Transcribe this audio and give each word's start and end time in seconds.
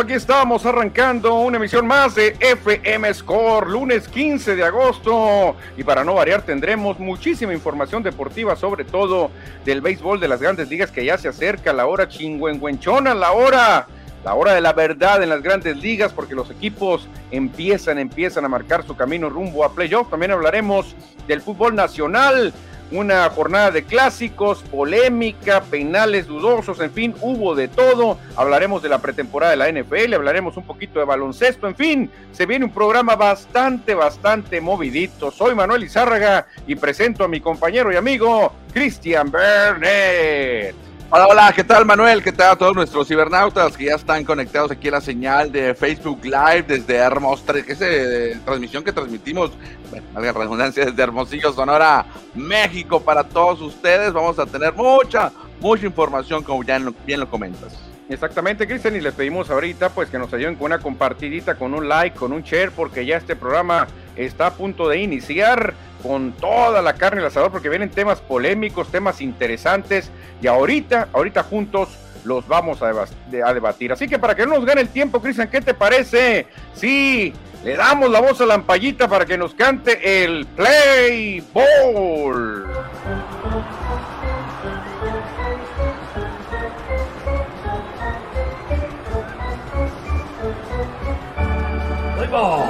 Aquí 0.00 0.14
estamos 0.14 0.64
arrancando 0.64 1.34
una 1.34 1.58
emisión 1.58 1.86
más 1.86 2.14
de 2.14 2.34
FM 2.40 3.12
Score, 3.12 3.68
lunes 3.68 4.08
15 4.08 4.56
de 4.56 4.64
agosto. 4.64 5.54
Y 5.76 5.84
para 5.84 6.04
no 6.04 6.14
variar, 6.14 6.40
tendremos 6.40 6.98
muchísima 6.98 7.52
información 7.52 8.02
deportiva, 8.02 8.56
sobre 8.56 8.84
todo 8.84 9.30
del 9.66 9.82
béisbol 9.82 10.18
de 10.18 10.26
las 10.26 10.40
grandes 10.40 10.70
ligas 10.70 10.90
que 10.90 11.04
ya 11.04 11.18
se 11.18 11.28
acerca 11.28 11.74
la 11.74 11.86
hora 11.86 12.08
chingüengüenchona, 12.08 13.12
la 13.12 13.32
hora, 13.32 13.88
la 14.24 14.34
hora 14.34 14.54
de 14.54 14.62
la 14.62 14.72
verdad 14.72 15.22
en 15.22 15.28
las 15.28 15.42
grandes 15.42 15.76
ligas, 15.76 16.14
porque 16.14 16.34
los 16.34 16.50
equipos 16.50 17.06
empiezan, 17.30 17.98
empiezan 17.98 18.46
a 18.46 18.48
marcar 18.48 18.86
su 18.86 18.96
camino 18.96 19.28
rumbo 19.28 19.66
a 19.66 19.74
playoff. 19.74 20.08
También 20.08 20.32
hablaremos 20.32 20.96
del 21.28 21.42
fútbol 21.42 21.74
nacional 21.74 22.54
una 22.90 23.28
jornada 23.30 23.70
de 23.70 23.84
clásicos, 23.84 24.62
polémica, 24.62 25.62
penales 25.62 26.26
dudosos, 26.26 26.80
en 26.80 26.90
fin, 26.90 27.14
hubo 27.20 27.54
de 27.54 27.68
todo. 27.68 28.18
Hablaremos 28.36 28.82
de 28.82 28.88
la 28.88 28.98
pretemporada 28.98 29.52
de 29.52 29.56
la 29.56 29.70
NFL, 29.70 30.14
hablaremos 30.14 30.56
un 30.56 30.64
poquito 30.64 30.98
de 30.98 31.04
baloncesto, 31.04 31.68
en 31.68 31.76
fin, 31.76 32.10
se 32.32 32.46
viene 32.46 32.64
un 32.64 32.72
programa 32.72 33.16
bastante, 33.16 33.94
bastante 33.94 34.60
movidito. 34.60 35.30
Soy 35.30 35.54
Manuel 35.54 35.84
Izárraga 35.84 36.46
y 36.66 36.74
presento 36.74 37.24
a 37.24 37.28
mi 37.28 37.40
compañero 37.40 37.92
y 37.92 37.96
amigo 37.96 38.52
Cristian 38.72 39.30
Bernet. 39.30 40.89
Hola, 41.12 41.26
hola, 41.26 41.52
¿qué 41.52 41.64
tal 41.64 41.84
Manuel? 41.84 42.22
¿Qué 42.22 42.30
tal 42.30 42.52
a 42.52 42.56
todos 42.56 42.72
nuestros 42.72 43.08
cibernautas 43.08 43.76
que 43.76 43.86
ya 43.86 43.96
están 43.96 44.24
conectados 44.24 44.70
aquí 44.70 44.86
a 44.86 44.92
la 44.92 45.00
señal 45.00 45.50
de 45.50 45.74
Facebook 45.74 46.20
Live 46.22 46.62
desde 46.68 46.94
Hermosillo, 46.94 47.64
que 47.66 47.72
es 47.72 47.80
eh, 47.80 48.38
transmisión 48.44 48.84
que 48.84 48.92
transmitimos, 48.92 49.50
bueno, 49.90 50.06
la 50.14 50.32
redundancia, 50.32 50.84
desde 50.84 51.02
Hermosillo, 51.02 51.52
Sonora, 51.52 52.06
México, 52.36 53.00
para 53.00 53.24
todos 53.24 53.60
ustedes. 53.60 54.12
Vamos 54.12 54.38
a 54.38 54.46
tener 54.46 54.72
mucha, 54.72 55.32
mucha 55.58 55.84
información, 55.84 56.44
como 56.44 56.62
ya 56.62 56.78
bien 57.04 57.18
lo 57.18 57.28
comentas. 57.28 57.76
Exactamente, 58.08 58.68
Cristian, 58.68 58.94
y 58.94 59.00
les 59.00 59.12
pedimos 59.12 59.50
ahorita 59.50 59.88
pues 59.88 60.10
que 60.10 60.18
nos 60.18 60.32
ayuden 60.32 60.54
con 60.54 60.66
una 60.66 60.78
compartidita, 60.78 61.56
con 61.56 61.74
un 61.74 61.88
like, 61.88 62.16
con 62.16 62.32
un 62.32 62.42
share, 62.42 62.70
porque 62.70 63.04
ya 63.04 63.16
este 63.16 63.34
programa 63.34 63.88
está 64.14 64.46
a 64.46 64.54
punto 64.54 64.88
de 64.88 64.98
iniciar 64.98 65.74
con 66.02 66.32
toda 66.32 66.82
la 66.82 66.94
carne 66.94 67.20
el 67.20 67.26
asador 67.26 67.50
porque 67.50 67.68
vienen 67.68 67.90
temas 67.90 68.20
polémicos, 68.20 68.90
temas 68.90 69.20
interesantes 69.20 70.10
y 70.40 70.46
ahorita, 70.46 71.08
ahorita 71.12 71.42
juntos 71.42 71.98
los 72.24 72.46
vamos 72.46 72.82
a, 72.82 72.92
debatir. 73.30 73.92
Así 73.92 74.08
que 74.08 74.18
para 74.18 74.34
que 74.34 74.46
no 74.46 74.54
nos 74.54 74.64
gane 74.64 74.82
el 74.82 74.88
tiempo, 74.88 75.20
Cristian, 75.20 75.48
¿qué 75.48 75.60
te 75.60 75.74
parece? 75.74 76.46
Sí, 76.74 77.32
le 77.64 77.76
damos 77.76 78.10
la 78.10 78.20
voz 78.20 78.40
a 78.40 78.46
Lampallita 78.46 79.08
para 79.08 79.24
que 79.24 79.38
nos 79.38 79.54
cante 79.54 80.24
el 80.24 80.46
Play 80.46 81.44
Ball. 81.52 82.66
Play 92.16 92.28
Ball. 92.28 92.69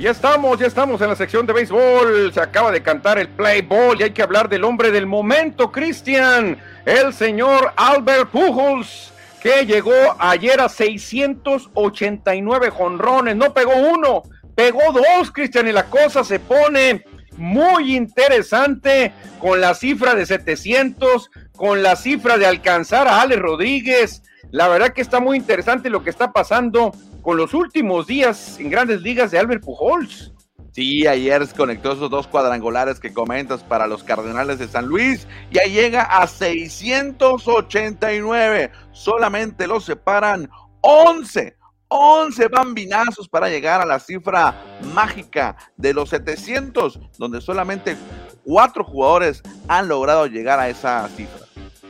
Ya 0.00 0.12
estamos, 0.12 0.60
ya 0.60 0.68
estamos 0.68 1.00
en 1.00 1.08
la 1.08 1.16
sección 1.16 1.44
de 1.44 1.52
béisbol. 1.52 2.32
Se 2.32 2.40
acaba 2.40 2.70
de 2.70 2.80
cantar 2.82 3.18
el 3.18 3.26
play 3.28 3.62
ball 3.62 3.98
y 3.98 4.04
hay 4.04 4.12
que 4.12 4.22
hablar 4.22 4.48
del 4.48 4.62
hombre 4.62 4.92
del 4.92 5.06
momento, 5.06 5.72
Cristian. 5.72 6.56
El 6.84 7.12
señor 7.12 7.72
Albert 7.74 8.30
Pujols, 8.30 9.12
que 9.42 9.66
llegó 9.66 9.90
ayer 10.20 10.60
a 10.60 10.68
689 10.68 12.70
jonrones. 12.70 13.34
No 13.34 13.52
pegó 13.52 13.72
uno, 13.74 14.22
pegó 14.54 14.92
dos, 14.92 15.32
Cristian. 15.32 15.66
Y 15.66 15.72
la 15.72 15.86
cosa 15.86 16.22
se 16.22 16.38
pone 16.38 17.04
muy 17.36 17.96
interesante 17.96 19.12
con 19.40 19.60
la 19.60 19.74
cifra 19.74 20.14
de 20.14 20.26
700, 20.26 21.28
con 21.56 21.82
la 21.82 21.96
cifra 21.96 22.38
de 22.38 22.46
alcanzar 22.46 23.08
a 23.08 23.20
Alex 23.20 23.42
Rodríguez. 23.42 24.22
La 24.52 24.68
verdad 24.68 24.92
que 24.92 25.02
está 25.02 25.18
muy 25.18 25.36
interesante 25.36 25.90
lo 25.90 26.04
que 26.04 26.10
está 26.10 26.30
pasando 26.32 26.92
con 27.28 27.36
los 27.36 27.52
últimos 27.52 28.06
días 28.06 28.58
en 28.58 28.70
grandes 28.70 29.02
ligas 29.02 29.30
de 29.30 29.38
Albert 29.38 29.62
Pujols. 29.62 30.32
Sí, 30.72 31.06
ayer 31.06 31.46
conectó 31.54 31.92
esos 31.92 32.08
dos 32.08 32.26
cuadrangulares 32.26 32.98
que 32.98 33.12
comentas 33.12 33.62
para 33.62 33.86
los 33.86 34.02
Cardenales 34.02 34.58
de 34.58 34.66
San 34.66 34.86
Luis 34.86 35.28
y 35.50 35.58
ahí 35.58 35.72
llega 35.72 36.04
a 36.04 36.26
689. 36.26 38.70
Solamente 38.92 39.66
lo 39.66 39.78
separan 39.78 40.48
11, 40.80 41.54
11 41.88 42.48
bambinazos 42.48 43.28
para 43.28 43.50
llegar 43.50 43.82
a 43.82 43.86
la 43.86 44.00
cifra 44.00 44.64
mágica 44.94 45.54
de 45.76 45.92
los 45.92 46.08
700, 46.08 46.98
donde 47.18 47.42
solamente 47.42 47.98
cuatro 48.42 48.84
jugadores 48.84 49.42
han 49.68 49.86
logrado 49.86 50.26
llegar 50.28 50.58
a 50.58 50.70
esa 50.70 51.06
cifra. 51.08 51.40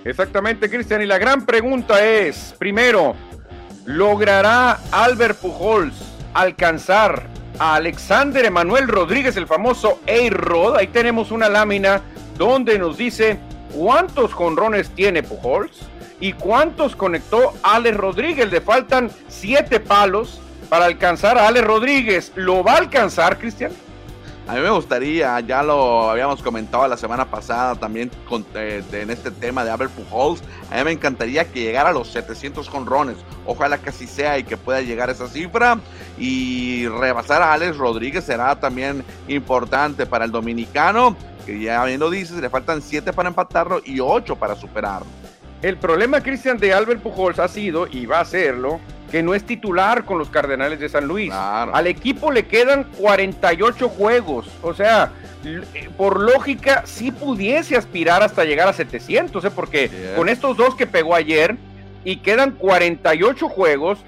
Exactamente, 0.05 0.69
Cristian. 0.69 1.03
Y 1.03 1.07
la 1.07 1.19
gran 1.19 1.47
pregunta 1.47 2.05
es, 2.05 2.57
primero, 2.59 3.15
¿Logrará 3.89 4.81
Albert 4.93 5.39
Pujols 5.39 5.95
alcanzar 6.35 7.23
a 7.59 7.77
Alexander 7.77 8.45
Emanuel 8.45 8.87
Rodríguez, 8.87 9.35
el 9.39 9.47
famoso 9.47 9.99
A-Rod? 10.07 10.77
Ahí 10.77 10.89
tenemos 10.89 11.31
una 11.31 11.49
lámina 11.49 12.03
donde 12.37 12.79
nos 12.79 12.99
dice 12.99 13.39
cuántos 13.73 14.35
jonrones 14.35 14.91
tiene 14.91 15.23
Pujols 15.23 15.79
y 16.21 16.35
cuántos 16.35 16.97
conectó 16.97 17.55
Alex 17.63 17.97
Rodríguez. 17.97 18.53
Le 18.53 18.61
faltan 18.61 19.11
siete 19.27 19.81
palos 19.81 20.39
para 20.69 20.85
alcanzar 20.85 21.39
a 21.39 21.49
Alex 21.49 21.67
Rodríguez. 21.67 22.33
¿Lo 22.35 22.63
va 22.63 22.75
a 22.75 22.79
alcanzar, 22.81 23.39
Cristian? 23.39 23.73
A 24.49 24.55
mí 24.55 24.61
me 24.63 24.71
gustaría, 24.71 25.39
ya 25.41 25.63
lo 25.63 26.09
habíamos 26.09 26.43
comentado 26.43 26.89
la 26.89 26.97
semana 26.97 27.27
pasada 27.27 27.75
también 27.75 28.11
eh, 28.55 28.83
en 28.93 29.11
este 29.11 29.31
tema 29.31 29.63
de 29.63 29.71
Albert 29.71 29.93
Pujols, 29.93 30.43
a 30.71 30.77
mí 30.77 30.85
me 30.85 30.93
encantaría 30.93 31.45
que 31.53 31.61
llegara 31.61 31.91
a 31.91 31.93
los 31.93 32.09
700 32.09 32.67
jonrones. 32.67 33.19
Ojalá 33.45 33.77
que 33.77 33.91
así 33.91 34.07
sea 34.07 34.39
y 34.39 34.45
que 34.45 34.57
pueda 34.57 34.81
llegar 34.81 35.11
esa 35.11 35.29
cifra. 35.29 35.79
Y 36.17 36.89
rebasar 36.89 37.43
a 37.43 37.53
Alex 37.53 37.77
Rodríguez 37.77 38.25
será 38.25 38.59
también 38.59 39.05
importante 39.29 40.07
para 40.07 40.25
el 40.25 40.31
dominicano, 40.31 41.15
que 41.45 41.61
ya 41.61 41.85
bien 41.85 42.01
lo 42.01 42.09
dices, 42.09 42.39
le 42.39 42.49
faltan 42.49 42.81
7 42.81 43.13
para 43.13 43.29
empatarlo 43.29 43.83
y 43.85 44.01
8 44.01 44.35
para 44.37 44.57
superarlo. 44.57 45.09
El 45.61 45.77
problema, 45.77 46.23
Cristian, 46.23 46.57
de 46.57 46.73
Albert 46.73 47.03
Pujols 47.03 47.39
ha 47.39 47.49
sido, 47.49 47.87
y 47.87 48.07
va 48.07 48.21
a 48.21 48.25
serlo, 48.25 48.81
que 49.11 49.23
no 49.23 49.35
es 49.35 49.45
titular 49.45 50.05
con 50.05 50.19
los 50.19 50.29
Cardenales 50.29 50.81
de 50.81 50.89
San 50.89 51.07
Luis. 51.07 51.33
Al 51.33 51.87
equipo 51.87 52.31
le 52.31 52.47
quedan 52.47 52.85
48 52.85 53.89
juegos. 53.89 54.49
O 54.63 54.75
sea, 54.75 55.13
eh, 55.45 55.89
por 55.97 56.21
lógica, 56.21 56.83
sí 56.87 57.11
pudiese 57.11 57.77
aspirar 57.77 58.23
hasta 58.23 58.45
llegar 58.45 58.69
a 58.69 58.73
700, 58.73 59.45
¿eh? 59.45 59.51
porque 59.51 59.91
con 60.17 60.29
estos 60.29 60.57
dos 60.57 60.75
que 60.75 60.87
pegó 60.87 61.15
ayer 61.15 61.57
y 62.05 62.17
quedan 62.19 62.53
48 62.53 63.49
juegos, 63.49 63.99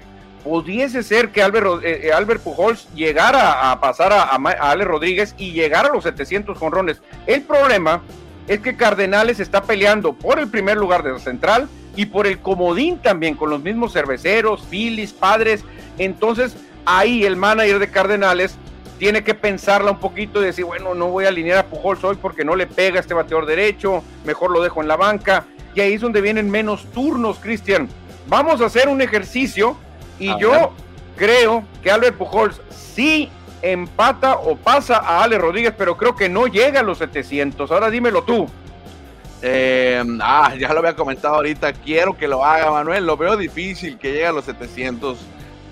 pudiese 0.43 1.03
ser 1.03 1.29
que 1.29 1.41
Albert, 1.41 1.83
eh, 1.83 2.07
eh, 2.07 2.13
Albert 2.13 2.41
Pujols 2.41 2.87
llegara 2.93 3.71
a 3.71 3.79
pasar 3.79 4.13
a, 4.13 4.23
a, 4.23 4.71
Ale 4.71 4.85
Rodríguez 4.85 5.35
y 5.37 5.51
llegar 5.51 5.85
a 5.85 5.93
los 5.93 6.03
700 6.03 6.57
jonrones. 6.57 7.01
El 7.27 7.41
problema 7.43 8.01
es 8.47 8.59
que 8.59 8.75
Cardenales 8.75 9.39
está 9.39 9.63
peleando 9.63 10.13
por 10.13 10.39
el 10.39 10.47
primer 10.47 10.77
lugar 10.77 11.03
de 11.03 11.13
la 11.13 11.19
central 11.19 11.69
y 11.95 12.05
por 12.05 12.27
el 12.27 12.39
comodín 12.39 12.99
también 12.99 13.35
con 13.35 13.49
los 13.49 13.61
mismos 13.61 13.93
cerveceros, 13.93 14.61
Phillies, 14.69 15.13
padres. 15.13 15.63
Entonces 15.97 16.55
ahí 16.85 17.25
el 17.25 17.35
manager 17.35 17.79
de 17.79 17.89
Cardenales 17.89 18.55
tiene 18.97 19.23
que 19.23 19.33
pensarla 19.33 19.91
un 19.91 19.99
poquito 19.99 20.41
y 20.41 20.45
decir, 20.45 20.65
bueno, 20.65 20.93
no 20.93 21.07
voy 21.07 21.25
a 21.25 21.29
alinear 21.29 21.57
a 21.57 21.65
Pujols 21.65 22.03
hoy 22.03 22.17
porque 22.21 22.45
no 22.45 22.55
le 22.55 22.67
pega 22.67 22.99
este 22.99 23.13
bateador 23.13 23.47
derecho, 23.47 24.03
mejor 24.25 24.51
lo 24.51 24.61
dejo 24.61 24.81
en 24.81 24.87
la 24.87 24.95
banca. 24.95 25.45
Y 25.73 25.81
ahí 25.81 25.93
es 25.93 26.01
donde 26.01 26.21
vienen 26.21 26.51
menos 26.51 26.85
turnos, 26.91 27.39
Cristian. 27.39 27.89
Vamos 28.27 28.61
a 28.61 28.65
hacer 28.65 28.89
un 28.89 29.01
ejercicio 29.01 29.75
y 30.19 30.37
yo 30.37 30.73
creo 31.15 31.63
que 31.81 31.89
Albert 31.89 32.17
Pujols 32.17 32.61
sí 32.69 33.29
empata 33.61 34.35
o 34.35 34.55
pasa 34.55 34.97
a 34.97 35.23
Ale 35.23 35.37
Rodríguez, 35.37 35.73
pero 35.77 35.97
creo 35.97 36.15
que 36.15 36.29
no 36.29 36.47
llega 36.47 36.81
a 36.81 36.83
los 36.83 36.99
700. 36.99 37.71
Ahora 37.71 37.89
dímelo 37.89 38.23
tú. 38.23 38.47
Eh, 39.41 40.03
ah, 40.21 40.53
ya 40.57 40.71
lo 40.73 40.79
había 40.79 40.95
comentado 40.95 41.35
ahorita. 41.35 41.73
Quiero 41.73 42.17
que 42.17 42.27
lo 42.27 42.45
haga 42.45 42.71
Manuel. 42.71 43.05
Lo 43.05 43.17
veo 43.17 43.37
difícil 43.37 43.97
que 43.97 44.11
llegue 44.11 44.27
a 44.27 44.31
los 44.31 44.45
700. 44.45 45.17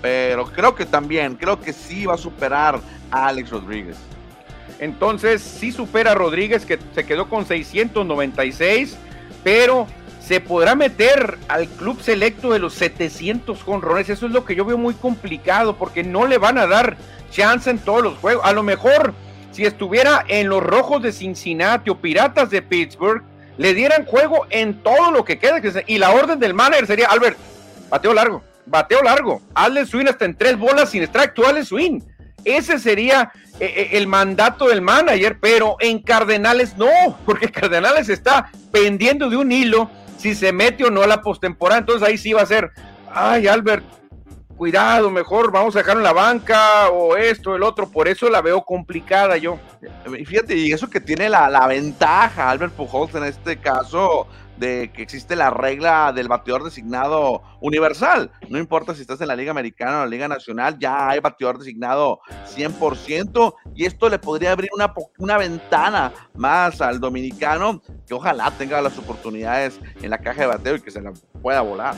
Pero 0.02 0.46
creo 0.46 0.74
que 0.74 0.86
también, 0.86 1.36
creo 1.36 1.60
que 1.60 1.72
sí 1.72 2.06
va 2.06 2.14
a 2.14 2.18
superar 2.18 2.80
a 3.10 3.28
Alex 3.28 3.50
Rodríguez. 3.50 3.96
Entonces, 4.78 5.42
sí 5.42 5.72
supera 5.72 6.12
a 6.12 6.14
Rodríguez, 6.14 6.64
que 6.64 6.78
se 6.94 7.04
quedó 7.04 7.28
con 7.28 7.44
696. 7.46 8.96
Pero 9.44 9.86
se 10.20 10.40
podrá 10.40 10.74
meter 10.74 11.38
al 11.48 11.66
club 11.68 12.00
selecto 12.00 12.52
de 12.52 12.58
los 12.58 12.74
700 12.74 13.62
jonrones. 13.62 14.08
Eso 14.08 14.26
es 14.26 14.32
lo 14.32 14.44
que 14.44 14.54
yo 14.54 14.64
veo 14.64 14.78
muy 14.78 14.94
complicado 14.94 15.76
porque 15.76 16.02
no 16.02 16.26
le 16.26 16.38
van 16.38 16.58
a 16.58 16.66
dar 16.66 16.96
chance 17.30 17.68
en 17.68 17.78
todos 17.78 18.02
los 18.02 18.18
juegos. 18.18 18.44
A 18.44 18.52
lo 18.52 18.62
mejor 18.62 19.14
si 19.52 19.64
estuviera 19.64 20.24
en 20.28 20.48
los 20.48 20.62
Rojos 20.62 21.02
de 21.02 21.12
Cincinnati 21.12 21.90
o 21.90 21.96
Piratas 21.96 22.50
de 22.50 22.62
Pittsburgh, 22.62 23.22
le 23.56 23.74
dieran 23.74 24.04
juego 24.04 24.46
en 24.50 24.82
todo 24.82 25.10
lo 25.10 25.24
que 25.24 25.38
queda. 25.38 25.60
Y 25.86 25.98
la 25.98 26.10
orden 26.10 26.38
del 26.38 26.54
manager 26.54 26.86
sería, 26.86 27.08
Albert, 27.08 27.38
bateo 27.88 28.14
largo, 28.14 28.42
bateo 28.66 29.02
largo, 29.02 29.42
hazle 29.54 29.86
swing 29.86 30.06
hasta 30.06 30.24
en 30.24 30.36
tres 30.36 30.56
bolas 30.58 30.90
sin 30.90 31.06
tú 31.34 31.44
hazle 31.44 31.64
swing. 31.64 32.00
Ese 32.44 32.78
sería 32.78 33.32
eh, 33.58 33.66
eh, 33.76 33.88
el 33.92 34.06
mandato 34.06 34.68
del 34.68 34.80
manager, 34.80 35.38
pero 35.40 35.76
en 35.80 35.98
Cardenales 35.98 36.76
no, 36.76 37.18
porque 37.26 37.50
Cardenales 37.50 38.08
está 38.08 38.50
pendiendo 38.72 39.28
de 39.28 39.36
un 39.36 39.52
hilo 39.52 39.90
si 40.16 40.34
se 40.34 40.52
mete 40.52 40.84
o 40.84 40.90
no 40.90 41.02
a 41.02 41.06
la 41.06 41.22
postemporada. 41.22 41.80
Entonces 41.80 42.06
ahí 42.06 42.18
sí 42.18 42.32
va 42.32 42.42
a 42.42 42.46
ser, 42.46 42.70
ay, 43.12 43.46
Albert, 43.46 43.84
cuidado, 44.60 45.10
mejor 45.10 45.50
vamos 45.50 45.74
a 45.74 45.78
dejar 45.78 45.96
en 45.96 46.02
la 46.02 46.12
banca 46.12 46.90
o 46.90 47.16
esto, 47.16 47.56
el 47.56 47.62
otro. 47.62 47.90
Por 47.90 48.08
eso 48.08 48.28
la 48.28 48.42
veo 48.42 48.60
complicada 48.60 49.38
yo. 49.38 49.58
Y 50.18 50.26
fíjate, 50.26 50.54
y 50.54 50.70
eso 50.70 50.90
que 50.90 51.00
tiene 51.00 51.30
la, 51.30 51.48
la 51.48 51.66
ventaja, 51.66 52.50
Albert 52.50 52.74
Pujols 52.74 53.14
en 53.14 53.24
este 53.24 53.56
caso, 53.56 54.26
de 54.58 54.90
que 54.92 55.00
existe 55.00 55.34
la 55.34 55.48
regla 55.48 56.12
del 56.12 56.28
bateador 56.28 56.62
designado 56.62 57.40
universal. 57.62 58.30
No 58.50 58.58
importa 58.58 58.94
si 58.94 59.00
estás 59.00 59.18
en 59.22 59.28
la 59.28 59.34
Liga 59.34 59.50
Americana 59.50 60.00
o 60.00 60.04
la 60.04 60.10
Liga 60.10 60.28
Nacional, 60.28 60.78
ya 60.78 61.08
hay 61.08 61.20
bateador 61.20 61.58
designado 61.58 62.20
100% 62.54 63.54
y 63.74 63.86
esto 63.86 64.10
le 64.10 64.18
podría 64.18 64.52
abrir 64.52 64.68
una, 64.74 64.92
una 65.16 65.38
ventana 65.38 66.12
más 66.34 66.82
al 66.82 67.00
dominicano 67.00 67.80
que 68.06 68.12
ojalá 68.12 68.50
tenga 68.50 68.82
las 68.82 68.98
oportunidades 68.98 69.80
en 70.02 70.10
la 70.10 70.18
caja 70.18 70.42
de 70.42 70.48
bateo 70.48 70.76
y 70.76 70.80
que 70.82 70.90
se 70.90 71.00
la 71.00 71.14
pueda 71.40 71.62
volar. 71.62 71.94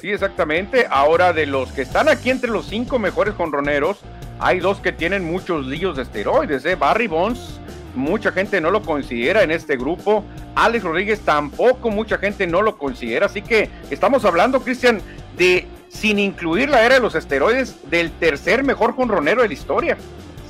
Sí, 0.00 0.10
exactamente. 0.10 0.86
Ahora, 0.90 1.32
de 1.32 1.46
los 1.46 1.72
que 1.72 1.82
están 1.82 2.08
aquí 2.08 2.30
entre 2.30 2.50
los 2.50 2.66
cinco 2.66 2.98
mejores 2.98 3.34
jonroneros, 3.34 3.98
hay 4.38 4.60
dos 4.60 4.78
que 4.78 4.92
tienen 4.92 5.24
muchos 5.24 5.66
líos 5.66 5.96
de 5.96 6.02
esteroides. 6.02 6.64
¿eh? 6.64 6.74
Barry 6.74 7.06
Bonds, 7.06 7.60
mucha 7.94 8.32
gente 8.32 8.60
no 8.60 8.70
lo 8.70 8.82
considera 8.82 9.42
en 9.42 9.50
este 9.50 9.76
grupo. 9.76 10.24
Alex 10.54 10.84
Rodríguez 10.84 11.20
tampoco, 11.20 11.90
mucha 11.90 12.18
gente 12.18 12.46
no 12.46 12.62
lo 12.62 12.78
considera. 12.78 13.26
Así 13.26 13.42
que 13.42 13.68
estamos 13.90 14.24
hablando, 14.24 14.60
Cristian, 14.60 15.00
de, 15.36 15.66
sin 15.88 16.18
incluir 16.18 16.70
la 16.70 16.84
era 16.84 16.94
de 16.94 17.00
los 17.00 17.14
esteroides, 17.14 17.90
del 17.90 18.10
tercer 18.12 18.64
mejor 18.64 18.94
jonronero 18.94 19.42
de 19.42 19.48
la 19.48 19.54
historia. 19.54 19.98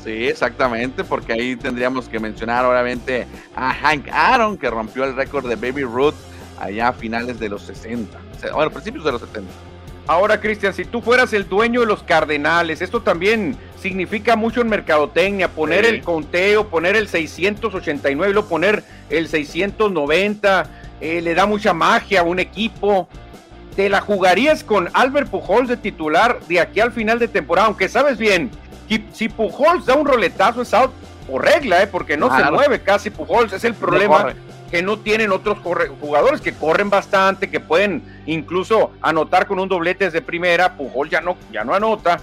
Sí, 0.05 0.29
exactamente, 0.29 1.05
porque 1.05 1.35
ahí 1.35 1.56
tendríamos 1.56 2.09
que 2.09 2.19
mencionar 2.19 2.65
obviamente 2.65 3.27
a 3.55 3.75
Hank 3.75 4.09
Aaron, 4.11 4.56
que 4.56 4.71
rompió 4.71 5.05
el 5.05 5.15
récord 5.15 5.47
de 5.47 5.56
Baby 5.56 5.82
Ruth 5.82 6.15
allá 6.60 6.88
a 6.88 6.92
finales 6.92 7.40
de 7.40 7.48
los 7.48 7.62
60 7.62 8.30
bueno, 8.52 8.70
principios 8.70 9.04
de 9.04 9.12
los 9.12 9.20
70. 9.20 9.50
Ahora, 10.06 10.40
Cristian, 10.40 10.74
si 10.74 10.84
tú 10.84 11.02
fueras 11.02 11.32
el 11.32 11.48
dueño 11.48 11.80
de 11.80 11.86
los 11.86 12.02
Cardenales, 12.02 12.80
esto 12.82 13.02
también 13.02 13.56
significa 13.80 14.34
mucho 14.34 14.60
en 14.60 14.68
mercadotecnia, 14.68 15.48
poner 15.48 15.84
el 15.84 16.02
conteo, 16.02 16.68
poner 16.68 16.96
el 16.96 17.06
689, 17.06 18.32
luego 18.32 18.48
poner 18.48 18.82
el 19.08 19.28
690, 19.28 20.66
eh, 21.00 21.20
le 21.20 21.34
da 21.34 21.46
mucha 21.46 21.72
magia 21.72 22.20
a 22.20 22.22
un 22.24 22.40
equipo. 22.40 23.08
¿Te 23.76 23.88
la 23.88 24.00
jugarías 24.00 24.64
con 24.64 24.88
Albert 24.94 25.28
Pujols 25.28 25.68
de 25.68 25.76
titular 25.76 26.40
de 26.48 26.58
aquí 26.58 26.80
al 26.80 26.90
final 26.90 27.20
de 27.20 27.28
temporada? 27.28 27.68
Aunque 27.68 27.88
sabes 27.88 28.18
bien, 28.18 28.50
si 29.12 29.28
Pujols 29.28 29.86
da 29.86 29.94
un 29.94 30.06
roletazo 30.06 30.62
es 30.62 30.74
out 30.74 30.90
por 31.30 31.44
regla, 31.44 31.82
¿eh? 31.82 31.86
porque 31.86 32.16
no 32.16 32.36
se 32.36 32.50
mueve 32.50 32.80
casi 32.80 33.10
Pujols, 33.10 33.52
es 33.52 33.62
el 33.62 33.74
problema 33.74 34.34
que 34.70 34.82
no 34.82 34.99
tienen 34.99 35.32
otros 35.32 35.58
jugadores 35.58 36.40
que 36.40 36.52
corren 36.52 36.90
bastante, 36.90 37.50
que 37.50 37.61
pueden 37.61 38.02
incluso 38.26 38.93
anotar 39.03 39.46
con 39.46 39.58
un 39.58 39.69
doblete 39.69 40.05
desde 40.05 40.22
primera. 40.22 40.77
Pujol 40.77 41.10
ya 41.10 41.20
no, 41.20 41.36
ya 41.53 41.65
no 41.65 41.74
anota. 41.74 42.20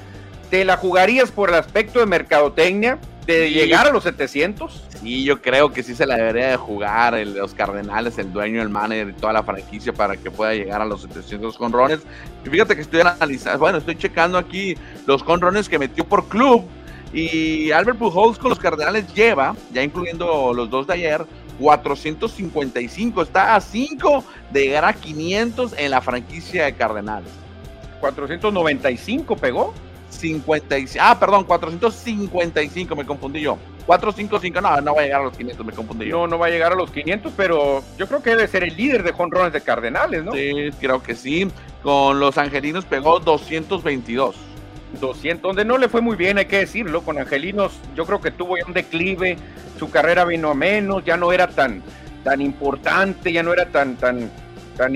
¿Te 0.50 0.64
la 0.64 0.78
jugarías 0.78 1.30
por 1.30 1.50
el 1.50 1.56
aspecto 1.56 2.00
de 2.00 2.06
mercadotecnia? 2.06 3.00
¿De 3.26 3.52
llegar 3.52 3.86
a 3.86 3.92
los 3.92 4.04
700? 4.04 4.86
Sí, 5.02 5.26
yo 5.26 5.42
creo 5.42 5.74
que 5.74 5.84
sí 5.84 5.94
se 5.94 6.06
la 6.06 6.16
debería 6.16 6.48
de 6.48 6.56
jugar 6.56 7.14
el, 7.14 7.34
los 7.34 7.54
Cardenales, 7.54 8.18
el 8.18 8.32
dueño, 8.32 8.62
el 8.62 8.70
manager 8.70 9.10
y 9.10 9.14
toda 9.14 9.34
la 9.34 9.44
franquicia 9.44 9.92
para 9.92 10.16
que 10.16 10.32
pueda 10.32 10.54
llegar 10.54 10.82
a 10.82 10.86
los 10.86 11.02
700 11.02 11.58
conrones. 11.58 12.00
Y 12.46 12.50
fíjate 12.50 12.76
que 12.76 12.82
estoy 12.82 13.02
analizando, 13.02 13.60
bueno, 13.60 13.80
estoy 13.80 13.98
checando 13.98 14.38
aquí 14.38 14.78
los 15.06 15.24
conrones 15.24 15.68
que 15.68 15.78
metió 15.78 16.06
por 16.06 16.30
club. 16.30 16.66
Y 17.12 17.72
Albert 17.72 17.98
Pujols 17.98 18.38
con 18.38 18.50
los 18.50 18.60
Cardenales 18.60 19.14
lleva, 19.14 19.56
ya 19.74 19.84
incluyendo 19.84 20.54
los 20.54 20.70
dos 20.70 20.88
de 20.88 20.94
ayer, 20.94 21.26
455. 21.60 23.22
Está 23.22 23.56
a 23.56 23.62
5 23.62 24.24
de 24.52 24.62
llegar 24.62 24.86
a 24.86 24.94
500 24.94 25.74
en 25.78 25.92
la 25.92 26.02
franquicia 26.02 26.66
de 26.66 26.74
Cardenales. 26.74 27.32
495 28.00 29.36
pegó. 29.36 29.74
55, 30.10 31.04
ah, 31.04 31.20
perdón, 31.20 31.44
455, 31.44 32.96
me 32.96 33.06
confundí 33.06 33.42
yo. 33.42 33.58
455, 33.86 34.62
no, 34.62 34.82
no 34.82 34.96
va 34.96 35.02
a 35.02 35.04
llegar 35.06 35.22
a 35.22 35.24
los 35.26 35.38
500, 35.38 35.66
me 35.66 35.74
confundí 35.74 36.06
yo. 36.08 36.18
No, 36.18 36.28
no 36.28 36.40
va 36.40 36.48
a 36.48 36.50
llegar 36.50 36.72
a 36.72 36.76
los 36.76 36.92
500, 36.92 37.34
pero 37.36 37.84
yo 37.98 38.08
creo 38.08 38.22
que 38.22 38.32
debe 38.32 38.48
ser 38.48 38.64
el 38.64 38.76
líder 38.76 39.04
de 39.04 39.12
jonrones 39.12 39.54
de 39.54 39.62
Cardenales, 39.62 40.24
¿no? 40.24 40.34
Sí, 40.34 40.70
creo 40.80 41.02
que 41.02 41.16
sí. 41.16 41.50
Con 41.84 42.20
los 42.20 42.38
Angelinos 42.38 42.86
pegó 42.86 43.20
222. 43.20 44.36
200, 45.00 45.42
donde 45.42 45.66
no 45.66 45.78
le 45.78 45.90
fue 45.90 46.02
muy 46.02 46.16
bien, 46.16 46.38
hay 46.38 46.46
que 46.46 46.60
decirlo. 46.60 47.02
Con 47.02 47.18
Angelinos, 47.18 47.80
yo 47.96 48.06
creo 48.06 48.22
que 48.22 48.32
tuvo 48.32 48.56
un 48.66 48.74
declive, 48.74 49.38
su 49.78 49.90
carrera 49.90 50.26
vino 50.26 50.50
a 50.50 50.54
menos, 50.54 51.04
ya 51.06 51.18
no 51.18 51.32
era 51.32 51.48
tan, 51.48 51.82
tan 52.24 52.42
importante, 52.42 53.32
ya 53.32 53.44
no 53.44 53.54
era 53.54 53.68
tan, 53.68 53.96
tan, 53.96 54.32
tan 54.76 54.96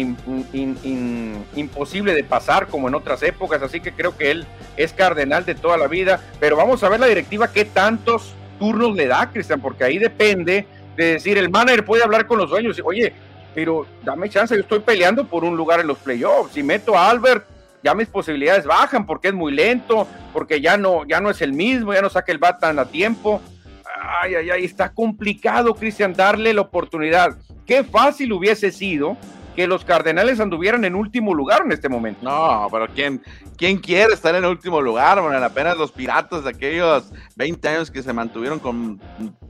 imposible 1.55 2.13
de 2.13 2.23
pasar 2.23 2.67
como 2.67 2.87
en 2.87 2.95
otras 2.95 3.21
épocas. 3.23 3.61
Así 3.61 3.79
que 3.79 3.91
creo 3.91 4.17
que 4.17 4.31
él 4.31 4.45
es 4.77 4.93
cardenal 4.93 5.45
de 5.45 5.55
toda 5.55 5.77
la 5.77 5.87
vida. 5.87 6.21
Pero 6.39 6.55
vamos 6.55 6.83
a 6.83 6.89
ver 6.89 6.99
la 6.99 7.07
directiva 7.07 7.51
qué 7.51 7.65
tantos 7.65 8.33
turnos 8.59 8.95
le 8.95 9.07
da, 9.07 9.29
Cristian, 9.31 9.59
porque 9.59 9.83
ahí 9.83 9.97
depende 9.97 10.67
de 10.95 11.13
decir, 11.13 11.37
el 11.37 11.49
manager 11.49 11.83
puede 11.83 12.03
hablar 12.03 12.27
con 12.27 12.37
los 12.37 12.49
dueños, 12.49 12.79
oye, 12.83 13.11
pero 13.53 13.85
dame 14.03 14.29
chance, 14.29 14.55
yo 14.55 14.61
estoy 14.61 14.79
peleando 14.79 15.25
por 15.25 15.43
un 15.43 15.57
lugar 15.57 15.79
en 15.79 15.87
los 15.87 15.97
playoffs. 15.97 16.53
Si 16.53 16.63
meto 16.63 16.95
a 16.95 17.09
Albert, 17.09 17.45
ya 17.83 17.93
mis 17.95 18.07
posibilidades 18.07 18.65
bajan 18.65 19.05
porque 19.05 19.29
es 19.29 19.33
muy 19.33 19.51
lento, 19.51 20.07
porque 20.33 20.61
ya 20.61 20.77
no, 20.77 21.05
ya 21.07 21.19
no 21.19 21.29
es 21.29 21.41
el 21.41 21.53
mismo, 21.53 21.93
ya 21.93 22.01
no 22.01 22.09
saca 22.09 22.31
el 22.31 22.37
bat 22.37 22.59
tan 22.59 22.79
a 22.79 22.85
tiempo. 22.85 23.41
Ay, 24.21 24.35
ay, 24.35 24.49
ay, 24.49 24.65
está 24.65 24.91
complicado, 24.91 25.75
Cristian, 25.75 26.13
darle 26.13 26.53
la 26.53 26.61
oportunidad. 26.61 27.37
Qué 27.65 27.83
fácil 27.83 28.33
hubiese 28.33 28.71
sido 28.71 29.17
que 29.55 29.67
los 29.67 29.83
Cardenales 29.83 30.39
anduvieran 30.39 30.85
en 30.85 30.95
último 30.95 31.33
lugar 31.33 31.63
en 31.65 31.71
este 31.71 31.89
momento. 31.89 32.21
No, 32.23 32.67
pero 32.71 32.87
¿quién, 32.87 33.21
quién 33.57 33.77
quiere 33.77 34.13
estar 34.13 34.33
en 34.35 34.45
último 34.45 34.81
lugar? 34.81 35.21
Bueno, 35.21 35.43
apenas 35.43 35.77
los 35.77 35.91
Piratas 35.91 36.43
de 36.43 36.51
aquellos 36.51 37.11
20 37.35 37.67
años 37.67 37.91
que 37.91 38.01
se 38.01 38.13
mantuvieron 38.13 38.59
con 38.59 38.99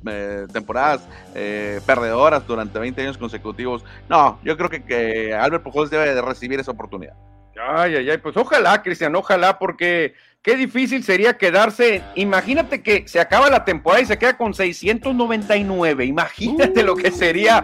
eh, 0.07 0.47
temporadas 0.51 1.07
eh, 1.35 1.79
perdedoras 1.85 2.45
durante 2.47 2.79
20 2.79 3.01
años 3.01 3.17
consecutivos. 3.17 3.83
No, 4.09 4.39
yo 4.43 4.57
creo 4.57 4.69
que, 4.69 5.33
Albert 5.33 5.63
Pujols 5.63 5.89
debe 5.89 6.13
de 6.13 6.21
recibir 6.21 6.59
esa 6.59 6.71
oportunidad. 6.71 7.15
Ay, 7.59 7.95
ay, 7.95 8.09
ay, 8.09 8.17
pues 8.17 8.35
ojalá, 8.37 8.81
Cristian, 8.81 9.15
ojalá, 9.15 9.59
porque 9.59 10.13
qué 10.41 10.55
difícil 10.55 11.03
sería 11.03 11.37
quedarse. 11.37 12.01
Imagínate 12.15 12.81
que 12.81 13.07
se 13.07 13.19
acaba 13.19 13.49
la 13.49 13.65
temporada 13.65 14.01
y 14.01 14.05
se 14.05 14.17
queda 14.17 14.37
con 14.37 14.53
699. 14.53 16.05
Imagínate 16.05 16.83
lo 16.83 16.95
que 16.95 17.09
uh. 17.09 17.15
sería 17.15 17.63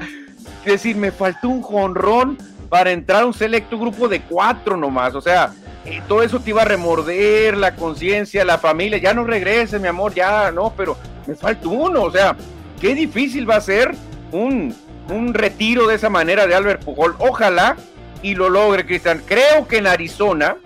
decir, 0.66 0.96
me 0.96 1.12
faltó 1.12 1.50
un 1.50 1.62
jonrón 1.62 2.38
para 2.70 2.92
entrar 2.92 3.24
a 3.24 3.26
un 3.26 3.34
selecto 3.34 3.80
grupo 3.80 4.08
de 4.08 4.22
cuatro 4.22 4.76
nomás. 4.76 5.16
O 5.16 5.22
sea, 5.22 5.54
eh, 5.86 6.02
todo 6.08 6.22
eso 6.22 6.40
te 6.40 6.50
iba 6.50 6.64
a 6.64 6.66
remorder 6.66 7.56
la 7.58 7.76
conciencia, 7.76 8.44
la 8.44 8.58
familia. 8.58 8.98
Ya 8.98 9.14
no 9.14 9.24
regreses, 9.24 9.80
mi 9.80 9.88
amor, 9.88 10.14
ya 10.14 10.52
no, 10.52 10.74
pero 10.76 10.98
me 11.26 11.36
falta 11.36 11.68
uno. 11.68 12.04
O 12.04 12.12
sea, 12.12 12.36
qué 12.82 12.94
difícil 12.94 13.50
va 13.50 13.56
a 13.56 13.62
ser 13.62 13.96
un, 14.32 14.76
un 15.10 15.34
retiro 15.34 15.88
de 15.88 15.96
esa 15.96 16.10
manera 16.10 16.46
de 16.46 16.56
Albert 16.56 16.84
Pujol. 16.84 17.16
Ojalá 17.20 17.78
y 18.22 18.36
lo 18.36 18.50
logre, 18.50 18.86
Cristian. 18.86 19.22
Creo 19.26 19.68
que 19.68 19.78
en 19.78 19.88
Arizona 19.88 20.58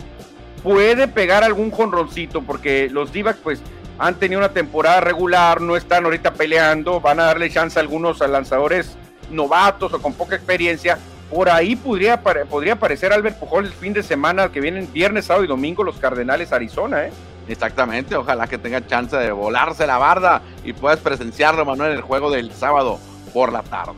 puede 0.64 1.08
pegar 1.08 1.44
algún 1.44 1.72
jonroncito 1.72 2.42
porque 2.42 2.90
los 2.90 3.12
d 3.12 3.24
pues 3.44 3.62
han 3.98 4.16
tenido 4.16 4.40
una 4.40 4.50
temporada 4.50 5.02
regular, 5.02 5.62
no 5.62 5.76
están 5.76 6.06
ahorita 6.06 6.34
peleando, 6.34 7.00
van 7.00 7.20
a 7.20 7.26
darle 7.26 7.50
chance 7.52 7.78
a 7.78 7.82
algunos 7.82 8.20
lanzadores 8.20 8.98
novatos 9.30 9.94
o 9.94 10.02
con 10.02 10.14
poca 10.14 10.36
experiencia. 10.36 10.98
Por 11.30 11.50
ahí 11.50 11.76
podría, 11.76 12.22
podría 12.22 12.74
aparecer 12.74 13.14
Albert 13.14 13.38
Pujol 13.40 13.66
el 13.66 13.72
fin 13.72 13.94
de 13.94 14.04
semana 14.04 14.52
que 14.52 14.60
vienen 14.60 14.92
viernes, 14.92 15.26
sábado 15.26 15.46
y 15.46 15.48
domingo 15.48 15.84
los 15.84 15.98
Cardenales 15.98 16.52
Arizona, 16.52 17.06
¿eh? 17.06 17.12
Exactamente, 17.48 18.16
ojalá 18.16 18.48
que 18.48 18.58
tenga 18.58 18.86
chance 18.86 19.16
de 19.16 19.32
volarse 19.32 19.88
la 19.88 19.98
barda 19.98 20.42
y 20.64 20.74
puedas 20.74 21.00
presenciarlo, 21.00 21.66
Manuel, 21.66 21.92
en 21.92 21.98
el 21.98 22.04
juego 22.04 22.32
del 22.32 22.52
sábado 22.52 23.00
por 23.34 23.52
la 23.52 23.64
tarde. 23.64 23.94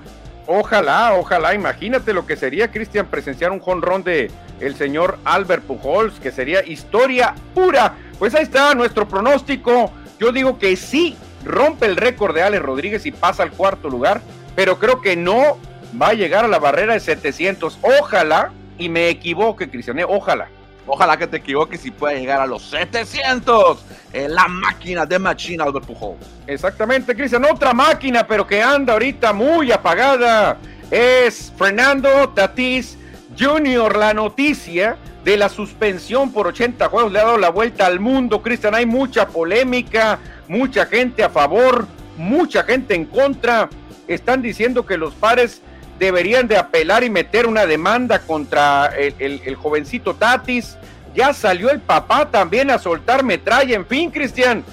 Ojalá, 0.46 1.16
ojalá, 1.16 1.54
imagínate 1.54 2.14
lo 2.14 2.26
que 2.26 2.36
sería, 2.36 2.70
Cristian, 2.70 3.08
presenciar 3.08 3.52
un 3.52 3.60
jonrón 3.60 4.04
de 4.04 4.30
el 4.60 4.76
señor 4.76 5.18
Albert 5.24 5.64
Pujols, 5.64 6.20
que 6.20 6.32
sería 6.32 6.66
historia 6.66 7.36
pura. 7.54 7.96
Pues 8.20 8.36
ahí 8.36 8.44
está 8.44 8.74
nuestro 8.76 9.08
pronóstico. 9.08 9.92
Yo 10.20 10.32
digo 10.32 10.60
que 10.60 10.76
sí 10.76 11.18
rompe 11.46 11.86
el 11.86 11.96
récord 11.96 12.34
de 12.34 12.44
Alex 12.44 12.64
Rodríguez 12.64 13.06
y 13.06 13.12
pasa 13.12 13.44
al 13.44 13.52
cuarto 13.52 13.90
lugar, 13.90 14.22
pero 14.56 14.80
creo 14.80 15.02
que 15.02 15.16
no 15.16 15.58
va 16.02 16.10
a 16.10 16.14
llegar 16.14 16.46
a 16.46 16.48
la 16.48 16.60
barrera 16.60 16.94
de 16.94 17.00
700. 17.00 17.80
Ojalá, 17.82 18.52
y 18.78 18.90
me 18.90 19.10
equivoque, 19.10 19.70
Cristian, 19.70 20.00
¿eh? 20.00 20.06
ojalá. 20.08 20.50
Ojalá 20.86 21.18
que 21.18 21.28
te 21.28 21.38
equivoques 21.38 21.86
y 21.86 21.92
pueda 21.92 22.14
llegar 22.14 22.42
a 22.42 22.46
los 22.46 22.64
700 22.64 23.84
en 24.12 24.36
la 24.36 24.48
máquina 24.48 25.06
de 25.06 25.18
Machine 25.18 25.64
Albert 25.64 25.86
Pujols. 25.86 26.26
Exactamente, 26.46 27.16
Cristian. 27.16 27.46
Otra 27.46 27.74
máquina, 27.74 28.28
pero 28.28 28.46
que 28.46 28.62
anda 28.62 28.94
ahorita 28.94 29.32
muy 29.32 29.72
apagada. 29.72 30.58
Es 30.92 31.52
Fernando 31.58 32.30
Tatís 32.30 32.98
Jr. 33.40 33.96
La 33.98 34.14
noticia 34.14 34.98
de 35.24 35.38
la 35.38 35.48
suspensión 35.48 36.32
por 36.34 36.48
80 36.48 36.90
juegos 36.90 37.12
le 37.12 37.20
ha 37.20 37.26
dado 37.26 37.38
la 37.38 37.50
vuelta 37.50 37.86
al 37.86 38.00
mundo. 38.00 38.42
Cristian, 38.42 38.76
hay 38.76 38.86
mucha 38.86 39.28
polémica, 39.28 40.20
mucha 40.48 40.86
gente 40.86 41.24
a 41.24 41.30
favor, 41.30 41.88
mucha 42.18 42.64
gente 42.64 42.94
en 42.94 43.06
contra. 43.06 43.70
Están 44.08 44.42
diciendo 44.42 44.86
que 44.86 44.98
los 44.98 45.14
pares 45.14 45.62
deberían 46.00 46.48
de 46.48 46.58
apelar 46.58 47.04
y 47.04 47.10
meter 47.10 47.48
una 47.48 47.66
demanda 47.66 48.20
contra 48.20 48.88
el, 48.88 49.56
jovencito 49.56 50.16
Tatis. 50.16 50.78
Ya 51.16 51.34
salió 51.34 51.70
el 51.70 51.80
papá 51.80 52.30
también 52.30 52.72
a 52.72 52.80
soltar 52.80 53.24
metralla. 53.24 53.76
En 53.76 53.86
fin, 53.86 54.10
Cristian, 54.10 54.64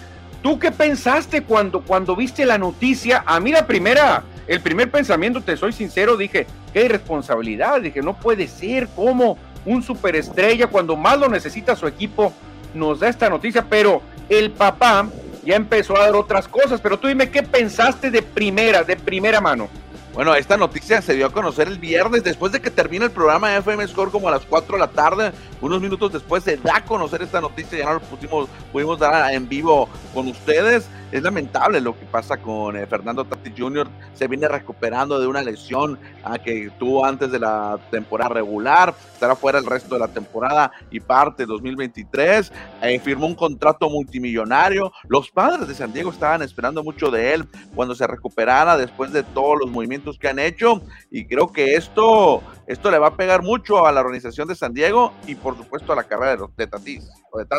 ¿tú 0.42 0.58
qué 0.58 0.70
pensaste 0.70 1.42
cuando, 1.42 1.82
cuando 1.82 2.16
viste 2.16 2.46
la 2.46 2.56
noticia? 2.56 3.22
A 3.26 3.40
mí 3.40 3.52
la 3.52 3.66
primera, 3.66 4.22
el 4.46 4.60
primer 4.60 4.90
pensamiento, 4.90 5.42
te 5.42 5.56
soy 5.56 5.72
sincero, 5.72 6.16
dije, 6.16 6.46
qué 6.72 6.86
irresponsabilidad. 6.86 7.80
Dije, 7.80 8.00
no 8.00 8.16
puede 8.16 8.48
ser, 8.48 8.88
¿cómo? 8.96 9.36
Un 9.66 9.82
superestrella 9.82 10.68
cuando 10.68 10.96
más 10.96 11.18
lo 11.18 11.28
necesita 11.28 11.76
su 11.76 11.86
equipo 11.86 12.32
nos 12.74 13.00
da 13.00 13.08
esta 13.08 13.28
noticia, 13.28 13.66
pero 13.68 14.00
el 14.28 14.50
papá 14.52 15.08
ya 15.44 15.56
empezó 15.56 15.96
a 15.96 16.06
dar 16.06 16.14
otras 16.14 16.48
cosas. 16.48 16.80
Pero 16.80 16.98
tú 16.98 17.08
dime, 17.08 17.30
¿qué 17.30 17.42
pensaste 17.42 18.10
de 18.10 18.22
primera, 18.22 18.82
de 18.82 18.96
primera 18.96 19.40
mano? 19.40 19.68
Bueno, 20.12 20.34
esta 20.34 20.56
noticia 20.56 21.00
se 21.00 21.14
dio 21.14 21.26
a 21.26 21.32
conocer 21.32 21.68
el 21.68 21.78
viernes 21.78 22.24
después 22.24 22.50
de 22.50 22.60
que 22.60 22.70
termina 22.70 23.04
el 23.04 23.12
programa 23.12 23.56
FM 23.56 23.86
Score 23.86 24.10
como 24.10 24.26
a 24.26 24.32
las 24.32 24.44
4 24.44 24.74
de 24.74 24.80
la 24.80 24.88
tarde. 24.88 25.32
Unos 25.60 25.80
minutos 25.80 26.12
después 26.12 26.42
se 26.42 26.56
da 26.56 26.78
a 26.78 26.84
conocer 26.84 27.22
esta 27.22 27.40
noticia, 27.40 27.78
ya 27.78 27.84
no 27.86 27.94
lo 27.94 28.00
pusimos, 28.00 28.48
pudimos 28.72 28.98
dar 28.98 29.32
en 29.32 29.48
vivo 29.48 29.88
con 30.12 30.26
ustedes. 30.26 30.88
Es 31.12 31.22
lamentable 31.24 31.80
lo 31.80 31.98
que 31.98 32.06
pasa 32.06 32.36
con 32.36 32.76
eh, 32.76 32.86
Fernando 32.86 33.24
Tati 33.24 33.52
Jr. 33.56 33.88
Se 34.14 34.28
viene 34.28 34.46
recuperando 34.46 35.18
de 35.18 35.26
una 35.26 35.42
lesión 35.42 35.98
a 36.22 36.34
ah, 36.34 36.38
que 36.38 36.70
tuvo 36.78 37.04
antes 37.04 37.32
de 37.32 37.40
la 37.40 37.78
temporada 37.90 38.34
regular. 38.34 38.94
Estará 39.12 39.34
fuera 39.34 39.58
el 39.58 39.66
resto 39.66 39.96
de 39.96 40.00
la 40.00 40.08
temporada 40.08 40.70
y 40.90 41.00
parte 41.00 41.46
2023. 41.46 42.52
Eh, 42.82 43.00
firmó 43.00 43.26
un 43.26 43.34
contrato 43.34 43.90
multimillonario. 43.90 44.92
Los 45.08 45.30
padres 45.30 45.66
de 45.66 45.74
San 45.74 45.92
Diego 45.92 46.10
estaban 46.10 46.42
esperando 46.42 46.84
mucho 46.84 47.10
de 47.10 47.34
él 47.34 47.48
cuando 47.74 47.96
se 47.96 48.06
recuperara 48.06 48.76
después 48.76 49.12
de 49.12 49.24
todos 49.24 49.58
los 49.58 49.70
movimientos 49.70 49.99
que 50.18 50.28
han 50.28 50.38
hecho. 50.38 50.82
Y 51.10 51.26
creo 51.26 51.52
que 51.52 51.74
esto, 51.74 52.42
esto 52.66 52.90
le 52.90 52.98
va 52.98 53.08
a 53.08 53.16
pegar 53.16 53.42
mucho 53.42 53.86
a 53.86 53.92
la 53.92 54.00
organización 54.00 54.48
de 54.48 54.54
San 54.54 54.74
Diego 54.74 55.12
y 55.26 55.34
por 55.34 55.56
supuesto 55.56 55.92
a 55.92 55.96
la 55.96 56.04
carrera 56.04 56.36
de, 56.36 56.46
de 56.56 56.66
Tatis. 56.66 57.08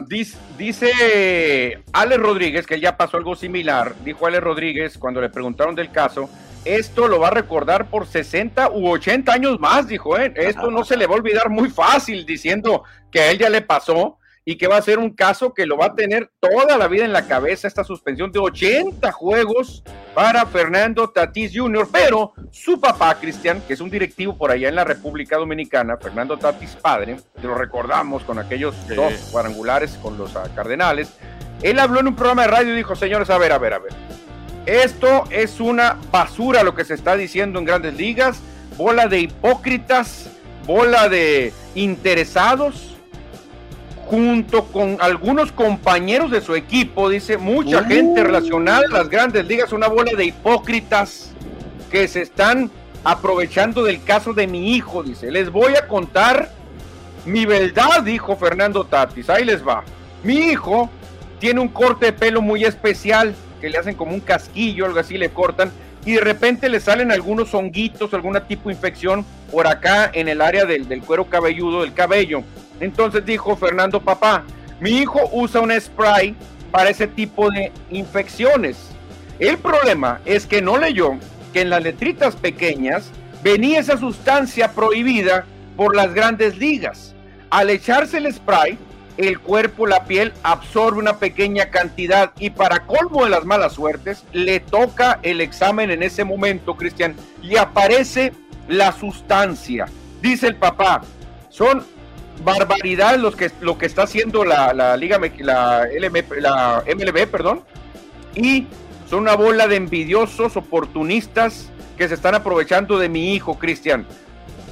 Dice, 0.08 0.38
dice 0.58 1.84
Ale 1.94 2.18
Rodríguez, 2.18 2.66
que 2.66 2.80
ya 2.80 2.98
pasó 2.98 3.18
algo 3.18 3.36
similar, 3.36 3.96
dijo 4.04 4.28
Ale 4.28 4.40
Rodríguez 4.40 4.98
cuando 4.98 5.22
le 5.22 5.30
preguntaron 5.30 5.76
del 5.76 5.92
caso, 5.92 6.30
esto 6.66 7.08
lo 7.08 7.20
va 7.20 7.30
a 7.30 7.32
recordar 7.32 7.90
por 7.90 8.06
60 8.06 8.72
u 8.72 8.90
80 8.90 9.34
años 9.34 9.60
más, 9.60 9.88
dijo, 9.88 10.18
¿eh? 10.18 10.32
esto 10.36 10.70
no 10.70 10.84
se 10.86 10.98
le 10.98 11.08
va 11.08 11.16
a 11.16 11.18
olvidar 11.18 11.50
muy 11.50 11.70
fácil 11.70 12.26
diciendo 12.26 12.84
que 13.12 13.20
a 13.20 13.32
él 13.32 13.40
ya 13.40 13.50
le 13.50 13.62
pasó 13.62 14.18
y 14.44 14.56
que 14.56 14.68
va 14.68 14.78
a 14.78 14.82
ser 14.82 14.98
un 14.98 15.12
caso 15.12 15.54
que 15.54 15.66
lo 15.66 15.78
va 15.78 15.88
a 15.88 15.96
tener 15.96 16.32
toda 16.40 16.78
la 16.78 16.88
vida 16.88 17.06
en 17.06 17.14
la 17.14 17.28
cabeza, 17.28 17.68
esta 17.68 17.84
suspensión 17.84 18.32
de 18.32 18.40
80 18.40 19.12
juegos 19.12 19.84
para 20.16 20.46
Fernando 20.46 21.10
Tatis 21.10 21.52
Jr., 21.56 21.88
pero 21.92 22.34
su 22.52 22.80
papá, 22.80 23.16
Cristian, 23.20 23.62
que 23.68 23.74
es 23.74 23.82
un 23.82 23.90
directivo 23.90 24.36
por 24.38 24.52
allá 24.52 24.70
en 24.70 24.76
la 24.76 24.84
República 24.84 25.38
Dominicana, 25.38 25.98
Fernando 25.98 26.38
Tatis 26.38 26.76
padre, 26.76 27.18
que 27.40 27.48
lo 27.48 27.56
recordamos 27.56 28.24
con 28.24 28.40
aquellos 28.40 28.76
dos 28.88 29.14
cuadrangulares 29.32 29.92
con 30.02 30.18
los 30.18 30.36
ah, 30.36 30.50
Cardenales, 30.56 31.14
él 31.62 31.78
habló 31.80 32.00
en 32.00 32.08
un 32.08 32.16
programa 32.16 32.44
de 32.44 32.48
radio 32.48 32.74
y 32.74 32.78
dijo, 32.78 32.96
señores, 32.96 33.30
a 33.30 33.38
ver, 33.38 33.52
a 33.52 33.60
ver, 33.60 33.74
a 33.74 33.80
ver, 33.80 33.94
esto 34.66 35.26
es 35.30 35.60
una 35.60 35.98
basura 36.12 36.64
lo 36.64 36.74
que 36.74 36.86
se 36.86 36.96
está 36.96 37.16
diciendo 37.16 37.60
en 37.60 37.66
grandes 37.66 37.94
ligas, 37.96 38.40
bola 38.78 39.08
de 39.08 39.20
hipócritas, 39.20 40.30
bola 40.66 41.10
de 41.10 41.54
interesados, 41.76 42.91
junto 44.12 44.66
con 44.66 44.98
algunos 45.00 45.54
compañeros 45.54 46.32
de 46.32 46.42
su 46.42 46.54
equipo, 46.54 47.10
dice, 47.10 47.38
mucha 47.38 47.86
gente 47.86 48.22
relacionada 48.22 48.82
a 48.86 48.94
las 48.94 49.08
grandes 49.08 49.48
ligas, 49.48 49.72
una 49.72 49.88
bola 49.88 50.12
de 50.18 50.26
hipócritas 50.26 51.32
que 51.90 52.10
se 52.10 52.22
están 52.22 52.70
aprovechando 53.06 53.84
del 53.84 54.04
caso 54.04 54.34
de 54.34 54.48
mi 54.48 54.76
hijo, 54.76 55.02
dice, 55.02 55.32
les 55.32 55.50
voy 55.50 55.76
a 55.76 55.88
contar 55.88 56.52
mi 57.26 57.46
verdad, 57.46 58.04
dijo 58.04 58.36
Fernando 58.36 58.84
Tatis, 58.84 59.30
ahí 59.30 59.46
les 59.46 59.66
va. 59.66 59.86
Mi 60.24 60.36
hijo 60.36 60.90
tiene 61.40 61.62
un 61.62 61.70
corte 61.70 62.08
de 62.08 62.12
pelo 62.12 62.42
muy 62.42 62.66
especial, 62.66 63.34
que 63.62 63.70
le 63.70 63.78
hacen 63.78 63.96
como 63.96 64.12
un 64.12 64.20
casquillo, 64.20 64.88
algo 64.88 65.00
así, 65.00 65.18
le 65.18 65.30
cortan, 65.30 65.72
y 66.06 66.16
de 66.16 66.20
repente 66.22 66.68
le 66.68 66.82
salen 66.82 67.14
algunos 67.14 67.54
honguitos, 67.54 68.14
alguna 68.14 68.46
tipo 68.46 68.68
de 68.68 68.76
infección 68.76 69.26
por 69.50 69.68
acá 69.68 70.12
en 70.14 70.28
el 70.28 70.42
área 70.42 70.66
del, 70.66 70.90
del 70.90 71.02
cuero 71.02 71.28
cabelludo, 71.28 71.84
del 71.84 71.94
cabello. 71.94 72.44
Entonces 72.82 73.26
dijo 73.26 73.56
Fernando, 73.56 74.02
papá, 74.02 74.44
mi 74.80 74.90
hijo 74.90 75.22
usa 75.32 75.62
un 75.62 75.72
spray 75.80 76.36
para 76.72 76.90
ese 76.90 77.08
tipo 77.08 77.50
de 77.50 77.72
infecciones. 77.92 78.78
El 79.40 79.58
problema 79.58 80.20
es 80.26 80.46
que 80.46 80.62
no 80.62 80.78
leyó 80.78 81.12
que 81.54 81.62
en 81.62 81.70
las 81.70 81.84
letritas 81.84 82.36
pequeñas 82.36 83.10
venía 83.44 83.80
esa 83.80 83.98
sustancia 83.98 84.72
prohibida 84.72 85.46
por 85.78 85.96
las 85.96 86.14
grandes 86.14 86.58
ligas. 86.58 87.16
Al 87.50 87.70
echarse 87.70 88.18
el 88.18 88.34
spray, 88.34 88.78
el 89.18 89.40
cuerpo, 89.40 89.86
la 89.86 90.06
piel 90.06 90.34
absorbe 90.42 91.00
una 91.00 91.18
pequeña 91.18 91.70
cantidad 91.70 92.32
y 92.40 92.50
para 92.50 92.86
colmo 92.86 93.24
de 93.24 93.30
las 93.30 93.46
malas 93.46 93.74
suertes, 93.74 94.24
le 94.32 94.60
toca 94.60 95.20
el 95.22 95.42
examen 95.42 95.92
en 95.92 96.02
ese 96.02 96.24
momento, 96.24 96.76
Cristian, 96.76 97.16
y 97.42 97.58
aparece 97.58 98.34
la 98.68 98.92
sustancia. 98.92 99.86
Dice 100.22 100.48
el 100.48 100.56
papá, 100.56 101.02
son 101.50 101.86
barbaridad 102.44 103.18
los 103.18 103.36
que, 103.36 103.52
lo 103.62 103.78
que 103.78 103.86
está 103.86 104.04
haciendo 104.04 104.44
la, 104.44 104.74
la 104.74 104.98
Liga, 104.98 105.20
la, 105.40 105.88
la 106.40 106.84
MLB, 106.88 107.28
perdón, 107.28 107.62
y 108.36 108.66
son 109.10 109.20
una 109.20 109.36
bola 109.36 109.68
de 109.68 109.76
envidiosos, 109.76 110.58
oportunistas 110.58 111.70
que 111.98 112.08
se 112.08 112.14
están 112.14 112.36
aprovechando 112.36 112.98
de 112.98 113.10
mi 113.10 113.34
hijo, 113.34 113.60
Cristian. 113.60 114.06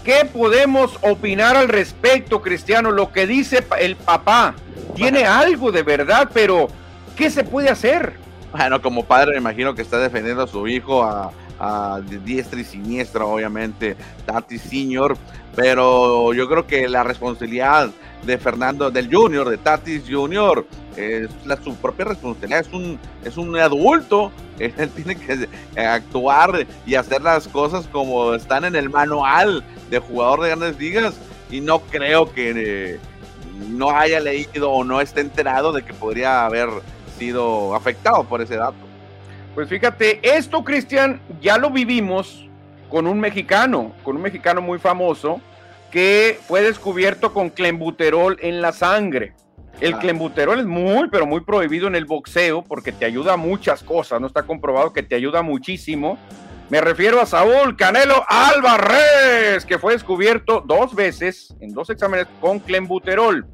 ¿Qué 0.03 0.25
podemos 0.25 0.97
opinar 1.01 1.57
al 1.57 1.67
respecto, 1.67 2.41
Cristiano? 2.41 2.91
Lo 2.91 3.11
que 3.11 3.27
dice 3.27 3.63
el 3.79 3.95
papá 3.97 4.55
tiene 4.95 5.25
algo 5.25 5.71
de 5.71 5.83
verdad, 5.83 6.29
pero 6.33 6.69
¿qué 7.15 7.29
se 7.29 7.43
puede 7.43 7.69
hacer? 7.69 8.13
Bueno, 8.51 8.81
como 8.81 9.05
padre 9.05 9.33
me 9.33 9.37
imagino 9.37 9.75
que 9.75 9.81
está 9.81 9.99
defendiendo 9.99 10.43
a 10.43 10.47
su 10.47 10.67
hijo 10.67 11.03
a, 11.03 11.31
a 11.59 11.99
diestra 12.01 12.59
y 12.59 12.63
siniestra, 12.63 13.25
obviamente, 13.25 13.95
Tati 14.25 14.57
Senior, 14.57 15.17
pero 15.59 16.33
yo 16.33 16.47
creo 16.47 16.65
que 16.65 16.87
la 16.87 17.03
responsabilidad 17.03 17.89
de 18.23 18.37
Fernando, 18.37 18.89
del 18.89 19.13
Junior, 19.13 19.49
de 19.49 19.57
Tatis 19.57 20.03
Junior, 20.09 20.65
es 20.95 21.29
su 21.61 21.75
propia 21.75 22.05
responsabilidad, 22.05 22.61
es 22.61 22.71
un, 22.71 22.97
es 23.25 23.35
un 23.35 23.57
adulto, 23.57 24.31
él 24.59 24.89
tiene 24.95 25.17
que 25.17 25.49
actuar 25.77 26.65
y 26.85 26.95
hacer 26.95 27.21
las 27.21 27.49
cosas 27.49 27.87
como 27.87 28.35
están 28.35 28.63
en 28.63 28.77
el 28.77 28.89
manual 28.89 29.61
de 29.89 29.99
jugador 29.99 30.41
de 30.41 30.47
grandes 30.47 30.79
ligas. 30.79 31.15
Y 31.51 31.59
no 31.59 31.79
creo 31.81 32.31
que 32.31 32.53
eh, 32.55 32.99
no 33.67 33.89
haya 33.91 34.21
leído 34.21 34.71
o 34.71 34.85
no 34.85 35.01
esté 35.01 35.19
enterado 35.19 35.73
de 35.73 35.83
que 35.83 35.93
podría 35.93 36.45
haber 36.45 36.69
sido 37.17 37.75
afectado 37.75 38.23
por 38.23 38.41
ese 38.41 38.55
dato. 38.55 38.77
Pues 39.55 39.67
fíjate, 39.67 40.21
esto 40.23 40.63
Cristian 40.63 41.19
ya 41.41 41.57
lo 41.57 41.69
vivimos 41.69 42.48
con 42.89 43.07
un 43.07 43.19
mexicano, 43.19 43.93
con 44.03 44.15
un 44.15 44.21
mexicano 44.21 44.61
muy 44.61 44.79
famoso 44.79 45.41
que 45.91 46.39
fue 46.47 46.61
descubierto 46.61 47.33
con 47.33 47.49
clembuterol 47.49 48.37
en 48.41 48.61
la 48.61 48.71
sangre. 48.71 49.33
El 49.79 49.93
ah. 49.95 49.99
clembuterol 49.99 50.59
es 50.59 50.65
muy, 50.65 51.09
pero 51.09 51.25
muy 51.25 51.41
prohibido 51.41 51.87
en 51.87 51.95
el 51.95 52.05
boxeo 52.05 52.63
porque 52.63 52.91
te 52.91 53.05
ayuda 53.05 53.33
a 53.33 53.37
muchas 53.37 53.83
cosas, 53.83 54.19
no 54.19 54.27
está 54.27 54.43
comprobado 54.43 54.93
que 54.93 55.03
te 55.03 55.15
ayuda 55.15 55.41
muchísimo. 55.41 56.17
Me 56.69 56.81
refiero 56.81 57.19
a 57.19 57.25
Saúl 57.25 57.75
Canelo 57.75 58.23
Álvarez, 58.27 59.65
que 59.65 59.79
fue 59.79 59.93
descubierto 59.93 60.63
dos 60.65 60.93
veces 60.93 61.55
en 61.59 61.73
dos 61.73 61.89
exámenes 61.89 62.27
con 62.39 62.59
clembuterol. 62.59 63.47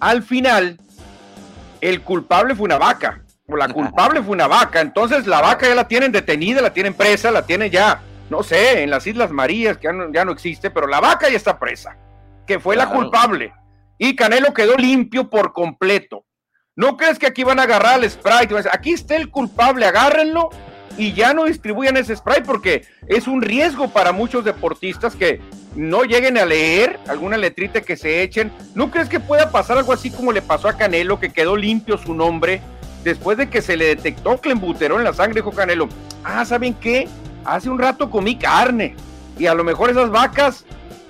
Al 0.00 0.22
final, 0.22 0.78
el 1.80 2.02
culpable 2.02 2.54
fue 2.54 2.64
una 2.66 2.76
vaca, 2.76 3.22
o 3.46 3.56
la 3.56 3.68
culpable 3.72 4.22
fue 4.22 4.32
una 4.32 4.48
vaca, 4.48 4.82
entonces 4.82 5.26
la 5.26 5.40
vaca 5.40 5.66
ya 5.66 5.74
la 5.74 5.88
tienen 5.88 6.12
detenida, 6.12 6.60
la 6.60 6.74
tienen 6.74 6.92
presa, 6.92 7.30
la 7.30 7.46
tienen 7.46 7.70
ya 7.70 8.02
no 8.30 8.42
sé, 8.42 8.82
en 8.82 8.90
las 8.90 9.06
Islas 9.06 9.30
Marías, 9.30 9.76
que 9.78 9.88
ya 10.12 10.24
no, 10.24 10.32
existe, 10.32 10.70
pero 10.70 10.86
la 10.86 11.00
vaca 11.00 11.28
ya 11.28 11.36
está 11.36 11.58
presa, 11.58 11.96
que 12.46 12.58
fue 12.58 12.76
la 12.76 12.88
culpable. 12.88 13.52
Y 13.98 14.16
Canelo 14.16 14.52
quedó 14.52 14.76
limpio 14.76 15.28
por 15.30 15.52
completo. 15.52 16.24
¿No 16.74 16.96
crees 16.96 17.18
que 17.18 17.26
aquí 17.26 17.44
van 17.44 17.60
a 17.60 17.64
agarrar 17.64 17.94
al 17.94 18.10
spray? 18.10 18.48
Aquí 18.72 18.92
está 18.92 19.16
el 19.16 19.30
culpable, 19.30 19.86
agárrenlo 19.86 20.50
y 20.96 21.12
ya 21.12 21.32
no 21.32 21.44
distribuyan 21.44 21.96
ese 21.96 22.16
spray 22.16 22.42
porque 22.42 22.84
es 23.06 23.26
un 23.26 23.42
riesgo 23.42 23.88
para 23.88 24.12
muchos 24.12 24.44
deportistas 24.44 25.16
que 25.16 25.40
no 25.74 26.04
lleguen 26.04 26.36
a 26.36 26.44
leer 26.44 26.98
alguna 27.08 27.36
letrita 27.36 27.80
que 27.80 27.96
se 27.96 28.22
echen. 28.22 28.52
¿No 28.74 28.90
crees 28.90 29.08
que 29.08 29.20
pueda 29.20 29.50
pasar 29.50 29.78
algo 29.78 29.92
así 29.92 30.10
como 30.10 30.32
le 30.32 30.42
pasó 30.42 30.68
a 30.68 30.76
Canelo, 30.76 31.18
que 31.18 31.32
quedó 31.32 31.56
limpio 31.56 31.96
su 31.96 32.14
nombre 32.14 32.60
después 33.04 33.38
de 33.38 33.48
que 33.48 33.62
se 33.62 33.76
le 33.76 33.86
detectó 33.86 34.38
clenbuterol 34.38 34.98
en 34.98 35.04
la 35.04 35.14
sangre? 35.14 35.40
Dijo 35.40 35.52
Canelo, 35.52 35.88
ah, 36.24 36.44
¿saben 36.44 36.74
qué? 36.74 37.08
Hace 37.44 37.70
un 37.70 37.78
rato 37.78 38.10
comí 38.10 38.36
carne 38.36 38.94
y 39.38 39.46
a 39.46 39.54
lo 39.54 39.64
mejor 39.64 39.90
esas 39.90 40.10
vacas 40.10 40.64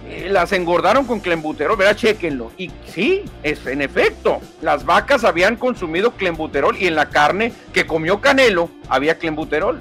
eh, 0.09 0.29
las 0.31 0.53
engordaron 0.53 1.05
con 1.05 1.21
clembuterol, 1.21 1.77
verá, 1.77 1.95
chequenlo. 1.95 2.51
Y 2.59 2.71
sí, 2.87 3.25
es 3.43 3.67
en 3.67 3.83
efecto, 3.83 4.41
las 4.61 4.85
vacas 4.85 5.25
habían 5.25 5.57
consumido 5.57 6.13
clembuterol 6.13 6.77
y 6.79 6.87
en 6.87 6.97
la 6.97 7.09
carne 7.09 7.53
que 7.73 7.87
comió 7.87 8.21
Canelo 8.21 8.69
había 8.89 9.19
clembuterol. 9.19 9.81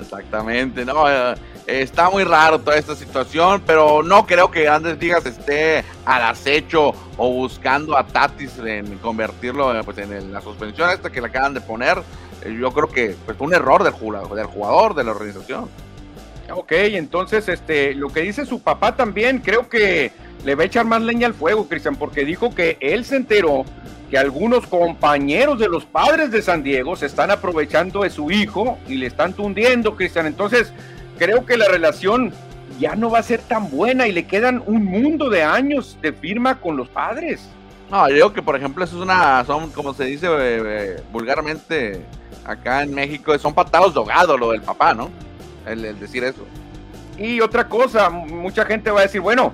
Exactamente, 0.00 0.84
no, 0.84 1.08
eh, 1.08 1.34
está 1.66 2.10
muy 2.10 2.24
raro 2.24 2.60
toda 2.60 2.76
esta 2.76 2.94
situación, 2.94 3.62
pero 3.66 4.02
no 4.02 4.26
creo 4.26 4.50
que 4.50 4.64
Grandes 4.64 4.98
Ligas 4.98 5.24
esté 5.26 5.84
al 6.04 6.22
acecho 6.22 6.92
o 7.16 7.30
buscando 7.30 7.96
a 7.96 8.06
Tatis 8.06 8.58
en 8.58 8.98
convertirlo 8.98 9.72
pues, 9.84 9.98
en 9.98 10.32
la 10.32 10.40
suspensión 10.40 10.90
esta 10.90 11.10
que 11.10 11.20
le 11.20 11.28
acaban 11.28 11.54
de 11.54 11.60
poner. 11.60 12.02
Eh, 12.46 12.56
yo 12.60 12.70
creo 12.72 12.88
que 12.88 13.16
pues, 13.24 13.36
fue 13.36 13.46
un 13.46 13.54
error 13.54 13.82
del 13.82 13.92
jugador, 13.92 14.34
del 14.34 14.46
jugador, 14.46 14.94
de 14.94 15.04
la 15.04 15.10
organización. 15.12 15.68
Ok, 16.52 16.72
entonces 16.72 17.48
este, 17.48 17.94
lo 17.94 18.08
que 18.08 18.20
dice 18.20 18.46
su 18.46 18.60
papá 18.60 18.94
también, 18.94 19.40
creo 19.40 19.68
que 19.68 20.12
le 20.44 20.54
va 20.54 20.62
a 20.62 20.66
echar 20.66 20.86
más 20.86 21.02
leña 21.02 21.26
al 21.26 21.34
fuego, 21.34 21.68
Cristian, 21.68 21.96
porque 21.96 22.24
dijo 22.24 22.54
que 22.54 22.76
él 22.80 23.04
se 23.04 23.16
enteró 23.16 23.64
que 24.10 24.16
algunos 24.16 24.66
compañeros 24.68 25.58
de 25.58 25.68
los 25.68 25.84
padres 25.84 26.30
de 26.30 26.42
San 26.42 26.62
Diego 26.62 26.94
se 26.94 27.06
están 27.06 27.32
aprovechando 27.32 28.02
de 28.02 28.10
su 28.10 28.30
hijo 28.30 28.78
y 28.86 28.94
le 28.94 29.06
están 29.06 29.32
tundiendo, 29.32 29.96
Cristian. 29.96 30.26
Entonces, 30.26 30.72
creo 31.18 31.44
que 31.44 31.56
la 31.56 31.66
relación 31.66 32.32
ya 32.78 32.94
no 32.94 33.10
va 33.10 33.18
a 33.18 33.22
ser 33.24 33.40
tan 33.40 33.68
buena 33.68 34.06
y 34.06 34.12
le 34.12 34.26
quedan 34.26 34.62
un 34.66 34.84
mundo 34.84 35.28
de 35.30 35.42
años 35.42 35.98
de 36.00 36.12
firma 36.12 36.60
con 36.60 36.76
los 36.76 36.88
padres. 36.88 37.48
No, 37.90 38.08
yo 38.08 38.14
digo 38.14 38.32
que, 38.32 38.42
por 38.42 38.56
ejemplo, 38.56 38.84
eso 38.84 38.96
es 38.96 39.02
una, 39.02 39.44
son, 39.44 39.70
como 39.70 39.94
se 39.94 40.04
dice 40.04 40.26
eh, 40.26 40.62
eh, 40.64 41.02
vulgarmente 41.12 42.04
acá 42.46 42.82
en 42.82 42.94
México, 42.94 43.36
son 43.38 43.52
patados 43.52 43.94
de 43.94 44.00
ahogado 44.00 44.38
lo 44.38 44.52
del 44.52 44.62
papá, 44.62 44.94
¿no? 44.94 45.10
el 45.66 45.98
decir 45.98 46.22
eso. 46.22 46.46
Y 47.18 47.40
otra 47.40 47.68
cosa, 47.68 48.08
mucha 48.08 48.64
gente 48.64 48.90
va 48.90 49.00
a 49.00 49.02
decir, 49.02 49.20
bueno, 49.20 49.52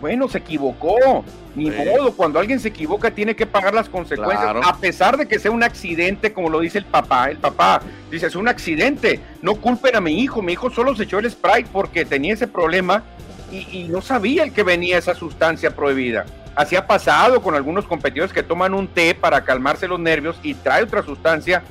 bueno, 0.00 0.28
se 0.28 0.38
equivocó. 0.38 1.24
Ni 1.54 1.70
modo, 1.70 2.12
cuando 2.12 2.38
alguien 2.38 2.60
se 2.60 2.68
equivoca 2.68 3.10
tiene 3.10 3.34
que 3.34 3.44
pagar 3.44 3.74
las 3.74 3.88
consecuencias, 3.88 4.56
a 4.64 4.76
pesar 4.76 5.16
de 5.16 5.26
que 5.26 5.40
sea 5.40 5.50
un 5.50 5.64
accidente, 5.64 6.32
como 6.32 6.50
lo 6.50 6.60
dice 6.60 6.78
el 6.78 6.84
papá. 6.84 7.30
El 7.30 7.38
papá 7.38 7.80
dice, 8.12 8.26
es 8.26 8.36
un 8.36 8.46
accidente, 8.46 9.18
no 9.42 9.56
culpen 9.56 9.96
a 9.96 10.00
mi 10.00 10.20
hijo, 10.20 10.40
mi 10.40 10.52
hijo 10.52 10.70
solo 10.70 10.94
se 10.94 11.02
echó 11.02 11.18
el 11.18 11.28
Sprite 11.28 11.68
porque 11.72 12.04
tenía 12.04 12.34
ese 12.34 12.46
problema 12.46 13.02
y, 13.50 13.88
no 13.88 14.02
sabía 14.02 14.44
el 14.44 14.52
que 14.52 14.62
venía 14.62 14.98
esa 14.98 15.14
sustancia 15.14 15.74
prohibida. 15.74 16.26
Así 16.54 16.76
ha 16.76 16.86
pasado 16.86 17.42
con 17.42 17.56
algunos 17.56 17.86
competidores 17.86 18.32
que 18.32 18.42
toman 18.44 18.74
un 18.74 18.86
té 18.86 19.16
para 19.16 19.42
calmarse 19.42 19.88
los 19.88 19.98
nervios 19.98 20.38
y 20.44 20.54
trae 20.54 20.84
otra 20.84 21.02
sustancia. 21.02 21.64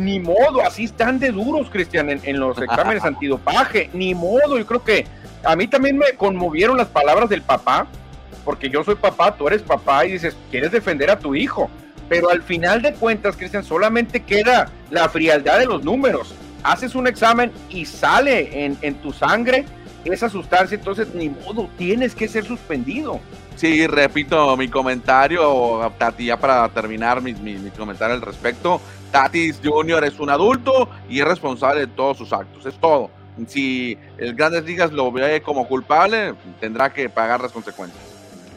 Ni 0.00 0.18
modo, 0.18 0.62
así 0.62 0.84
están 0.84 1.18
de 1.18 1.30
duros, 1.30 1.68
Cristian, 1.70 2.08
en, 2.08 2.20
en 2.24 2.40
los 2.40 2.56
exámenes 2.58 3.04
antidopaje. 3.04 3.90
Ni 3.92 4.14
modo, 4.14 4.58
yo 4.58 4.66
creo 4.66 4.82
que 4.82 5.06
a 5.44 5.56
mí 5.56 5.66
también 5.66 5.98
me 5.98 6.12
conmovieron 6.16 6.76
las 6.76 6.88
palabras 6.88 7.28
del 7.28 7.42
papá, 7.42 7.86
porque 8.44 8.70
yo 8.70 8.82
soy 8.82 8.94
papá, 8.94 9.36
tú 9.36 9.46
eres 9.46 9.62
papá 9.62 10.06
y 10.06 10.12
dices, 10.12 10.36
quieres 10.50 10.72
defender 10.72 11.10
a 11.10 11.18
tu 11.18 11.34
hijo. 11.34 11.70
Pero 12.08 12.30
al 12.30 12.42
final 12.42 12.82
de 12.82 12.94
cuentas, 12.94 13.36
Cristian, 13.36 13.62
solamente 13.62 14.20
queda 14.20 14.70
la 14.90 15.08
frialdad 15.08 15.58
de 15.58 15.66
los 15.66 15.84
números. 15.84 16.34
Haces 16.62 16.94
un 16.94 17.06
examen 17.06 17.52
y 17.68 17.84
sale 17.86 18.64
en, 18.82 18.94
tu 18.96 19.12
sangre 19.12 19.64
esa 20.04 20.28
sustancia, 20.28 20.76
entonces 20.76 21.14
ni 21.14 21.28
modo, 21.28 21.68
tienes 21.78 22.14
que 22.14 22.26
ser 22.26 22.44
suspendido. 22.44 23.20
Sí, 23.54 23.86
repito 23.86 24.56
mi 24.56 24.68
comentario, 24.68 25.92
Tati, 25.98 26.24
ya 26.24 26.38
para 26.38 26.68
terminar 26.70 27.20
mi, 27.20 27.34
mi, 27.34 27.54
mi, 27.54 27.70
comentario 27.70 28.16
al 28.16 28.22
respecto. 28.22 28.80
Tatis 29.10 29.60
Jr. 29.62 30.04
es 30.04 30.18
un 30.18 30.30
adulto 30.30 30.88
y 31.08 31.20
es 31.20 31.26
responsable 31.26 31.80
de 31.80 31.86
todos 31.88 32.18
sus 32.18 32.32
actos, 32.32 32.66
es 32.66 32.74
todo 32.78 33.10
si 33.46 33.98
el 34.18 34.34
Grandes 34.34 34.64
Ligas 34.64 34.92
lo 34.92 35.10
ve 35.12 35.40
como 35.42 35.66
culpable, 35.66 36.34
tendrá 36.60 36.92
que 36.92 37.08
pagar 37.08 37.40
las 37.40 37.52
consecuencias. 37.52 38.02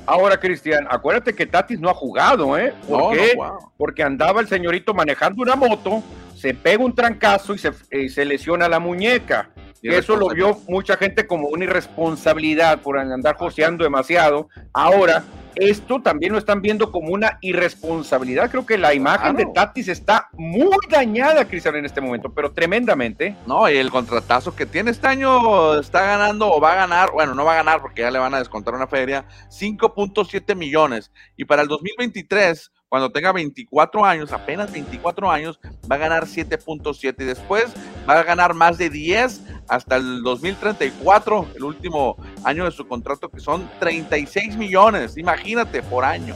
Ahora, 0.05 0.37
Cristian, 0.37 0.85
acuérdate 0.89 1.33
que 1.33 1.45
Tatis 1.45 1.79
no 1.79 1.89
ha 1.89 1.93
jugado, 1.93 2.57
¿eh? 2.57 2.73
¿Por 2.87 3.13
qué? 3.13 3.37
Porque 3.77 4.03
andaba 4.03 4.41
el 4.41 4.47
señorito 4.47 4.93
manejando 4.93 5.41
una 5.41 5.55
moto, 5.55 6.03
se 6.35 6.53
pega 6.53 6.83
un 6.83 6.93
trancazo 6.93 7.53
y 7.53 7.57
se, 7.57 7.71
y 7.91 8.09
se 8.09 8.25
lesiona 8.25 8.67
la 8.67 8.79
muñeca. 8.79 9.49
Eso 9.83 10.15
lo 10.15 10.29
vio 10.29 10.57
mucha 10.67 10.95
gente 10.95 11.27
como 11.27 11.49
una 11.49 11.65
irresponsabilidad 11.65 12.81
por 12.81 12.97
andar 12.97 13.35
joseando 13.35 13.83
demasiado. 13.83 14.47
Ahora, 14.73 15.23
esto 15.55 16.01
también 16.01 16.31
lo 16.31 16.39
están 16.39 16.61
viendo 16.61 16.91
como 16.91 17.09
una 17.09 17.37
irresponsabilidad. 17.41 18.49
Creo 18.49 18.65
que 18.65 18.77
la 18.77 18.93
imagen 18.93 19.35
de 19.35 19.45
Tatis 19.53 19.87
está 19.87 20.29
muy 20.33 20.77
dañada, 20.89 21.45
Cristian, 21.45 21.75
en 21.75 21.85
este 21.85 22.01
momento, 22.01 22.33
pero 22.33 22.51
tremendamente. 22.51 23.35
No, 23.45 23.69
y 23.69 23.77
el 23.77 23.91
contratazo 23.91 24.55
que 24.55 24.65
tiene 24.65 24.91
este 24.91 25.07
año 25.07 25.79
está 25.79 26.01
ganando 26.01 26.51
o 26.51 26.59
va 26.59 26.73
a 26.73 26.75
ganar, 26.75 27.11
bueno, 27.11 27.35
no 27.35 27.45
va 27.45 27.53
a 27.53 27.57
ganar 27.57 27.81
porque 27.81 28.01
ya 28.01 28.11
le 28.11 28.19
van 28.19 28.33
a 28.33 28.39
descontar 28.39 28.73
una 28.73 28.87
feria, 28.87 29.25
5.7 29.49 30.55
millones. 30.55 31.11
Y 31.37 31.45
para 31.45 31.61
el 31.61 31.67
2023 31.67 32.71
cuando 32.93 33.11
tenga 33.11 33.31
24 33.31 34.05
años, 34.05 34.31
apenas 34.31 34.71
24 34.71 35.31
años, 35.31 35.59
va 35.91 35.95
a 35.95 35.97
ganar 35.97 36.27
7.7 36.27 37.15
y 37.17 37.23
después 37.23 37.73
va 38.07 38.19
a 38.19 38.23
ganar 38.23 38.53
más 38.53 38.77
de 38.77 38.91
10 38.91 39.41
hasta 39.67 39.95
el 39.95 40.21
2034, 40.21 41.47
el 41.55 41.63
último 41.63 42.17
año 42.43 42.65
de 42.65 42.69
su 42.69 42.87
contrato, 42.87 43.31
que 43.31 43.39
son 43.39 43.67
36 43.79 44.57
millones, 44.57 45.17
imagínate, 45.17 45.81
por 45.81 46.05
año. 46.05 46.35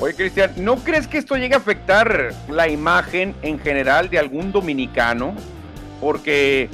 Oye, 0.00 0.14
Cristian, 0.14 0.50
¿no 0.56 0.78
crees 0.78 1.06
que 1.06 1.18
esto 1.18 1.36
llegue 1.36 1.54
a 1.54 1.58
afectar 1.58 2.34
la 2.48 2.66
imagen 2.66 3.32
en 3.42 3.60
general 3.60 4.10
de 4.10 4.18
algún 4.18 4.50
dominicano? 4.50 5.32
Porque 6.00 6.70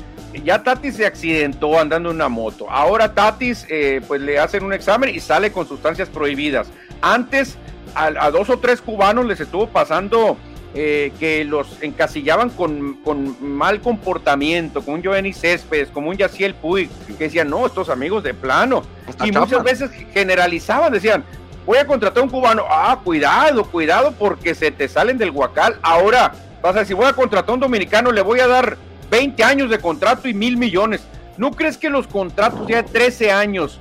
ya 0.47 0.63
Tatis 0.63 0.97
se 0.97 1.05
accidentó 1.05 1.79
andando 1.79 2.09
en 2.09 2.17
una 2.17 2.31
moto. 2.31 2.71
Ahora 2.71 3.15
Tatis, 3.15 3.67
eh, 3.69 4.01
pues 4.09 4.23
le 4.23 4.39
hacen 4.39 4.65
un 4.65 4.73
examen 4.73 5.15
y 5.15 5.21
sale 5.21 5.53
con 5.53 5.69
sustancias 5.69 6.09
prohibidas. 6.09 6.69
Antes 7.03 7.59
a, 7.95 8.31
dos 8.31 8.51
o 8.51 8.59
tres 8.59 8.81
cubanos 8.81 9.27
les 9.27 9.41
estuvo 9.41 9.67
pasando 9.67 10.37
eh, 10.75 11.13
que 11.19 11.45
los 11.45 11.83
encasillaban 11.83 12.51
con, 12.51 12.97
mal 13.41 13.81
comportamiento, 13.81 14.83
con 14.83 14.95
un 14.95 15.03
Giovanni 15.03 15.33
Céspedes, 15.33 15.89
como 15.89 16.11
un 16.11 16.17
Yaciel 16.17 16.55
Puig, 16.55 16.89
que 17.07 17.25
decían, 17.25 17.51
no, 17.51 17.67
estos 17.67 17.89
amigos 17.89 18.23
de 18.23 18.35
plano. 18.35 18.83
y 19.25 19.33
muchas 19.33 19.63
veces 19.63 19.91
generalizaban, 20.13 20.93
decían, 20.93 21.25
voy 21.67 21.79
a 21.79 21.87
contratar 21.87 22.21
a 22.21 22.25
un 22.25 22.31
cubano, 22.31 22.65
ah, 22.69 23.01
cuidado, 23.03 23.65
cuidado, 23.65 24.15
porque 24.19 24.55
se 24.55 24.71
te 24.71 24.89
salen 24.89 25.19
del 25.19 25.31
huacal. 25.31 25.79
Ahora 25.83 26.33
vas 26.63 26.77
a 26.77 26.81
decir, 26.81 26.97
voy 26.97 27.07
a 27.07 27.13
contratar 27.13 27.51
a 27.51 27.55
un 27.55 27.61
dominicano, 27.61 28.13
le 28.13 28.23
voy 28.23 28.41
a 28.41 28.47
dar 28.47 28.77
20 29.11 29.43
años 29.43 29.71
de 29.71 29.79
contrato 29.79 30.29
y 30.29 30.35
mil 30.35 30.57
millones. 30.57 31.03
¿No 31.37 31.51
crees 31.53 31.79
que 31.79 31.91
los 31.91 32.07
contratos 32.07 32.67
ya 32.69 32.83
de 32.83 32.89
13 32.89 33.33
años 33.33 33.81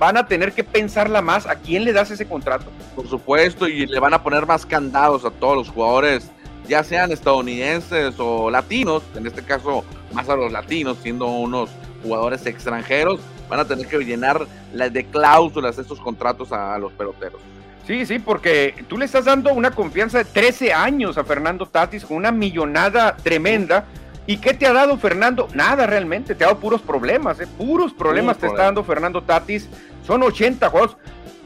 van 0.00 0.16
a 0.16 0.26
tener 0.26 0.52
que 0.52 0.64
pensarla 0.64 1.20
más 1.20 1.46
a 1.46 1.56
quién 1.56 1.84
le 1.84 1.92
das 1.92 2.10
ese 2.10 2.26
contrato. 2.26 2.64
Por 2.96 3.06
supuesto, 3.06 3.68
y 3.68 3.86
le 3.86 4.00
van 4.00 4.14
a 4.14 4.22
poner 4.22 4.46
más 4.46 4.64
candados 4.64 5.26
a 5.26 5.30
todos 5.30 5.54
los 5.58 5.68
jugadores, 5.68 6.30
ya 6.66 6.82
sean 6.82 7.12
estadounidenses 7.12 8.14
o 8.18 8.50
latinos, 8.50 9.02
en 9.14 9.26
este 9.26 9.42
caso 9.42 9.84
más 10.14 10.26
a 10.30 10.36
los 10.36 10.50
latinos, 10.50 10.96
siendo 11.02 11.26
unos 11.26 11.68
jugadores 12.02 12.46
extranjeros, 12.46 13.20
van 13.50 13.60
a 13.60 13.66
tener 13.66 13.86
que 13.88 13.98
llenar 13.98 14.46
las 14.72 14.90
de 14.90 15.04
cláusulas 15.04 15.76
estos 15.76 16.00
contratos 16.00 16.50
a, 16.50 16.78
los 16.78 16.92
peloteros. 16.92 17.38
Sí, 17.86 18.06
sí, 18.06 18.18
porque 18.18 18.74
tú 18.88 18.96
le 18.96 19.04
estás 19.04 19.26
dando 19.26 19.52
una 19.52 19.72
confianza 19.72 20.16
de 20.16 20.24
13 20.24 20.72
años 20.72 21.18
a 21.18 21.24
Fernando 21.24 21.66
Tatis 21.66 22.06
con 22.06 22.16
una 22.16 22.32
millonada 22.32 23.16
tremenda. 23.16 23.84
¿Y 24.26 24.36
qué 24.36 24.54
te 24.54 24.66
ha 24.66 24.72
dado 24.72 24.96
Fernando? 24.96 25.48
Nada 25.54 25.86
realmente, 25.86 26.34
te 26.34 26.44
ha 26.44 26.48
dado 26.48 26.60
puros 26.60 26.80
problemas, 26.82 27.40
¿eh? 27.40 27.48
puros 27.58 27.92
problemas 27.92 28.38
te 28.38 28.46
está 28.46 28.64
dando 28.64 28.84
Fernando 28.84 29.22
Tatis 29.22 29.68
son 30.10 30.24
80 30.24 30.70
juegos. 30.70 30.96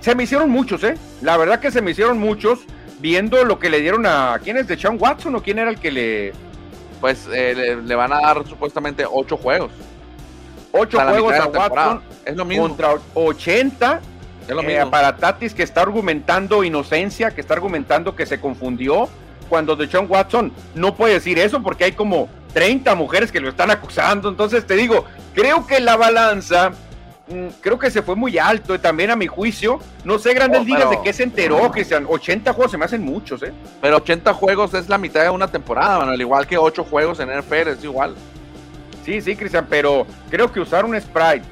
Se 0.01 0.15
me 0.15 0.23
hicieron 0.23 0.49
muchos, 0.49 0.83
¿eh? 0.85 0.97
La 1.21 1.37
verdad 1.37 1.61
que 1.61 1.71
se 1.71 1.83
me 1.83 1.91
hicieron 1.91 2.19
muchos 2.19 2.61
viendo 2.99 3.45
lo 3.45 3.59
que 3.59 3.69
le 3.69 3.81
dieron 3.81 4.07
a... 4.07 4.41
¿Quién 4.43 4.57
es? 4.57 4.67
¿De 4.67 4.79
Sean 4.79 4.97
Watson 4.99 5.35
o 5.35 5.43
quién 5.43 5.59
era 5.59 5.69
el 5.69 5.79
que 5.79 5.93
le...? 5.93 6.33
Pues 6.99 7.29
eh, 7.31 7.77
le, 7.85 7.95
van 7.95 8.15
a 8.15 8.21
dar 8.23 8.47
supuestamente 8.49 9.05
8 9.07 9.37
juegos. 9.37 9.71
8 10.73 10.99
juegos 10.99 11.35
a 11.35 11.47
Watson. 11.49 12.03
Es 12.25 12.35
lo 12.35 12.47
mismo. 12.47 12.69
Contra 12.69 12.95
80 13.13 14.01
es 14.49 14.55
lo 14.55 14.63
eh, 14.63 14.67
mismo. 14.67 14.91
para 14.91 15.15
Tatis 15.15 15.53
que 15.53 15.63
está 15.63 15.83
argumentando 15.83 16.65
inocencia, 16.65 17.33
que 17.33 17.43
está 17.43 17.53
argumentando 17.53 18.17
que 18.17 18.25
se 18.25 18.41
confundió, 18.41 19.11
cuando 19.51 19.77
de 19.77 19.89
Sean 19.89 20.07
Watson 20.09 20.53
no 20.75 20.95
puede 20.95 21.13
decir 21.13 21.39
eso 21.39 21.63
porque 21.63 21.85
hay 21.85 21.93
como 21.93 22.31
30 22.55 22.95
mujeres 22.95 23.31
que 23.31 23.41
lo 23.41 23.51
están 23.51 23.71
acusando. 23.71 24.31
Entonces 24.31 24.67
te 24.67 24.75
digo, 24.75 25.05
creo 25.35 25.67
que 25.67 25.81
la 25.81 25.97
balanza 25.97 26.73
creo 27.61 27.79
que 27.79 27.91
se 27.91 28.03
fue 28.03 28.17
muy 28.17 28.39
alto, 28.39 28.79
también 28.79 29.11
a 29.11 29.17
mi 29.17 29.27
juicio. 29.27 29.79
No 30.05 30.19
sé, 30.19 30.35
grandes 30.35 30.61
oh, 30.61 30.65
ligas 30.65 30.91
de 30.91 31.01
qué 31.03 31.13
se 31.13 31.23
enteró, 31.23 31.71
Cristian. 31.71 32.07
80 32.09 32.53
juegos 32.53 32.71
se 32.71 32.79
me 32.79 32.85
hacen 32.85 33.03
muchos, 33.03 33.43
¿eh? 33.43 33.53
Pero 33.81 33.97
80 33.97 34.35
juegos 34.35 34.75
es 34.75 34.89
la 34.89 34.99
mitad 34.99 35.23
de 35.23 35.31
una 35.31 35.49
temporada, 35.49 36.03
al 36.05 36.21
igual 36.21 36.47
que 36.47 36.59
8 36.59 36.85
juegos 36.85 37.21
en 37.21 37.31
NFL, 37.39 37.69
es 37.69 37.85
igual. 37.85 38.15
Sí, 39.05 39.21
sí, 39.21 39.37
Cristian, 39.37 39.67
pero 39.69 40.07
creo 40.31 40.51
que 40.51 40.61
usar 40.61 40.85
un 40.85 40.99
sprite 41.01 41.45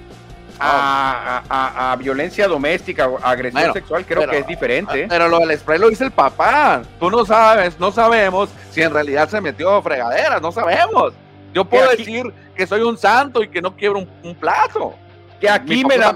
a, 0.59 1.97
violencia 1.99 2.47
doméstica 2.47 3.09
o 3.09 3.19
agresión 3.23 3.73
sexual 3.73 4.05
creo 4.07 4.29
que 4.29 4.39
es 4.39 4.47
diferente. 4.47 5.03
¿eh? 5.03 5.07
Pero 5.09 5.29
lo 5.29 5.39
del 5.41 5.59
sprite 5.59 5.81
lo 5.81 5.89
dice 5.89 6.05
el 6.05 6.13
papá. 6.13 6.83
Tú 6.99 7.11
no 7.11 7.25
sabes, 7.25 7.79
no 7.79 7.93
sabemos 7.93 8.49
si 8.71 8.83
en 8.83 8.93
realidad 8.93 9.29
se 9.29 9.41
metió 9.41 9.81
fregadera, 9.83 10.41
no 10.41 10.53
sabemos. 10.53 11.13
Yo 11.53 11.65
puedo 11.65 11.91
decir 11.91 12.33
que 12.55 12.67
soy 12.67 12.81
un 12.81 12.97
santo 12.97 13.43
y 13.43 13.49
que 13.49 13.61
no 13.61 13.77
quiebro 13.77 14.07
un 14.23 14.35
plato. 14.35 14.95
Que 15.43 15.51
aquí 15.51 15.85
me, 15.85 15.99
da, 15.99 16.15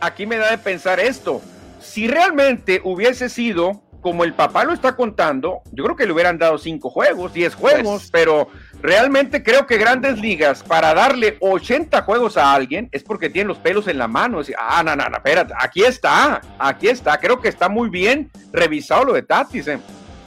aquí 0.00 0.26
me 0.26 0.36
da 0.38 0.50
de 0.50 0.58
pensar 0.58 0.98
esto. 0.98 1.40
Si 1.80 2.08
realmente 2.08 2.80
hubiese 2.82 3.28
sido 3.28 3.80
como 4.00 4.24
el 4.24 4.34
papá 4.34 4.64
lo 4.64 4.72
está 4.72 4.96
contando, 4.96 5.62
yo 5.70 5.84
creo 5.84 5.94
que 5.94 6.04
le 6.04 6.12
hubieran 6.12 6.36
dado 6.36 6.58
cinco 6.58 6.90
juegos, 6.90 7.32
diez 7.32 7.54
juegos, 7.54 8.02
pues. 8.02 8.10
pero 8.10 8.48
realmente 8.82 9.44
creo 9.44 9.68
que 9.68 9.78
grandes 9.78 10.18
ligas, 10.18 10.64
para 10.64 10.94
darle 10.94 11.36
80 11.40 12.02
juegos 12.02 12.36
a 12.36 12.52
alguien, 12.52 12.88
es 12.90 13.04
porque 13.04 13.30
tiene 13.30 13.46
los 13.46 13.58
pelos 13.58 13.86
en 13.86 13.98
la 13.98 14.08
mano. 14.08 14.40
Es, 14.40 14.52
ah, 14.58 14.82
no, 14.84 14.96
no, 14.96 15.08
no, 15.08 15.16
espérate, 15.16 15.54
aquí 15.56 15.84
está, 15.84 16.40
aquí 16.58 16.88
está. 16.88 17.18
Creo 17.18 17.40
que 17.40 17.48
está 17.48 17.68
muy 17.68 17.88
bien 17.88 18.32
revisado 18.52 19.04
lo 19.04 19.12
de 19.12 19.22
Tatis. 19.22 19.68
Eh. 19.68 19.78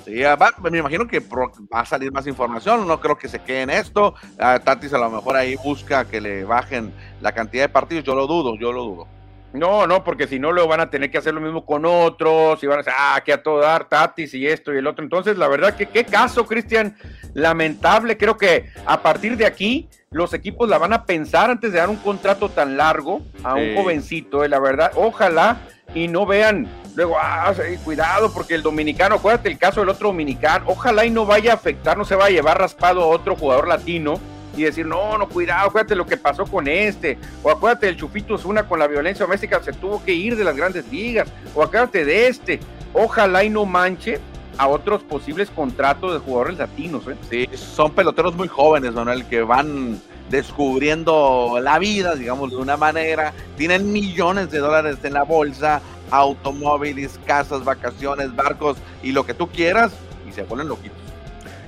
Sí, 0.10 0.24
me 0.70 0.78
imagino 0.80 1.08
que 1.08 1.20
va 1.20 1.82
a 1.82 1.86
salir 1.86 2.12
más 2.12 2.26
información, 2.26 2.88
no 2.88 3.00
creo 3.00 3.18
que 3.18 3.28
se 3.28 3.40
quede 3.40 3.62
en 3.62 3.70
esto. 3.70 4.16
Ah, 4.40 4.60
Tatis 4.60 4.94
a 4.94 4.98
lo 4.98 5.10
mejor 5.10 5.36
ahí 5.36 5.56
busca 5.64 6.06
que 6.06 6.20
le 6.20 6.44
bajen 6.44 6.92
la 7.22 7.32
cantidad 7.32 7.64
de 7.64 7.70
partidos, 7.70 8.04
yo 8.04 8.16
lo 8.16 8.26
dudo, 8.26 8.56
yo 8.58 8.72
lo 8.72 8.84
dudo. 8.84 9.08
No, 9.54 9.88
no, 9.88 10.04
porque 10.04 10.28
si 10.28 10.38
no, 10.38 10.52
lo 10.52 10.68
van 10.68 10.80
a 10.80 10.90
tener 10.90 11.10
que 11.10 11.18
hacer 11.18 11.34
lo 11.34 11.42
mismo 11.42 11.66
con 11.66 11.84
otros 11.86 12.62
y 12.64 12.68
van 12.68 12.76
a 12.76 12.82
decir, 12.82 12.94
ah, 12.96 13.22
que 13.26 13.34
a 13.34 13.42
todo 13.42 13.60
dar, 13.60 13.90
Tatis 13.90 14.34
y 14.34 14.46
esto 14.46 14.74
y 14.74 14.78
el 14.78 14.86
otro. 14.86 15.04
Entonces, 15.04 15.38
la 15.38 15.48
verdad 15.48 15.76
que 15.76 15.88
qué 15.88 16.06
caso, 16.06 16.46
Cristian, 16.46 16.96
lamentable. 17.34 18.18
Creo 18.18 18.38
que 18.38 18.70
a 18.86 19.02
partir 19.02 19.38
de 19.38 19.48
aquí, 19.48 19.90
los 20.12 20.34
equipos 20.34 20.70
la 20.70 20.78
van 20.78 20.94
a 20.94 21.06
pensar 21.06 21.50
antes 21.50 21.72
de 21.72 21.80
dar 21.80 21.90
un 21.90 21.98
contrato 21.98 22.50
tan 22.50 22.78
largo 22.78 23.22
a 23.44 23.56
un 23.56 23.76
jovencito, 23.76 24.44
eh, 24.44 24.50
la 24.50 24.60
verdad. 24.60 24.92
Ojalá 24.96 25.62
y 25.94 26.08
no 26.08 26.26
vean 26.26 26.68
luego, 26.96 27.18
ah, 27.20 27.54
cuidado, 27.84 28.34
porque 28.34 28.56
el 28.56 28.62
dominicano, 28.62 29.16
acuérdate 29.16 29.50
el 29.50 29.58
caso 29.58 29.80
del 29.80 29.90
otro 29.90 30.10
dominicano, 30.10 30.66
ojalá 30.68 31.06
y 31.06 31.10
no 31.10 31.26
vaya 31.26 31.52
a 31.52 31.56
afectar, 31.56 31.98
no 31.98 32.06
se 32.06 32.16
vaya 32.16 32.28
a 32.28 32.30
llevar 32.32 32.60
raspado 32.60 33.02
a 33.02 33.08
otro 33.08 33.36
jugador 33.36 33.68
latino 33.68 34.20
y 34.58 34.64
decir, 34.64 34.86
no, 34.86 35.18
no, 35.18 35.30
cuidado, 35.30 35.70
acuérdate 35.70 35.96
lo 35.96 36.06
que 36.06 36.18
pasó 36.18 36.46
con 36.46 36.68
este, 36.68 37.18
o 37.44 37.50
acuérdate 37.50 37.86
del 37.86 37.98
Chupito 37.98 38.36
una 38.46 38.64
con 38.64 38.80
la 38.80 38.88
violencia 38.88 39.26
doméstica, 39.26 39.62
se 39.64 39.72
tuvo 39.72 40.04
que 40.04 40.14
ir 40.14 40.36
de 40.36 40.44
las 40.44 40.56
grandes 40.56 40.92
ligas, 40.92 41.30
o 41.56 41.64
acuérdate 41.64 42.04
de 42.04 42.28
este, 42.28 42.60
ojalá 42.94 43.44
y 43.44 43.50
no 43.50 43.66
manche 43.66 44.20
a 44.58 44.68
otros 44.68 45.04
posibles 45.04 45.50
contratos 45.50 46.14
de 46.14 46.20
jugadores 46.20 46.58
latinos. 46.58 47.04
¿eh? 47.08 47.16
Sí, 47.30 47.50
son 47.56 47.94
peloteros 47.94 48.36
muy 48.36 48.50
jóvenes, 48.50 48.92
Manuel, 48.94 49.26
que 49.26 49.42
van 49.42 50.02
descubriendo 50.30 51.60
la 51.62 51.80
vida, 51.80 52.16
digamos, 52.16 52.52
de 52.52 52.58
una 52.58 52.78
manera, 52.78 53.34
tienen 53.58 53.92
millones 53.92 54.52
de 54.52 54.60
dólares 54.60 54.98
en 55.04 55.14
la 55.14 55.24
bolsa, 55.24 55.82
automóviles, 56.12 57.20
casas, 57.26 57.64
vacaciones, 57.64 58.36
barcos 58.36 58.78
y 59.04 59.12
lo 59.12 59.26
que 59.26 59.34
tú 59.34 59.48
quieras, 59.50 59.92
y 60.28 60.32
se 60.32 60.44
ponen 60.44 60.68
loquitos. 60.68 60.98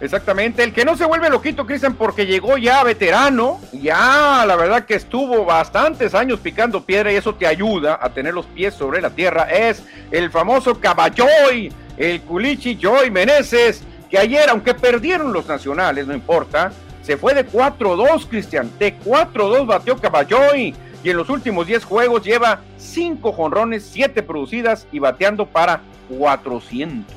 Exactamente, 0.02 0.64
el 0.64 0.74
que 0.74 0.84
no 0.84 0.98
se 0.98 1.06
vuelve 1.06 1.30
loquito, 1.30 1.68
Cristian, 1.68 1.94
porque 1.94 2.26
llegó 2.26 2.58
ya 2.58 2.84
veterano, 2.84 3.62
ya 3.72 4.44
la 4.48 4.56
verdad 4.56 4.86
que 4.86 4.96
estuvo 4.96 5.46
bastantes 5.46 6.16
años 6.16 6.40
picando 6.40 6.84
piedra 6.84 7.12
y 7.12 7.18
eso 7.18 7.36
te 7.36 7.46
ayuda 7.46 8.00
a 8.02 8.10
tener 8.10 8.34
los 8.34 8.48
pies 8.48 8.74
sobre 8.74 9.00
la 9.00 9.12
tierra, 9.12 9.44
es 9.44 9.84
el 10.10 10.32
famoso 10.32 10.80
Caballoy, 10.80 11.72
el 11.98 12.22
Culichi 12.22 12.80
Joy 12.82 13.12
Meneses, 13.12 13.84
que 14.10 14.18
ayer, 14.18 14.50
aunque 14.50 14.74
perdieron 14.74 15.32
los 15.34 15.46
nacionales, 15.46 16.08
no 16.08 16.16
importa, 16.16 16.72
se 17.02 17.18
fue 17.18 17.34
de 17.34 17.48
4-2, 17.48 18.28
Cristian, 18.28 18.72
de 18.78 18.98
4-2 19.00 19.66
batió 19.66 19.98
Caballoy 19.98 20.76
y 21.04 21.10
en 21.10 21.18
los 21.18 21.30
últimos 21.30 21.66
10 21.68 21.84
juegos 21.84 22.24
lleva 22.24 22.62
5 22.78 23.32
jonrones, 23.34 23.84
7 23.92 24.22
producidas 24.24 24.88
y 24.92 25.00
bateando 25.00 25.46
para 25.46 25.82
400. 26.10 27.16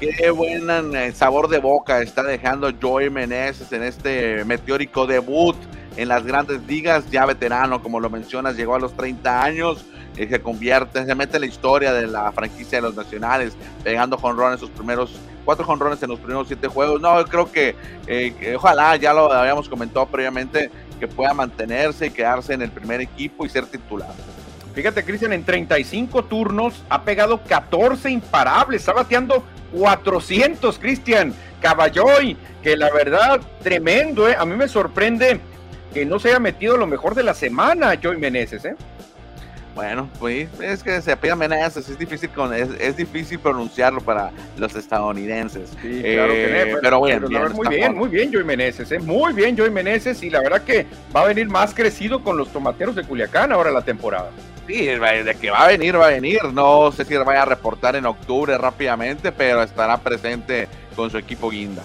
Qué 0.00 0.30
buen 0.30 0.96
eh, 0.96 1.12
sabor 1.12 1.48
de 1.48 1.58
boca 1.58 2.00
está 2.00 2.22
dejando 2.22 2.72
Joey 2.80 3.10
Meneses 3.10 3.70
en 3.72 3.82
este 3.82 4.44
meteórico 4.46 5.06
debut 5.06 5.56
en 5.96 6.08
las 6.08 6.24
grandes 6.24 6.62
ligas, 6.66 7.10
ya 7.10 7.26
veterano, 7.26 7.82
como 7.82 8.00
lo 8.00 8.08
mencionas, 8.08 8.56
llegó 8.56 8.74
a 8.76 8.78
los 8.78 8.96
30 8.96 9.42
años, 9.42 9.84
y 10.16 10.26
se 10.26 10.40
convierte, 10.40 11.04
se 11.04 11.14
mete 11.14 11.36
en 11.36 11.42
la 11.42 11.46
historia 11.46 11.92
de 11.92 12.06
la 12.06 12.32
franquicia 12.32 12.78
de 12.78 12.82
los 12.82 12.94
nacionales, 12.94 13.54
pegando 13.82 14.16
jonrones 14.16 14.60
sus 14.60 14.70
primeros, 14.70 15.12
cuatro 15.50 15.66
jonrones 15.66 16.00
en 16.00 16.10
los 16.10 16.20
primeros 16.20 16.46
siete 16.46 16.68
juegos. 16.68 17.00
No, 17.00 17.24
creo 17.24 17.50
que, 17.50 17.74
eh, 18.06 18.32
que 18.38 18.54
ojalá, 18.54 18.94
ya 18.94 19.12
lo 19.12 19.32
habíamos 19.32 19.68
comentado 19.68 20.06
previamente, 20.06 20.70
que 21.00 21.08
pueda 21.08 21.34
mantenerse 21.34 22.06
y 22.06 22.10
quedarse 22.10 22.54
en 22.54 22.62
el 22.62 22.70
primer 22.70 23.00
equipo 23.00 23.44
y 23.44 23.48
ser 23.48 23.66
titular. 23.66 24.10
Fíjate, 24.76 25.04
Cristian, 25.04 25.32
en 25.32 25.42
35 25.42 26.22
turnos 26.26 26.84
ha 26.88 27.02
pegado 27.02 27.42
14 27.42 28.12
imparables, 28.12 28.82
está 28.82 28.92
bateando 28.92 29.42
400, 29.72 30.78
Cristian 30.78 31.34
Caballoy, 31.60 32.36
que 32.62 32.76
la 32.76 32.92
verdad, 32.92 33.40
tremendo, 33.60 34.28
¿eh? 34.28 34.36
A 34.38 34.44
mí 34.44 34.54
me 34.54 34.68
sorprende 34.68 35.40
que 35.92 36.06
no 36.06 36.20
se 36.20 36.28
haya 36.28 36.38
metido 36.38 36.76
lo 36.76 36.86
mejor 36.86 37.16
de 37.16 37.24
la 37.24 37.34
semana, 37.34 37.98
Joy 38.00 38.18
Meneses, 38.18 38.64
¿eh? 38.64 38.76
Bueno, 39.74 40.08
pues 40.18 40.48
es 40.60 40.82
que 40.82 41.00
se 41.00 41.12
apela 41.12 41.36
Meneses, 41.36 41.88
es 41.88 41.98
difícil 41.98 42.28
con, 42.30 42.52
es, 42.52 42.96
difícil 42.96 43.38
pronunciarlo 43.38 44.00
para 44.00 44.30
los 44.56 44.74
estadounidenses. 44.74 45.70
Sí, 45.80 46.02
claro 46.02 46.32
que 46.32 46.72
no, 46.72 46.78
pero, 46.82 46.98
bueno, 46.98 47.28
muy 47.54 47.68
bien, 47.68 47.96
muy 47.96 48.08
bien 48.08 48.32
Joy 48.32 48.44
Meneses, 48.44 48.90
¿eh? 48.92 48.98
muy 48.98 49.32
bien 49.32 49.56
Joy 49.56 49.70
Meneses 49.70 50.22
y 50.22 50.30
la 50.30 50.40
verdad 50.40 50.62
que 50.62 50.86
va 51.14 51.22
a 51.22 51.26
venir 51.26 51.48
más 51.48 51.72
crecido 51.72 52.22
con 52.22 52.36
los 52.36 52.48
tomateros 52.52 52.94
de 52.96 53.04
Culiacán 53.04 53.52
ahora 53.52 53.70
la 53.70 53.82
temporada. 53.82 54.30
Sí, 54.66 54.86
de 54.86 55.36
que 55.40 55.50
va 55.50 55.64
a 55.64 55.68
venir, 55.68 55.98
va 55.98 56.06
a 56.06 56.10
venir. 56.10 56.44
No 56.52 56.92
sé 56.92 57.04
si 57.04 57.16
vaya 57.16 57.42
a 57.42 57.44
reportar 57.44 57.96
en 57.96 58.06
octubre 58.06 58.56
rápidamente, 58.56 59.32
pero 59.32 59.62
estará 59.62 59.98
presente 59.98 60.68
con 60.94 61.10
su 61.10 61.18
equipo 61.18 61.50
Guinda. 61.50 61.82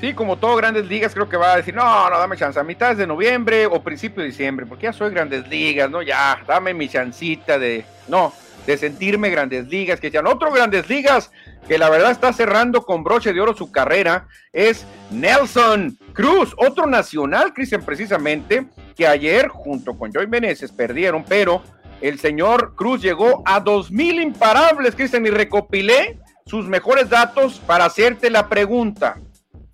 Sí, 0.00 0.12
como 0.12 0.36
todo 0.36 0.56
Grandes 0.56 0.86
Ligas, 0.86 1.14
creo 1.14 1.28
que 1.28 1.38
va 1.38 1.54
a 1.54 1.56
decir, 1.56 1.74
no, 1.74 2.10
no, 2.10 2.18
dame 2.18 2.36
chance, 2.36 2.60
a 2.60 2.62
mitad 2.62 2.94
de 2.94 3.06
noviembre 3.06 3.64
o 3.64 3.82
principio 3.82 4.22
de 4.22 4.28
diciembre, 4.28 4.66
porque 4.66 4.84
ya 4.84 4.92
soy 4.92 5.10
Grandes 5.10 5.48
Ligas, 5.48 5.90
¿no? 5.90 6.02
Ya, 6.02 6.38
dame 6.46 6.74
mi 6.74 6.86
chancita 6.86 7.58
de, 7.58 7.82
no, 8.06 8.32
de 8.66 8.76
sentirme 8.76 9.30
Grandes 9.30 9.68
Ligas, 9.68 9.98
que 9.98 10.10
sean 10.10 10.26
otro 10.26 10.52
Grandes 10.52 10.86
Ligas, 10.90 11.30
que 11.66 11.78
la 11.78 11.88
verdad 11.88 12.10
está 12.10 12.34
cerrando 12.34 12.82
con 12.82 13.04
broche 13.04 13.32
de 13.32 13.40
oro 13.40 13.56
su 13.56 13.72
carrera, 13.72 14.28
es 14.52 14.86
Nelson 15.10 15.96
Cruz, 16.12 16.54
otro 16.58 16.86
nacional, 16.86 17.54
Cristian, 17.54 17.82
precisamente, 17.82 18.66
que 18.94 19.06
ayer, 19.06 19.48
junto 19.48 19.96
con 19.96 20.12
Joy 20.12 20.26
Meneses, 20.26 20.72
perdieron, 20.72 21.24
pero 21.24 21.62
el 22.02 22.18
señor 22.18 22.74
Cruz 22.74 23.00
llegó 23.00 23.42
a 23.46 23.64
2.000 23.64 24.22
imparables, 24.22 24.94
Cristian, 24.94 25.24
y 25.24 25.30
recopilé 25.30 26.18
sus 26.44 26.66
mejores 26.66 27.08
datos 27.08 27.60
para 27.66 27.86
hacerte 27.86 28.28
la 28.28 28.48
pregunta. 28.48 29.18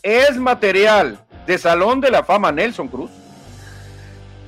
¿Es 0.03 0.37
material 0.37 1.25
de 1.47 1.57
Salón 1.59 2.01
de 2.01 2.11
la 2.11 2.25
Fama 2.25 2.51
Nelson 2.51 2.89
Cruz? 2.89 3.11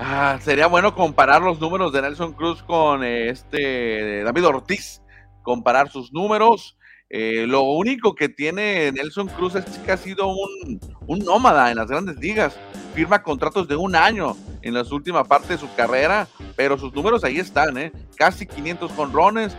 Ah, 0.01 0.37
sería 0.43 0.67
bueno 0.67 0.97
comparar 0.97 1.43
los 1.43 1.61
números 1.61 1.93
de 1.93 2.03
Nelson 2.03 2.33
Cruz 2.33 2.61
con 2.65 3.05
este 3.05 4.25
David 4.25 4.47
Ortiz, 4.47 5.01
comparar 5.43 5.89
sus 5.91 6.13
números. 6.13 6.77
Eh, 7.09 7.47
lo 7.47 7.63
único 7.63 8.17
que 8.17 8.29
tiene 8.29 8.91
Nelson 8.91 9.29
Cruz 9.29 9.55
es 9.55 9.65
que 9.65 9.93
ha 9.93 9.97
sido 9.97 10.27
un, 10.27 10.81
un 11.07 11.19
nómada 11.21 11.71
en 11.71 11.77
las 11.77 11.87
grandes 11.87 12.17
ligas. 12.17 12.59
Firma 12.93 13.23
contratos 13.23 13.69
de 13.69 13.77
un 13.77 13.95
año 13.95 14.37
en 14.63 14.75
la 14.75 14.83
última 14.91 15.23
parte 15.23 15.53
de 15.53 15.61
su 15.61 15.73
carrera, 15.77 16.27
pero 16.57 16.77
sus 16.77 16.93
números 16.93 17.23
ahí 17.23 17.39
están, 17.39 17.79
¿eh? 17.79 17.93
Casi 18.17 18.45
500 18.45 18.91
conrones, 18.91 19.57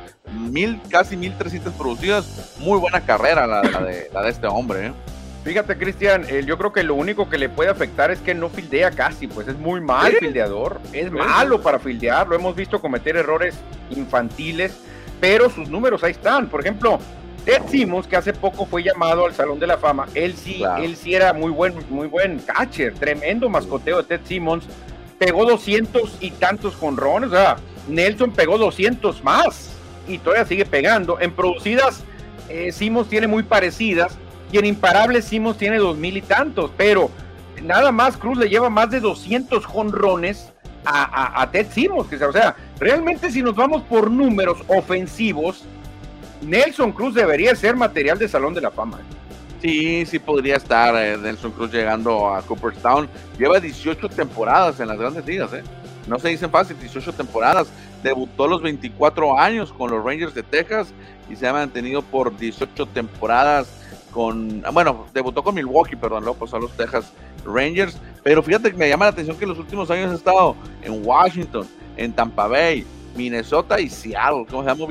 mil, 0.51 0.77
casi 0.89 1.15
1300 1.15 1.73
producidas. 1.75 2.57
Muy 2.59 2.79
buena 2.79 3.05
carrera 3.05 3.47
la, 3.47 3.61
de, 3.61 4.09
la 4.13 4.23
de 4.23 4.29
este 4.29 4.47
hombre, 4.47 4.87
¿eh? 4.87 4.93
Fíjate, 5.45 5.77
Cristian, 5.77 6.25
eh, 6.27 6.43
yo 6.43 6.57
creo 6.57 6.73
que 6.73 6.81
lo 6.81 6.95
único 6.95 7.29
que 7.29 7.37
le 7.37 7.49
puede 7.49 7.69
afectar 7.69 8.09
es 8.09 8.17
que 8.17 8.33
no 8.33 8.49
fildea 8.49 8.89
casi, 8.89 9.27
pues 9.27 9.47
es 9.47 9.55
muy 9.55 9.79
mal 9.79 10.11
fildeador, 10.13 10.81
es 10.91 11.11
malo 11.11 11.61
para 11.61 11.77
fildear, 11.77 12.27
lo 12.27 12.35
hemos 12.35 12.55
visto 12.55 12.81
cometer 12.81 13.15
errores 13.15 13.53
infantiles, 13.91 14.75
pero 15.21 15.47
sus 15.51 15.69
números 15.69 16.03
ahí 16.03 16.13
están. 16.13 16.49
Por 16.49 16.61
ejemplo, 16.61 16.97
Ted 17.45 17.61
Simmons, 17.67 18.07
que 18.07 18.15
hace 18.15 18.33
poco 18.33 18.65
fue 18.65 18.81
llamado 18.81 19.27
al 19.27 19.35
Salón 19.35 19.59
de 19.59 19.67
la 19.67 19.77
Fama, 19.77 20.07
él 20.15 20.35
sí, 20.35 20.63
él 20.81 20.95
sí 20.95 21.13
era 21.13 21.31
muy 21.31 21.51
buen, 21.51 21.75
muy 21.91 22.07
buen 22.07 22.39
catcher, 22.39 22.95
tremendo 22.95 23.47
mascoteo 23.47 23.97
de 23.97 24.03
Ted 24.03 24.21
Simmons, 24.25 24.65
pegó 25.19 25.45
200 25.45 26.17
y 26.21 26.31
tantos 26.31 26.73
jonrones, 26.75 27.29
o 27.29 27.33
sea, 27.33 27.57
Nelson 27.87 28.31
pegó 28.31 28.57
200 28.57 29.23
más 29.23 29.75
y 30.07 30.17
todavía 30.17 30.45
sigue 30.45 30.65
pegando. 30.65 31.19
En 31.19 31.31
producidas, 31.31 32.03
eh, 32.49 32.71
Simmons 32.71 33.09
tiene 33.09 33.27
muy 33.27 33.43
parecidas 33.43 34.17
y 34.55 34.57
en 34.57 34.65
imparables 34.65 35.25
Simmons 35.25 35.57
tiene 35.57 35.77
dos 35.77 35.97
mil 35.97 36.15
y 36.15 36.21
tantos, 36.21 36.71
pero 36.77 37.11
nada 37.61 37.91
más 37.91 38.15
Cruz 38.15 38.37
le 38.37 38.47
lleva 38.47 38.69
más 38.69 38.89
de 38.89 39.01
200 39.01 39.65
jonrones 39.65 40.49
a, 40.85 41.49
Ted 41.51 41.67
Simmons, 41.71 42.07
que, 42.07 42.23
o 42.23 42.31
sea, 42.31 42.55
realmente 42.79 43.31
si 43.31 43.41
nos 43.41 43.55
vamos 43.55 43.81
por 43.83 44.09
números 44.09 44.59
ofensivos, 44.67 45.65
Nelson 46.41 46.93
Cruz 46.93 47.15
debería 47.15 47.53
ser 47.55 47.75
material 47.75 48.17
de 48.17 48.29
Salón 48.29 48.53
de 48.53 48.61
la 48.61 48.71
Fama. 48.71 48.99
Sí, 49.61 50.05
sí 50.05 50.19
podría 50.19 50.55
estar 50.55 50.95
eh, 50.95 51.17
Nelson 51.17 51.51
Cruz 51.51 51.73
llegando 51.73 52.33
a 52.33 52.41
Cooperstown. 52.43 53.09
Lleva 53.37 53.59
18 53.59 54.07
temporadas 54.09 54.79
en 54.79 54.87
las 54.87 54.97
grandes 54.97 55.25
ligas, 55.25 55.51
¿eh? 55.53 55.63
No 56.07 56.17
se 56.19 56.29
dicen 56.29 56.51
fácil, 56.51 56.77
18 56.79 57.11
temporadas. 57.13 57.67
Debutó 58.03 58.45
a 58.45 58.47
los 58.47 58.61
24 58.61 59.37
años 59.37 59.73
con 59.73 59.89
los 59.89 60.05
Rangers 60.05 60.35
de 60.35 60.43
Texas 60.43 60.93
y 61.29 61.35
se 61.35 61.47
ha 61.47 61.51
mantenido 61.51 62.03
por 62.03 62.37
18 62.37 62.85
temporadas 62.87 63.67
con, 64.15 64.63
bueno, 64.71 65.07
debutó 65.13 65.43
con 65.43 65.53
Milwaukee, 65.53 65.97
perdón, 65.97 66.23
luego 66.23 66.39
pasó 66.39 66.55
a 66.55 66.61
los 66.61 66.71
Texas 66.77 67.11
Rangers, 67.45 67.97
pero 68.23 68.41
fíjate 68.41 68.71
que 68.71 68.77
me 68.77 68.87
llama 68.87 69.03
la 69.03 69.11
atención 69.11 69.35
que 69.35 69.43
en 69.43 69.49
los 69.49 69.59
últimos 69.59 69.91
años 69.91 70.09
ha 70.09 70.15
estado 70.15 70.55
en 70.83 71.05
Washington, 71.05 71.67
en 71.97 72.13
Tampa 72.13 72.47
Bay, 72.47 72.85
Minnesota 73.13 73.77
y 73.77 73.89
Seattle. 73.89 74.45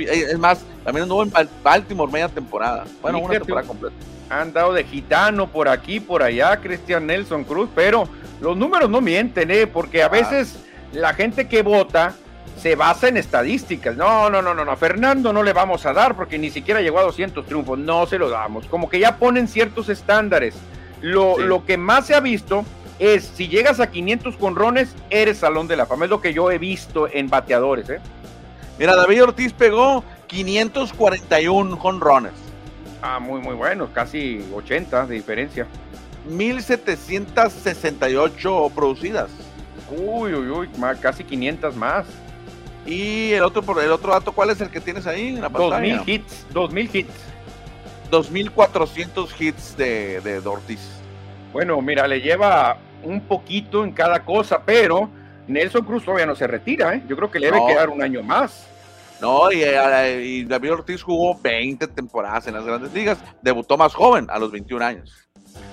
Es 0.07 0.39
más, 0.39 0.63
también 0.85 1.05
anduvo 1.05 1.23
en 1.23 1.33
Baltimore 1.63 2.13
media 2.13 2.29
temporada. 2.29 2.85
Bueno, 3.01 3.21
una 3.21 3.33
temporada 3.33 3.67
completa. 3.67 3.97
Han 4.29 4.53
dado 4.53 4.75
de 4.75 4.85
gitano 4.85 5.51
por 5.51 5.69
aquí, 5.69 6.01
por 6.01 6.23
allá, 6.23 6.61
Cristian 6.61 7.07
Nelson 7.07 7.45
Cruz, 7.45 7.71
pero 7.75 8.07
los 8.43 8.55
números 8.59 8.91
no 8.91 9.01
mienten, 9.01 9.51
¿eh? 9.51 9.67
porque 9.67 10.03
a 10.03 10.11
veces 10.11 10.59
la 10.93 11.15
gente 11.15 11.49
que 11.49 11.63
vota 11.63 12.15
se 12.57 12.77
basa 12.77 13.09
en 13.09 13.17
estadísticas. 13.17 13.97
No, 13.97 14.31
no, 14.31 14.43
no, 14.43 14.55
no, 14.55 14.65
no. 14.65 14.77
Fernando 14.77 15.33
no 15.33 15.43
le 15.43 15.53
vamos 15.53 15.85
a 15.87 15.93
dar 15.93 16.17
porque 16.17 16.39
ni 16.39 16.51
siquiera 16.51 16.81
llegó 16.81 16.99
a 16.99 17.03
200 17.03 17.47
triunfos. 17.47 17.79
No 17.79 18.07
se 18.07 18.19
lo 18.19 18.29
damos. 18.29 18.67
Como 18.67 18.89
que 18.89 18.99
ya 18.99 19.19
ponen 19.19 19.49
ciertos 19.49 19.89
estándares. 19.89 20.55
Lo, 21.01 21.39
lo 21.39 21.67
que 21.67 21.77
más 21.77 22.07
se 22.07 22.15
ha 22.15 22.21
visto 22.21 22.65
es 22.99 23.25
si 23.25 23.49
llegas 23.49 23.81
a 23.81 23.91
500 23.91 24.37
conrones, 24.37 24.95
eres 25.11 25.39
salón 25.39 25.69
de 25.69 25.77
la 25.77 25.87
fama. 25.87 26.05
Es 26.05 26.11
lo 26.11 26.21
que 26.21 26.33
yo 26.33 26.51
he 26.51 26.59
visto 26.59 27.09
en 27.13 27.29
bateadores. 27.29 27.91
¿eh? 27.91 28.01
Mira, 28.79 28.97
David 28.97 29.25
Ortiz 29.25 29.53
pegó 29.53 30.05
541 30.29 31.79
conrones. 31.79 32.33
Ah, 33.03 33.19
muy, 33.19 33.41
muy 33.41 33.55
bueno. 33.55 33.89
Casi 33.93 34.43
80 34.55 35.07
de 35.07 35.15
diferencia. 35.15 35.67
1768 36.29 38.73
producidas. 38.75 39.29
Uy, 39.91 40.33
uy, 40.35 40.49
uy, 40.49 40.71
casi 41.01 41.25
500 41.25 41.77
más. 41.77 42.07
Y 42.87 43.33
el 43.33 43.43
otro, 43.43 43.81
el 43.81 43.91
otro 43.91 44.13
dato, 44.13 44.33
¿cuál 44.33 44.51
es 44.51 44.61
el 44.61 44.71
que 44.71 44.81
tienes 44.81 45.07
ahí 45.07 45.29
en 45.29 45.41
la 45.41 45.49
pantalla? 45.49 45.97
2000 45.97 46.15
hits, 46.15 46.47
2000 46.53 46.91
hits. 46.93 47.15
2400 48.11 49.41
hits 49.41 49.77
de, 49.77 50.21
de 50.21 50.39
Ortiz. 50.39 50.81
Bueno, 51.53 51.81
mira, 51.81 52.07
le 52.07 52.21
lleva 52.21 52.77
un 53.03 53.21
poquito 53.21 53.85
en 53.85 53.93
cada 53.93 54.25
cosa, 54.25 54.63
pero 54.65 55.09
Nelson 55.47 55.85
Cruz 55.85 56.05
todavía 56.05 56.27
no 56.27 56.35
se 56.35 56.47
retira, 56.47 56.95
¿eh? 56.95 57.03
Yo 57.09 57.17
creo 57.17 57.31
que 57.31 57.39
le 57.39 57.47
debe 57.47 57.67
quedar 57.67 57.91
un 57.91 58.03
año 58.03 58.23
más. 58.23 58.67
No, 59.21 59.51
eh, 59.51 60.23
y, 60.23 60.45
David 60.45 60.73
Ortiz 60.73 61.03
jugó 61.03 61.39
20 61.41 61.87
temporadas 61.89 62.47
en 62.47 62.55
las 62.55 62.65
grandes 62.65 62.93
ligas, 62.93 63.19
debutó 63.43 63.77
más 63.77 63.95
joven, 63.95 64.27
a 64.29 64.39
los 64.39 64.51
21 64.51 64.85
años. 64.85 65.13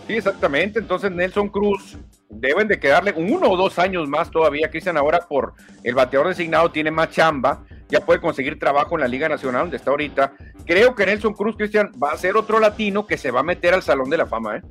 Sí, 0.08 0.13
exactamente. 0.13 0.80
Entonces 0.80 1.12
Nelson 1.12 1.50
Cruz 1.50 1.97
deben 2.32 2.67
de 2.67 2.80
quedarle 2.80 3.13
uno 3.15 3.50
o 3.50 3.58
dos 3.58 3.78
años 3.80 4.08
más 4.08 4.32
todavía. 4.32 4.70
Cristian 4.70 4.98
ahora 4.98 5.20
por 5.28 5.54
el 5.84 5.96
bateador 5.96 6.30
designado 6.30 6.72
tiene 6.72 6.91
más 6.91 7.10
chamba, 7.10 7.63
ya 7.89 8.00
puede 8.02 8.22
conseguir 8.22 8.58
trabajo 8.58 8.96
en 8.96 9.02
la 9.02 9.08
Liga 9.08 9.28
Nacional 9.28 9.63
donde 9.63 9.78
está 9.78 9.91
ahorita. 9.91 10.34
Creo 10.65 10.96
que 10.96 11.06
Nelson 11.06 11.34
Cruz, 11.34 11.56
Cristian, 11.58 11.91
va 12.02 12.12
a 12.12 12.17
ser 12.17 12.38
otro 12.38 12.60
latino 12.60 13.06
que 13.06 13.17
se 13.17 13.32
va 13.32 13.41
a 13.41 13.44
meter 13.44 13.74
al 13.74 13.84
Salón 13.84 14.10
de 14.10 14.17
la 14.17 14.26
Fama. 14.26 14.58
¿eh? 14.58 14.62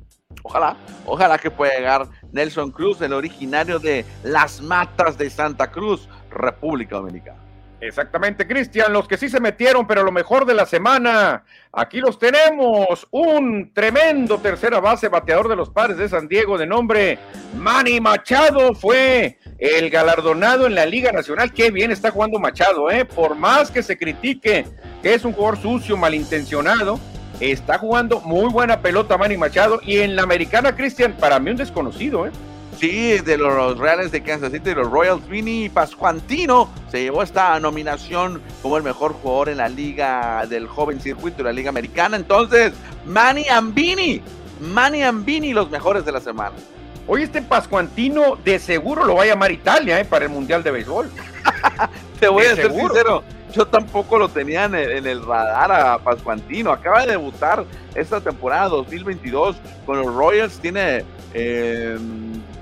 Ojalá, 0.43 0.77
ojalá 1.05 1.39
que 1.39 1.51
pueda 1.51 1.75
llegar 1.75 2.07
Nelson 2.33 2.71
Cruz, 2.71 3.01
el 3.03 3.13
originario 3.13 3.79
de 3.79 4.05
Las 4.23 4.63
Matas 4.63 5.19
de 5.19 5.29
Santa 5.29 5.71
Cruz, 5.71 6.09
República 6.31 6.97
Dominicana. 6.97 7.40
Exactamente, 7.81 8.47
Cristian, 8.47 8.93
los 8.93 9.09
que 9.09 9.17
sí 9.17 9.31
se 9.31 9.41
metieron, 9.41 9.87
pero 9.87 10.03
lo 10.03 10.13
mejor 10.13 10.45
de 10.45 10.53
la 10.53 10.67
semana, 10.67 11.45
aquí 11.73 11.99
los 12.01 12.19
tenemos, 12.19 13.09
un 13.11 13.73
tremendo 13.73 14.37
tercera 14.37 14.81
base 14.81 15.09
bateador 15.09 15.49
de 15.49 15.57
los 15.57 15.71
padres 15.71 15.97
de 15.97 16.09
San 16.09 16.29
Diego 16.29 16.59
de 16.59 16.67
nombre 16.67 17.19
Manny 17.57 17.99
Machado 17.99 18.75
fue 18.75 19.39
el 19.59 19.89
galardonado 19.89 20.67
en 20.67 20.75
la 20.75 20.85
Liga 20.85 21.11
Nacional. 21.11 21.53
Qué 21.53 21.71
bien 21.71 21.91
está 21.91 22.11
jugando 22.11 22.39
Machado, 22.39 22.91
¿eh? 22.91 23.07
Por 23.07 23.35
más 23.35 23.71
que 23.71 23.83
se 23.83 23.97
critique 23.97 24.67
que 25.03 25.15
es 25.15 25.25
un 25.25 25.33
jugador 25.33 25.57
sucio, 25.57 25.97
malintencionado, 25.97 27.01
está 27.41 27.79
jugando 27.79 28.21
muy 28.21 28.53
buena 28.53 28.83
pelota 28.83 29.17
Manny 29.17 29.39
Machado 29.39 29.81
y 29.83 30.01
en 30.01 30.17
la 30.17 30.23
americana, 30.23 30.77
Cristian, 30.77 31.17
para 31.19 31.39
mí 31.39 31.51
un 31.51 31.57
desconocido, 31.57 32.27
¿eh? 32.27 32.31
Sí, 32.81 33.19
de 33.19 33.37
los 33.37 33.77
Reales 33.77 34.11
de 34.11 34.23
Kansas 34.23 34.53
City, 34.53 34.73
los 34.73 34.91
Royals, 34.91 35.29
Vini 35.29 35.69
Pascuantino 35.69 36.71
se 36.91 37.03
llevó 37.03 37.23
esta 37.23 37.61
nominación 37.61 38.41
como 38.63 38.79
el 38.79 38.83
mejor 38.83 39.13
jugador 39.13 39.51
en 39.51 39.59
la 39.59 39.69
liga 39.69 40.47
del 40.49 40.67
joven 40.67 40.99
circuito 40.99 41.39
de 41.39 41.45
la 41.45 41.53
liga 41.53 41.69
americana. 41.69 42.17
Entonces, 42.17 42.73
Manny 43.05 43.47
Ambini, 43.51 44.23
Manny 44.63 45.03
Ambini, 45.03 45.53
los 45.53 45.69
mejores 45.69 46.07
de 46.07 46.13
la 46.13 46.21
semana. 46.21 46.57
Hoy 47.07 47.25
este 47.25 47.43
Pascuantino 47.43 48.37
de 48.37 48.59
seguro 48.59 49.05
lo 49.05 49.17
va 49.17 49.25
a 49.25 49.27
llamar 49.27 49.53
Italia 49.53 50.01
¿eh? 50.01 50.07
para 50.07 50.25
el 50.25 50.31
Mundial 50.31 50.63
de 50.63 50.71
Béisbol. 50.71 51.11
Te 52.19 52.29
voy 52.29 52.47
a 52.47 52.57
ser 52.57 52.73
sincero, 52.73 53.23
yo 53.53 53.67
tampoco 53.67 54.19
lo 54.19 54.31
tenía 54.31 54.65
en 54.65 54.75
el, 54.75 55.27
radar 55.27 55.71
a 55.71 55.99
Pascuantino. 55.99 56.73
Acaba 56.73 57.03
de 57.03 57.09
debutar 57.09 57.67
esta 57.95 58.23
temporada 58.23 58.71
2022 58.71 59.57
con 59.85 59.99
los 59.99 60.15
Royals. 60.15 60.59
Tiene 60.61 61.05
eh, 61.35 61.99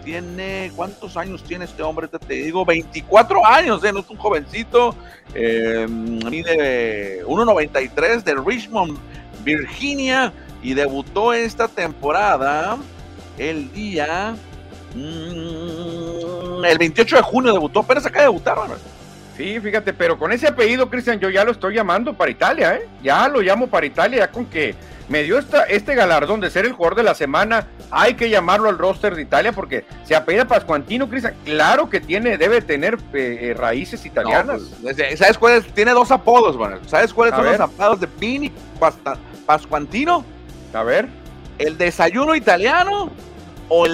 tiene, 0.08 0.72
¿cuántos 0.74 1.18
años 1.18 1.44
tiene 1.44 1.66
este 1.66 1.82
hombre? 1.82 2.08
Te, 2.08 2.32
digo, 2.32 2.64
24 2.64 3.44
años, 3.44 3.84
¿eh? 3.84 3.92
no 3.92 4.00
es 4.00 4.08
un 4.08 4.16
jovencito, 4.16 4.94
eh, 5.34 5.86
mide 5.86 7.22
1.93 7.26 8.22
de 8.22 8.34
Richmond, 8.36 8.96
Virginia, 9.44 10.32
y 10.62 10.72
debutó 10.72 11.34
esta 11.34 11.68
temporada 11.68 12.78
el 13.36 13.70
día... 13.74 14.34
Mm, 14.94 16.64
el 16.64 16.78
28 16.78 17.16
de 17.16 17.22
junio 17.22 17.52
debutó, 17.52 17.82
se 17.82 18.08
acaba 18.08 18.20
de 18.20 18.22
debutar, 18.22 18.58
Sí, 19.36 19.60
fíjate, 19.60 19.92
pero 19.92 20.18
con 20.18 20.32
ese 20.32 20.48
apellido, 20.48 20.88
Cristian, 20.88 21.20
yo 21.20 21.28
ya 21.28 21.44
lo 21.44 21.52
estoy 21.52 21.74
llamando 21.74 22.14
para 22.14 22.30
Italia, 22.30 22.76
¿eh? 22.76 22.88
Ya 23.02 23.28
lo 23.28 23.42
llamo 23.42 23.66
para 23.66 23.84
Italia, 23.84 24.20
ya 24.20 24.30
con 24.30 24.46
que 24.46 24.74
me 25.08 25.22
dio 25.22 25.38
esta, 25.38 25.64
este 25.64 25.94
galardón 25.94 26.40
de 26.40 26.50
ser 26.50 26.66
el 26.66 26.72
jugador 26.72 26.96
de 26.96 27.02
la 27.02 27.14
semana. 27.14 27.66
Hay 27.90 28.14
que 28.14 28.28
llamarlo 28.28 28.68
al 28.68 28.78
roster 28.78 29.14
de 29.14 29.22
Italia 29.22 29.52
porque 29.52 29.84
se 30.04 30.14
apellida 30.14 30.46
Pascuantino, 30.46 31.08
Cristian. 31.08 31.34
Claro 31.44 31.88
que 31.88 32.00
tiene, 32.00 32.36
debe 32.36 32.60
tener 32.60 32.98
eh, 33.14 33.38
eh, 33.40 33.54
raíces 33.54 34.04
italianas. 34.04 34.62
Pues, 34.82 34.96
¿Sabes 35.18 35.38
cuáles? 35.38 35.66
Tiene 35.72 35.92
dos 35.92 36.10
apodos, 36.10 36.56
bueno. 36.56 36.78
¿Sabes 36.86 37.14
cuáles 37.14 37.34
son 37.34 37.46
los 37.46 37.60
apodos 37.60 38.00
de 38.00 38.06
Pini 38.06 38.52
Pascuantino? 39.46 40.24
A 40.74 40.82
ver. 40.82 41.08
El 41.58 41.78
desayuno 41.78 42.34
italiano 42.34 43.10
o 43.68 43.86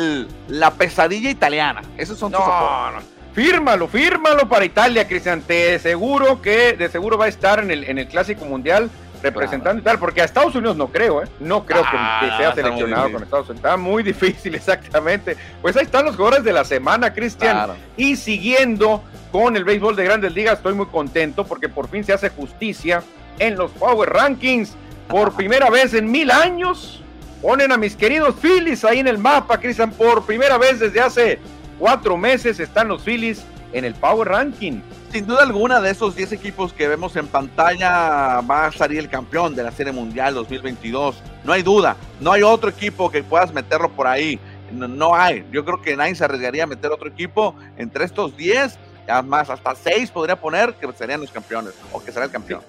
la 0.49 0.73
pesadilla 0.73 1.31
italiana. 1.31 1.83
Esos 1.97 2.19
son 2.19 2.33
tus 2.33 2.41
apodos. 2.41 2.95
No. 2.95 3.15
Fírmalo, 3.35 3.89
fírmalo 3.89 4.49
para 4.49 4.65
Italia, 4.65 5.09
Cristian. 5.09 5.43
Te 5.43 5.79
seguro 5.79 6.41
que 6.43 6.75
de 6.75 6.89
seguro 6.89 7.19
va 7.19 7.25
a 7.25 7.29
estar 7.29 7.61
en 7.61 7.71
el, 7.71 7.85
en 7.85 7.99
el 7.99 8.07
Clásico 8.07 8.45
Mundial 8.45 8.91
representando 9.25 9.81
y 9.81 9.83
tal, 9.83 9.99
porque 9.99 10.21
a 10.21 10.25
Estados 10.25 10.55
Unidos 10.55 10.77
no 10.77 10.89
creo, 10.89 11.23
¿eh? 11.23 11.27
No 11.41 11.65
creo 11.65 11.83
que, 11.83 11.89
ah, 11.95 12.35
sea 12.39 12.55
seleccionado 12.55 13.11
con 13.11 13.23
Estados 13.23 13.49
Unidos. 13.49 13.65
Está 13.65 13.77
muy 13.77 14.03
difícil, 14.03 14.55
exactamente. 14.55 15.37
Pues 15.63 15.77
ahí 15.77 15.85
están 15.85 16.05
los 16.05 16.15
jugadores 16.15 16.45
de 16.45 16.53
la 16.53 16.65
semana, 16.65 17.13
Cristian. 17.13 17.71
Y 17.97 18.17
siguiendo 18.17 19.03
con 19.33 19.57
el 19.57 19.65
béisbol 19.65 19.97
de 19.97 20.05
grandes 20.05 20.35
ligas, 20.35 20.59
estoy 20.59 20.75
muy 20.75 20.87
contento 20.87 21.45
porque 21.45 21.69
por 21.69 21.89
fin 21.89 22.05
se 22.05 22.13
hace 22.13 22.29
justicia 22.29 23.03
en 23.39 23.57
los 23.57 23.71
Power 23.73 24.11
Rankings. 24.11 24.77
Por 25.09 25.35
primera 25.35 25.71
vez 25.71 25.95
en 25.95 26.11
mil 26.11 26.31
años, 26.31 27.03
ponen 27.43 27.73
a 27.73 27.77
mis 27.77 27.97
queridos 27.97 28.35
Phillies 28.41 28.85
ahí 28.85 29.01
en 29.01 29.09
el 29.09 29.19
mapa, 29.19 29.59
Cristian. 29.59 29.91
Por 29.91 30.25
primera 30.25 30.59
vez 30.59 30.81
desde 30.81 31.01
hace 31.01 31.39
cuatro 31.79 32.17
meses 32.17 32.61
están 32.61 32.89
los 32.89 33.03
Phillies 33.03 33.45
en 33.73 33.85
el 33.85 33.95
Power 33.95 34.29
Ranking 34.29 34.81
sin 35.15 35.29
duda 35.29 35.45
alguna 35.45 35.81
de 35.81 35.93
esos 35.93 36.17
10 36.17 36.33
equipos 36.33 36.73
que 36.73 36.89
vemos 36.89 37.15
en 37.15 37.29
pantalla 37.29 38.41
va 38.41 38.67
a 38.67 38.73
salir 38.73 38.99
el 38.99 39.09
campeón 39.09 39.55
de 39.55 39.63
la 39.63 39.71
Serie 39.71 39.93
Mundial 39.93 40.35
2022. 40.35 41.23
No 41.45 41.53
hay 41.53 41.63
duda, 41.63 41.97
no 42.19 42.33
hay 42.33 42.43
otro 42.43 42.69
equipo 42.69 43.09
que 43.13 43.23
puedas 43.23 43.55
meterlo 43.55 43.93
por 43.93 44.09
ahí. 44.09 44.41
No, 44.73 45.15
hay. 45.15 45.47
Yo 45.53 45.65
creo 45.65 45.81
que 45.81 45.97
nadie 45.97 46.17
se 46.17 46.25
arriesgaría 46.25 46.65
a 46.65 46.67
meter 46.67 46.91
otro 46.91 47.09
equipo 47.09 47.55
entre 47.77 48.07
estos 48.07 48.37
10. 48.37 48.77
Además, 49.07 49.51
hasta 49.51 49.77
6 49.77 50.11
podría 50.11 50.35
poner 50.35 50.75
que 50.75 50.93
serían 50.95 51.21
los 51.21 51.31
campeones 51.31 51.75
o 51.93 52.03
que 52.03 52.11
será 52.11 52.25
el 52.25 52.33
campeón. 52.33 52.63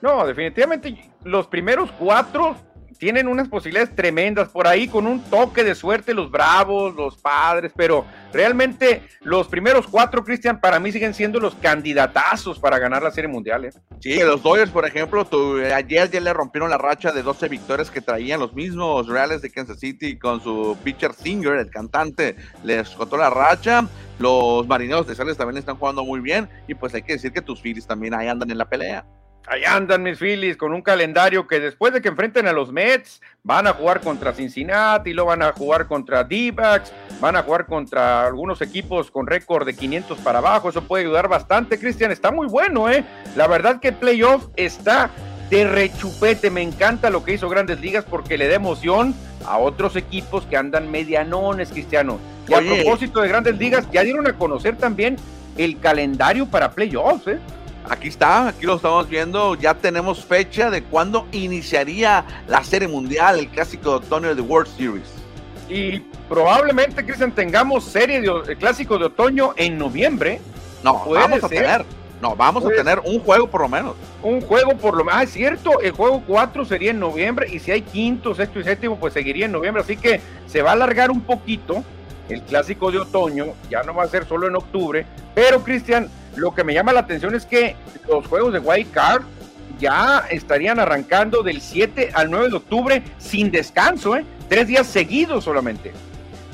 No, 0.00 0.26
definitivamente 0.26 1.08
los 1.22 1.46
primeros 1.46 1.88
cuatro 2.00 2.56
tienen 2.98 3.28
unas 3.28 3.48
posibilidades 3.48 3.94
tremendas 3.94 4.48
por 4.48 4.66
ahí 4.66 4.88
con 4.88 5.06
un 5.06 5.22
toque 5.24 5.64
de 5.64 5.74
suerte 5.74 6.14
los 6.14 6.30
Bravos, 6.30 6.94
los 6.94 7.16
Padres, 7.16 7.72
pero 7.76 8.04
realmente 8.32 9.02
los 9.20 9.48
primeros 9.48 9.86
cuatro, 9.86 10.24
Cristian, 10.24 10.60
para 10.60 10.78
mí 10.78 10.92
siguen 10.92 11.14
siendo 11.14 11.40
los 11.40 11.54
candidatazos 11.56 12.58
para 12.58 12.78
ganar 12.78 13.02
la 13.02 13.10
Serie 13.10 13.28
Mundial. 13.28 13.64
¿eh? 13.64 13.72
Sí, 14.00 14.18
los 14.20 14.42
Dodgers, 14.42 14.70
por 14.70 14.86
ejemplo, 14.86 15.26
ayer 15.74 16.10
ya 16.10 16.20
le 16.20 16.32
rompieron 16.32 16.70
la 16.70 16.78
racha 16.78 17.12
de 17.12 17.22
12 17.22 17.48
victorias 17.48 17.90
que 17.90 18.00
traían 18.00 18.40
los 18.40 18.54
mismos 18.54 19.08
Reales 19.08 19.42
de 19.42 19.50
Kansas 19.50 19.80
City 19.80 20.18
con 20.18 20.40
su 20.40 20.76
pitcher 20.82 21.14
Singer, 21.14 21.54
el 21.54 21.70
cantante, 21.70 22.36
les 22.64 22.90
contó 22.90 23.16
la 23.16 23.30
racha. 23.30 23.86
Los 24.18 24.66
Marineros 24.68 25.06
de 25.06 25.14
Sales 25.14 25.36
también 25.36 25.58
están 25.58 25.76
jugando 25.76 26.04
muy 26.04 26.20
bien 26.20 26.48
y 26.68 26.74
pues 26.74 26.94
hay 26.94 27.02
que 27.02 27.14
decir 27.14 27.32
que 27.32 27.42
tus 27.42 27.60
Phillies 27.60 27.86
también 27.86 28.14
ahí 28.14 28.28
andan 28.28 28.50
en 28.50 28.58
la 28.58 28.68
pelea. 28.68 29.04
Ahí 29.46 29.64
andan 29.64 30.04
mis 30.04 30.18
Phillies 30.18 30.56
con 30.56 30.72
un 30.72 30.82
calendario 30.82 31.46
que 31.48 31.58
después 31.58 31.92
de 31.92 32.00
que 32.00 32.08
enfrenten 32.08 32.46
a 32.46 32.52
los 32.52 32.70
Mets, 32.70 33.20
van 33.42 33.66
a 33.66 33.72
jugar 33.72 34.00
contra 34.00 34.32
Cincinnati, 34.32 35.12
lo 35.12 35.24
van 35.24 35.42
a 35.42 35.52
jugar 35.52 35.86
contra 35.86 36.22
d 36.22 36.54
van 37.20 37.36
a 37.36 37.42
jugar 37.42 37.66
contra 37.66 38.26
algunos 38.26 38.62
equipos 38.62 39.10
con 39.10 39.26
récord 39.26 39.66
de 39.66 39.74
500 39.74 40.18
para 40.18 40.38
abajo. 40.38 40.68
Eso 40.68 40.82
puede 40.84 41.04
ayudar 41.04 41.28
bastante, 41.28 41.78
Cristian. 41.78 42.12
Está 42.12 42.30
muy 42.30 42.46
bueno, 42.46 42.88
¿eh? 42.88 43.04
La 43.36 43.48
verdad 43.48 43.80
que 43.80 43.88
el 43.88 43.94
playoff 43.94 44.46
está 44.56 45.10
de 45.50 45.66
rechupete. 45.66 46.50
Me 46.50 46.62
encanta 46.62 47.10
lo 47.10 47.24
que 47.24 47.34
hizo 47.34 47.48
Grandes 47.48 47.80
Ligas 47.80 48.04
porque 48.08 48.38
le 48.38 48.48
da 48.48 48.54
emoción 48.54 49.14
a 49.44 49.58
otros 49.58 49.96
equipos 49.96 50.46
que 50.46 50.56
andan 50.56 50.90
medianones, 50.90 51.70
Cristiano. 51.70 52.20
Y 52.48 52.54
a 52.54 52.60
propósito 52.60 53.20
de 53.20 53.28
Grandes 53.28 53.58
Ligas, 53.58 53.88
ya 53.90 54.02
dieron 54.02 54.26
a 54.26 54.32
conocer 54.34 54.76
también 54.76 55.16
el 55.58 55.78
calendario 55.80 56.46
para 56.46 56.70
playoffs, 56.70 57.26
¿eh? 57.26 57.38
Aquí 57.88 58.08
está, 58.08 58.48
aquí 58.48 58.64
lo 58.64 58.76
estamos 58.76 59.08
viendo. 59.08 59.54
Ya 59.56 59.74
tenemos 59.74 60.24
fecha 60.24 60.70
de 60.70 60.82
cuándo 60.82 61.26
iniciaría 61.32 62.24
la 62.46 62.62
Serie 62.62 62.88
Mundial, 62.88 63.38
el 63.38 63.48
clásico 63.48 63.90
de 63.90 64.06
otoño 64.06 64.34
de 64.34 64.40
World 64.40 64.68
Series. 64.76 65.08
Y 65.68 66.00
probablemente, 66.28 67.04
Cristian, 67.04 67.32
tengamos 67.32 67.84
serie 67.84 68.20
de 68.20 68.56
clásico 68.56 68.98
de 68.98 69.06
otoño 69.06 69.54
en 69.56 69.78
noviembre. 69.78 70.40
No, 70.82 71.04
vamos 71.06 71.44
a 71.44 71.48
tener. 71.48 71.84
No, 72.20 72.36
vamos 72.36 72.64
a 72.64 72.68
tener 72.68 73.00
un 73.04 73.18
juego 73.18 73.48
por 73.48 73.62
lo 73.62 73.68
menos. 73.68 73.94
Un 74.22 74.40
juego 74.42 74.76
por 74.76 74.96
lo 74.96 75.04
menos. 75.04 75.20
Ah, 75.20 75.24
es 75.24 75.32
cierto, 75.32 75.80
el 75.80 75.90
juego 75.90 76.22
4 76.24 76.64
sería 76.64 76.92
en 76.92 77.00
noviembre 77.00 77.48
y 77.52 77.58
si 77.58 77.72
hay 77.72 77.82
quinto, 77.82 78.32
sexto 78.32 78.60
y 78.60 78.64
séptimo, 78.64 78.96
pues 78.96 79.12
seguiría 79.12 79.46
en 79.46 79.52
noviembre. 79.52 79.82
Así 79.82 79.96
que 79.96 80.20
se 80.46 80.62
va 80.62 80.70
a 80.70 80.72
alargar 80.74 81.10
un 81.10 81.22
poquito 81.22 81.82
el 82.28 82.42
clásico 82.42 82.92
de 82.92 82.98
otoño. 82.98 83.46
Ya 83.68 83.82
no 83.82 83.92
va 83.92 84.04
a 84.04 84.08
ser 84.08 84.24
solo 84.26 84.46
en 84.46 84.54
octubre. 84.54 85.04
Pero, 85.34 85.64
Cristian, 85.64 86.08
lo 86.36 86.54
que 86.54 86.64
me 86.64 86.74
llama 86.74 86.92
la 86.92 87.00
atención 87.00 87.34
es 87.34 87.46
que 87.46 87.76
los 88.08 88.26
juegos 88.26 88.52
de 88.52 88.58
Wild 88.58 88.90
Card 88.90 89.22
ya 89.78 90.24
estarían 90.30 90.78
arrancando 90.78 91.42
del 91.42 91.60
7 91.60 92.10
al 92.14 92.30
9 92.30 92.48
de 92.48 92.56
octubre 92.56 93.02
sin 93.18 93.50
descanso, 93.50 94.16
¿eh? 94.16 94.24
Tres 94.48 94.68
días 94.68 94.86
seguidos 94.86 95.44
solamente. 95.44 95.92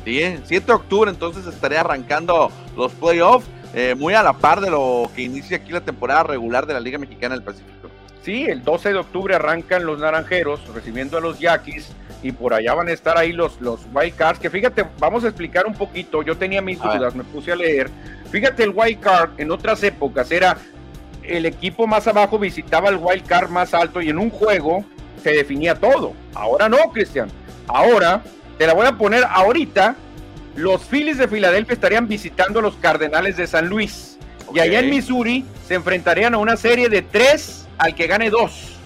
Sí, 0.05 0.21
7 0.45 0.57
¿eh? 0.57 0.61
de 0.61 0.73
octubre 0.73 1.11
entonces 1.11 1.47
estaría 1.47 1.81
arrancando 1.81 2.51
los 2.77 2.93
playoffs 2.93 3.47
eh, 3.75 3.95
muy 3.97 4.15
a 4.15 4.23
la 4.23 4.33
par 4.33 4.61
de 4.61 4.71
lo 4.71 5.11
que 5.15 5.23
inicia 5.23 5.59
aquí 5.59 5.73
la 5.73 5.83
temporada 5.83 6.23
regular 6.23 6.67
de 6.67 6.75
la 6.75 6.81
Liga 6.81 6.99
Mexicana 6.99 7.35
del 7.35 7.45
Pacífico. 7.45 7.91
Sí, 8.23 8.45
el 8.45 8.65
12 8.65 8.93
de 8.93 8.99
octubre 8.99 9.35
arrancan 9.35 9.85
los 9.85 10.01
naranjeros 10.01 10.61
recibiendo 10.75 11.19
a 11.19 11.21
los 11.21 11.39
yaquis 11.39 11.89
y 12.23 12.33
por 12.33 12.53
allá 12.53 12.75
van 12.75 12.89
a 12.89 12.93
estar 12.93 13.17
ahí 13.17 13.33
los, 13.33 13.61
los 13.61 13.81
wild 13.93 14.17
cards, 14.17 14.39
que 14.39 14.51
fíjate, 14.51 14.85
vamos 14.99 15.25
a 15.25 15.29
explicar 15.29 15.67
un 15.67 15.75
poquito, 15.75 16.23
yo 16.23 16.37
tenía 16.37 16.61
mis 16.61 16.81
dudas, 16.81 17.15
me 17.15 17.25
puse 17.25 17.53
a 17.53 17.57
leer. 17.57 17.91
Fíjate, 18.31 18.63
el 18.63 18.73
wild 18.75 19.01
card 19.01 19.31
en 19.39 19.51
otras 19.51 19.83
épocas 19.83 20.31
era 20.31 20.59
el 21.23 21.47
equipo 21.47 21.87
más 21.87 22.07
abajo 22.07 22.39
visitaba 22.39 22.89
el 22.89 22.97
wild 22.97 23.27
card 23.27 23.51
más 23.51 23.75
alto 23.75 24.01
y 24.01 24.09
en 24.09 24.19
un 24.19 24.31
juego 24.31 24.85
se 25.23 25.31
definía 25.31 25.75
todo. 25.75 26.15
Ahora 26.35 26.69
no, 26.69 26.79
Cristian. 26.93 27.31
Ahora 27.67 28.23
te 28.57 28.67
la 28.67 28.75
voy 28.75 28.87
a 28.87 28.93
poner 28.93 29.25
ahorita 29.29 29.95
los 30.57 30.85
Phillies 30.85 31.19
de 31.19 31.29
Filadelfia 31.29 31.75
estarían 31.75 32.09
visitando 32.09 32.59
a 32.59 32.63
los 32.63 32.77
Cardenales 32.77 33.37
de 33.37 33.47
San 33.47 33.69
Luis. 33.69 34.19
Y 34.53 34.59
allá 34.61 34.81
en 34.81 34.91
Missouri 34.91 35.45
se 35.67 35.75
enfrentarían 35.75 36.35
a 36.35 36.39
una 36.39 36.57
serie 36.57 36.89
de 36.89 37.03
tres 37.03 37.67
al 37.77 37.95
que 37.95 38.07
gane 38.07 38.31
dos. 38.31 38.77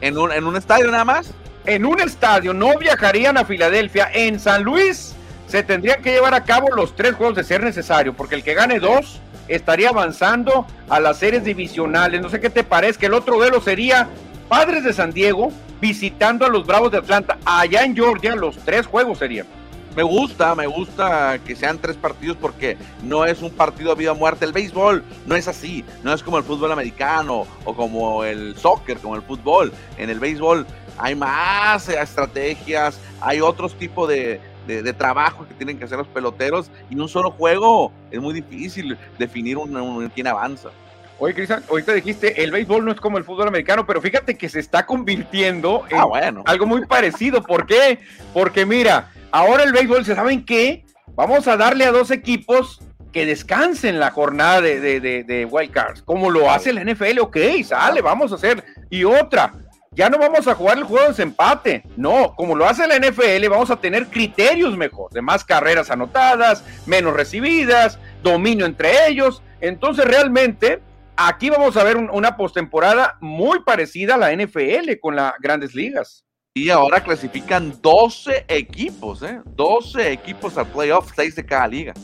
¿En 0.00 0.18
un, 0.18 0.32
¿En 0.32 0.44
un 0.44 0.56
estadio 0.56 0.90
nada 0.90 1.04
más? 1.04 1.32
En 1.66 1.84
un 1.84 2.00
estadio, 2.00 2.54
no 2.54 2.78
viajarían 2.78 3.36
a 3.36 3.44
Filadelfia. 3.44 4.10
En 4.12 4.40
San 4.40 4.62
Luis 4.62 5.14
se 5.50 5.62
tendrían 5.62 6.00
que 6.00 6.12
llevar 6.12 6.34
a 6.34 6.44
cabo 6.44 6.68
los 6.74 6.94
tres 6.94 7.14
juegos 7.14 7.36
de 7.36 7.44
ser 7.44 7.62
necesario, 7.62 8.14
porque 8.14 8.36
el 8.36 8.44
que 8.44 8.54
gane 8.54 8.78
dos 8.78 9.20
estaría 9.48 9.88
avanzando 9.88 10.66
a 10.88 11.00
las 11.00 11.18
series 11.18 11.44
divisionales. 11.44 12.20
No 12.20 12.28
sé 12.28 12.40
qué 12.40 12.50
te 12.50 12.62
parece, 12.62 12.98
que 12.98 13.06
el 13.06 13.14
otro 13.14 13.36
duelo 13.36 13.60
sería 13.60 14.08
Padres 14.48 14.84
de 14.84 14.92
San 14.92 15.12
Diego 15.12 15.52
visitando 15.80 16.46
a 16.46 16.48
los 16.48 16.66
Bravos 16.66 16.92
de 16.92 16.98
Atlanta. 16.98 17.38
Allá 17.44 17.84
en 17.84 17.96
Georgia 17.96 18.36
los 18.36 18.56
tres 18.58 18.86
juegos 18.86 19.18
serían 19.18 19.46
me 19.96 20.02
gusta, 20.04 20.54
me 20.54 20.66
gusta 20.66 21.38
que 21.44 21.56
sean 21.56 21.78
tres 21.78 21.96
partidos 21.96 22.36
porque 22.40 22.76
no 23.02 23.24
es 23.24 23.42
un 23.42 23.50
partido 23.50 23.92
a 23.92 23.94
vida 23.94 24.12
o 24.12 24.14
muerte. 24.14 24.44
El 24.44 24.52
béisbol 24.52 25.04
no 25.26 25.34
es 25.34 25.48
así, 25.48 25.84
no 26.02 26.12
es 26.12 26.22
como 26.22 26.38
el 26.38 26.44
fútbol 26.44 26.72
americano 26.72 27.46
o 27.64 27.74
como 27.74 28.24
el 28.24 28.56
soccer, 28.56 28.98
como 28.98 29.16
el 29.16 29.22
fútbol. 29.22 29.72
En 29.98 30.10
el 30.10 30.20
béisbol 30.20 30.66
hay 30.96 31.14
más 31.14 31.88
estrategias, 31.88 33.00
hay 33.20 33.40
otros 33.40 33.76
tipos 33.76 34.08
de, 34.08 34.40
de, 34.82 34.92
trabajo 34.92 35.46
que 35.46 35.54
tienen 35.54 35.78
que 35.78 35.84
hacer 35.84 35.98
los 35.98 36.08
peloteros 36.08 36.70
y 36.88 36.96
un 36.96 37.08
solo 37.08 37.30
juego 37.30 37.92
es 38.10 38.20
muy 38.20 38.34
difícil 38.34 38.96
definir 39.18 39.56
un, 39.58 40.10
quién 40.14 40.26
avanza. 40.26 40.70
Oye, 41.18 41.34
Cristian, 41.34 41.62
ahorita 41.68 41.92
dijiste, 41.92 42.42
el 42.42 42.50
béisbol 42.50 42.84
no 42.84 42.92
es 42.92 43.00
como 43.00 43.18
el 43.18 43.24
fútbol 43.24 43.48
americano, 43.48 43.86
pero 43.86 44.00
fíjate 44.00 44.38
que 44.38 44.48
se 44.48 44.58
está 44.58 44.86
convirtiendo 44.86 45.84
en 45.90 45.98
ah, 45.98 46.42
algo 46.46 46.66
muy 46.66 46.86
parecido. 46.86 47.42
¿Por 47.42 47.66
qué? 47.66 47.98
Porque 48.32 48.64
mira, 48.64 49.10
Ahora 49.32 49.62
el 49.62 49.72
béisbol, 49.72 50.04
¿saben 50.04 50.44
qué? 50.44 50.84
Vamos 51.14 51.46
a 51.46 51.56
darle 51.56 51.84
a 51.84 51.92
dos 51.92 52.10
equipos 52.10 52.80
que 53.12 53.26
descansen 53.26 54.00
la 54.00 54.10
jornada 54.10 54.60
de, 54.60 54.80
de, 54.80 55.22
de, 55.24 55.44
Wild 55.44 55.70
Cards, 55.70 56.02
como 56.02 56.30
lo 56.30 56.50
hace 56.50 56.72
la 56.72 56.84
NFL, 56.84 57.20
ok, 57.20 57.36
sale, 57.64 58.02
vamos 58.02 58.32
a 58.32 58.36
hacer. 58.36 58.64
Y 58.88 59.04
otra, 59.04 59.52
ya 59.92 60.08
no 60.08 60.18
vamos 60.18 60.46
a 60.46 60.54
jugar 60.54 60.78
el 60.78 60.84
juego 60.84 61.02
de 61.02 61.08
desempate, 61.08 61.82
no, 61.96 62.34
como 62.36 62.54
lo 62.54 62.64
hace 62.64 62.86
la 62.86 62.96
NFL, 62.96 63.48
vamos 63.48 63.72
a 63.72 63.76
tener 63.76 64.06
criterios 64.06 64.76
mejor, 64.76 65.10
de 65.10 65.20
más 65.20 65.44
carreras 65.44 65.90
anotadas, 65.90 66.64
menos 66.86 67.12
recibidas, 67.12 67.98
dominio 68.22 68.66
entre 68.66 69.08
ellos. 69.08 69.42
Entonces, 69.60 70.04
realmente, 70.04 70.80
aquí 71.16 71.50
vamos 71.50 71.76
a 71.76 71.82
ver 71.82 71.96
una 71.96 72.36
postemporada 72.36 73.18
muy 73.20 73.64
parecida 73.64 74.14
a 74.14 74.18
la 74.18 74.32
NFL 74.32 75.00
con 75.00 75.16
las 75.16 75.32
grandes 75.40 75.74
ligas. 75.74 76.24
Y 76.54 76.70
ahora 76.70 77.02
clasifican 77.02 77.80
12 77.82 78.44
equipos, 78.46 79.22
¿eh? 79.22 79.40
12 79.44 80.12
equipos 80.12 80.56
al 80.56 80.66
playoff, 80.66 81.10
6 81.16 81.34
de 81.34 81.46
cada 81.46 81.66
liga. 81.66 81.94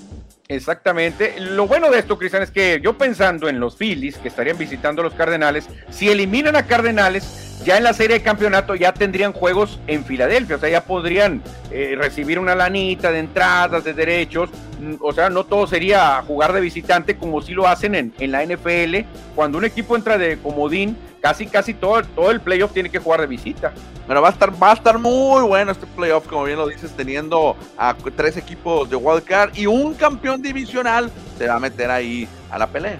Exactamente. 0.48 1.38
Lo 1.40 1.66
bueno 1.66 1.90
de 1.90 2.00
esto, 2.00 2.18
Cristian, 2.18 2.42
es 2.42 2.50
que 2.50 2.80
yo 2.82 2.96
pensando 2.96 3.48
en 3.48 3.58
los 3.60 3.76
Phillies 3.76 4.18
que 4.18 4.28
estarían 4.28 4.58
visitando 4.58 5.02
a 5.02 5.04
los 5.04 5.14
Cardenales, 5.14 5.68
si 5.90 6.08
eliminan 6.08 6.54
a 6.54 6.66
Cardenales, 6.66 7.45
ya 7.64 7.76
en 7.76 7.84
la 7.84 7.92
serie 7.92 8.18
de 8.18 8.22
campeonato 8.22 8.74
ya 8.74 8.92
tendrían 8.92 9.32
juegos 9.32 9.80
en 9.86 10.04
Filadelfia, 10.04 10.56
o 10.56 10.58
sea, 10.58 10.68
ya 10.68 10.84
podrían 10.84 11.42
eh, 11.70 11.94
recibir 11.96 12.38
una 12.38 12.54
lanita 12.54 13.10
de 13.10 13.18
entradas, 13.18 13.84
de 13.84 13.92
derechos, 13.92 14.50
mm, 14.80 14.94
o 15.00 15.12
sea, 15.12 15.30
no 15.30 15.44
todo 15.44 15.66
sería 15.66 16.22
jugar 16.26 16.52
de 16.52 16.60
visitante 16.60 17.16
como 17.16 17.42
si 17.42 17.52
lo 17.52 17.66
hacen 17.66 17.94
en, 17.94 18.14
en 18.18 18.30
la 18.30 18.44
NFL, 18.44 19.06
cuando 19.34 19.58
un 19.58 19.64
equipo 19.64 19.96
entra 19.96 20.18
de 20.18 20.38
comodín, 20.38 20.96
casi 21.20 21.46
casi 21.46 21.74
todo, 21.74 22.02
todo 22.02 22.30
el 22.30 22.40
playoff 22.40 22.72
tiene 22.72 22.90
que 22.90 22.98
jugar 22.98 23.20
de 23.20 23.26
visita. 23.26 23.72
Pero 24.06 24.22
va 24.22 24.28
a 24.28 24.30
estar, 24.30 24.62
va 24.62 24.70
a 24.70 24.74
estar 24.74 24.98
muy 24.98 25.42
bueno 25.42 25.72
este 25.72 25.86
playoff, 25.86 26.26
como 26.28 26.44
bien 26.44 26.58
lo 26.58 26.68
dices, 26.68 26.92
teniendo 26.96 27.56
a 27.76 27.96
tres 28.14 28.36
equipos 28.36 28.88
de 28.88 28.94
wildcard 28.94 29.56
y 29.56 29.66
un 29.66 29.94
campeón 29.94 30.40
divisional 30.40 31.10
se 31.36 31.48
va 31.48 31.56
a 31.56 31.58
meter 31.58 31.90
ahí 31.90 32.28
a 32.50 32.58
la 32.58 32.68
pelea. 32.68 32.98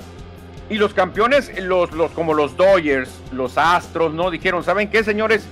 Y 0.68 0.76
los 0.76 0.94
campeones, 0.94 1.52
los, 1.62 1.92
los, 1.92 2.10
como 2.10 2.34
los 2.34 2.56
Dodgers, 2.56 3.10
los 3.32 3.56
Astros, 3.56 4.12
¿no? 4.12 4.30
Dijeron, 4.30 4.64
¿saben 4.64 4.88
qué, 4.88 5.04
señores? 5.04 5.46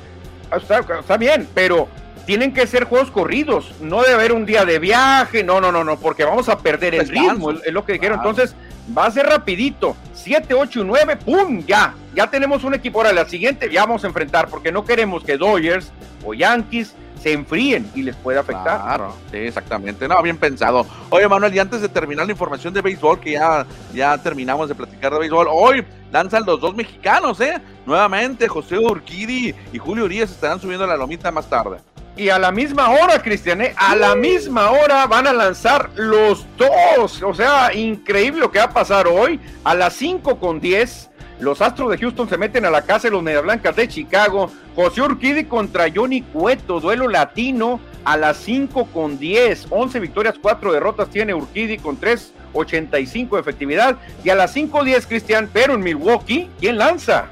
Está, 0.55 0.81
está 0.81 1.17
bien, 1.17 1.49
pero 1.55 1.89
tienen 2.27 2.53
que 2.53 2.67
ser 2.67 2.85
juegos 2.85 3.11
corridos, 3.11 3.73
no 3.81 4.03
debe 4.03 4.15
haber 4.15 4.33
un 4.33 4.47
día 4.47 4.65
de 4.65 4.79
viaje, 4.79 5.45
no, 5.45 5.61
no, 5.61 5.71
no, 5.71 5.85
no, 5.85 5.99
porque 5.99 6.25
vamos 6.25 6.49
a 6.49 6.59
perder 6.59 6.95
el 6.95 7.09
ritmo, 7.09 7.53
es 7.53 7.73
lo 7.73 7.85
que 7.85 7.95
dijeron. 7.95 8.19
Entonces, 8.19 8.55
va 8.97 9.07
a 9.07 9.11
ser 9.11 9.27
rapidito, 9.27 9.97
7, 10.15 10.55
8 10.55 10.81
y 10.81 10.85
9, 10.85 11.17
¡pum! 11.25 11.65
Ya, 11.67 11.95
ya 12.15 12.29
tenemos 12.29 12.65
un 12.65 12.75
equipo. 12.75 12.99
Ahora, 12.99 13.13
la 13.13 13.29
siguiente 13.29 13.71
ya 13.71 13.83
vamos 13.83 14.05
a 14.05 14.07
enfrentar, 14.07 14.49
porque 14.49 14.73
no 14.73 14.85
queremos 14.85 15.23
que 15.23 15.37
Dodgers 15.37 15.93
o 16.25 16.35
Yankees 16.35 16.95
se 17.25 17.33
enfríen 17.33 17.91
y 17.95 18.03
les 18.03 18.15
pueda 18.17 18.41
afectar. 18.41 18.83
Claro, 18.83 19.17
sí, 19.31 19.39
exactamente. 19.39 20.07
No, 20.07 20.23
bien 20.23 20.37
pensado. 20.37 20.87
Oye, 21.09 21.27
Manuel, 21.27 21.55
y 21.55 21.59
antes 21.59 21.81
de 21.81 21.89
terminar 21.89 22.27
la 22.27 22.33
información 22.33 22.75
de 22.75 22.83
béisbol, 22.83 23.19
que 23.19 23.33
ya, 23.33 23.65
ya 23.95 24.19
terminamos 24.19 24.69
de 24.69 24.75
platicar 24.75 25.11
de 25.11 25.21
béisbol, 25.21 25.47
hoy 25.51 25.87
lanzan 26.13 26.45
los 26.45 26.61
dos 26.61 26.77
mexicanos, 26.77 27.41
¿eh? 27.41 27.55
Nuevamente, 27.87 28.47
José 28.47 28.79
Urquidi 28.79 29.55
y 29.73 29.79
Julio 29.79 30.05
Urias 30.05 30.33
estarán 30.33 30.61
subiendo 30.61 30.87
la 30.87 30.99
lomita 30.99 31.31
más 31.31 31.49
tarde. 31.49 31.79
Y 32.15 32.29
a 32.29 32.39
la 32.39 32.53
misma 32.53 32.91
hora, 32.91 33.23
Cristian, 33.23 33.63
¿eh? 33.63 33.75
a 33.75 33.97
la 33.97 34.15
misma 34.15 34.71
hora 34.71 35.07
van 35.07 35.27
a 35.27 35.33
lanzar 35.33 35.93
los 35.97 36.47
dos. 36.59 37.23
O 37.23 37.33
sea, 37.33 37.73
increíble 37.73 38.41
lo 38.41 38.51
que 38.51 38.59
va 38.59 38.67
a 38.67 38.71
pasar 38.71 39.09
hoy. 39.09 39.41
A 39.65 39.75
las 39.75 39.95
5 39.95 40.39
con 40.39 40.61
10, 40.61 41.11
los 41.41 41.61
Astros 41.61 41.91
de 41.91 41.99
Houston 41.99 42.29
se 42.29 42.39
meten 42.39 42.65
a 42.65 42.71
la 42.71 42.83
casa 42.83 43.09
de 43.09 43.13
los 43.13 43.23
Mediablancas 43.23 43.75
de 43.77 43.89
Chicago. 43.89 44.51
José 44.75 45.03
Urquidi 45.03 45.45
contra 45.45 45.87
Johnny 45.95 46.23
Cueto, 46.23 46.81
duelo 46.81 47.09
latino 47.09 47.81
a 48.05 48.17
las 48.17 48.37
5 48.39 48.87
con 48.87 49.19
10. 49.19 49.67
11 49.71 50.01
victorias, 50.01 50.37
4 50.41 50.73
derrotas 50.73 51.09
tiene 51.11 51.35
Urquidi 51.35 51.79
con 51.79 52.01
3.85 52.01 53.31
de 53.35 53.41
efectividad. 53.41 53.97
Y 54.23 54.31
a 54.31 54.35
las 54.35 54.53
5 54.53 54.85
10, 54.85 55.07
Cristian, 55.07 55.51
pero 55.53 55.75
en 55.75 55.81
Milwaukee, 55.81 56.49
¿quién 56.61 56.79
lanza? 56.79 57.31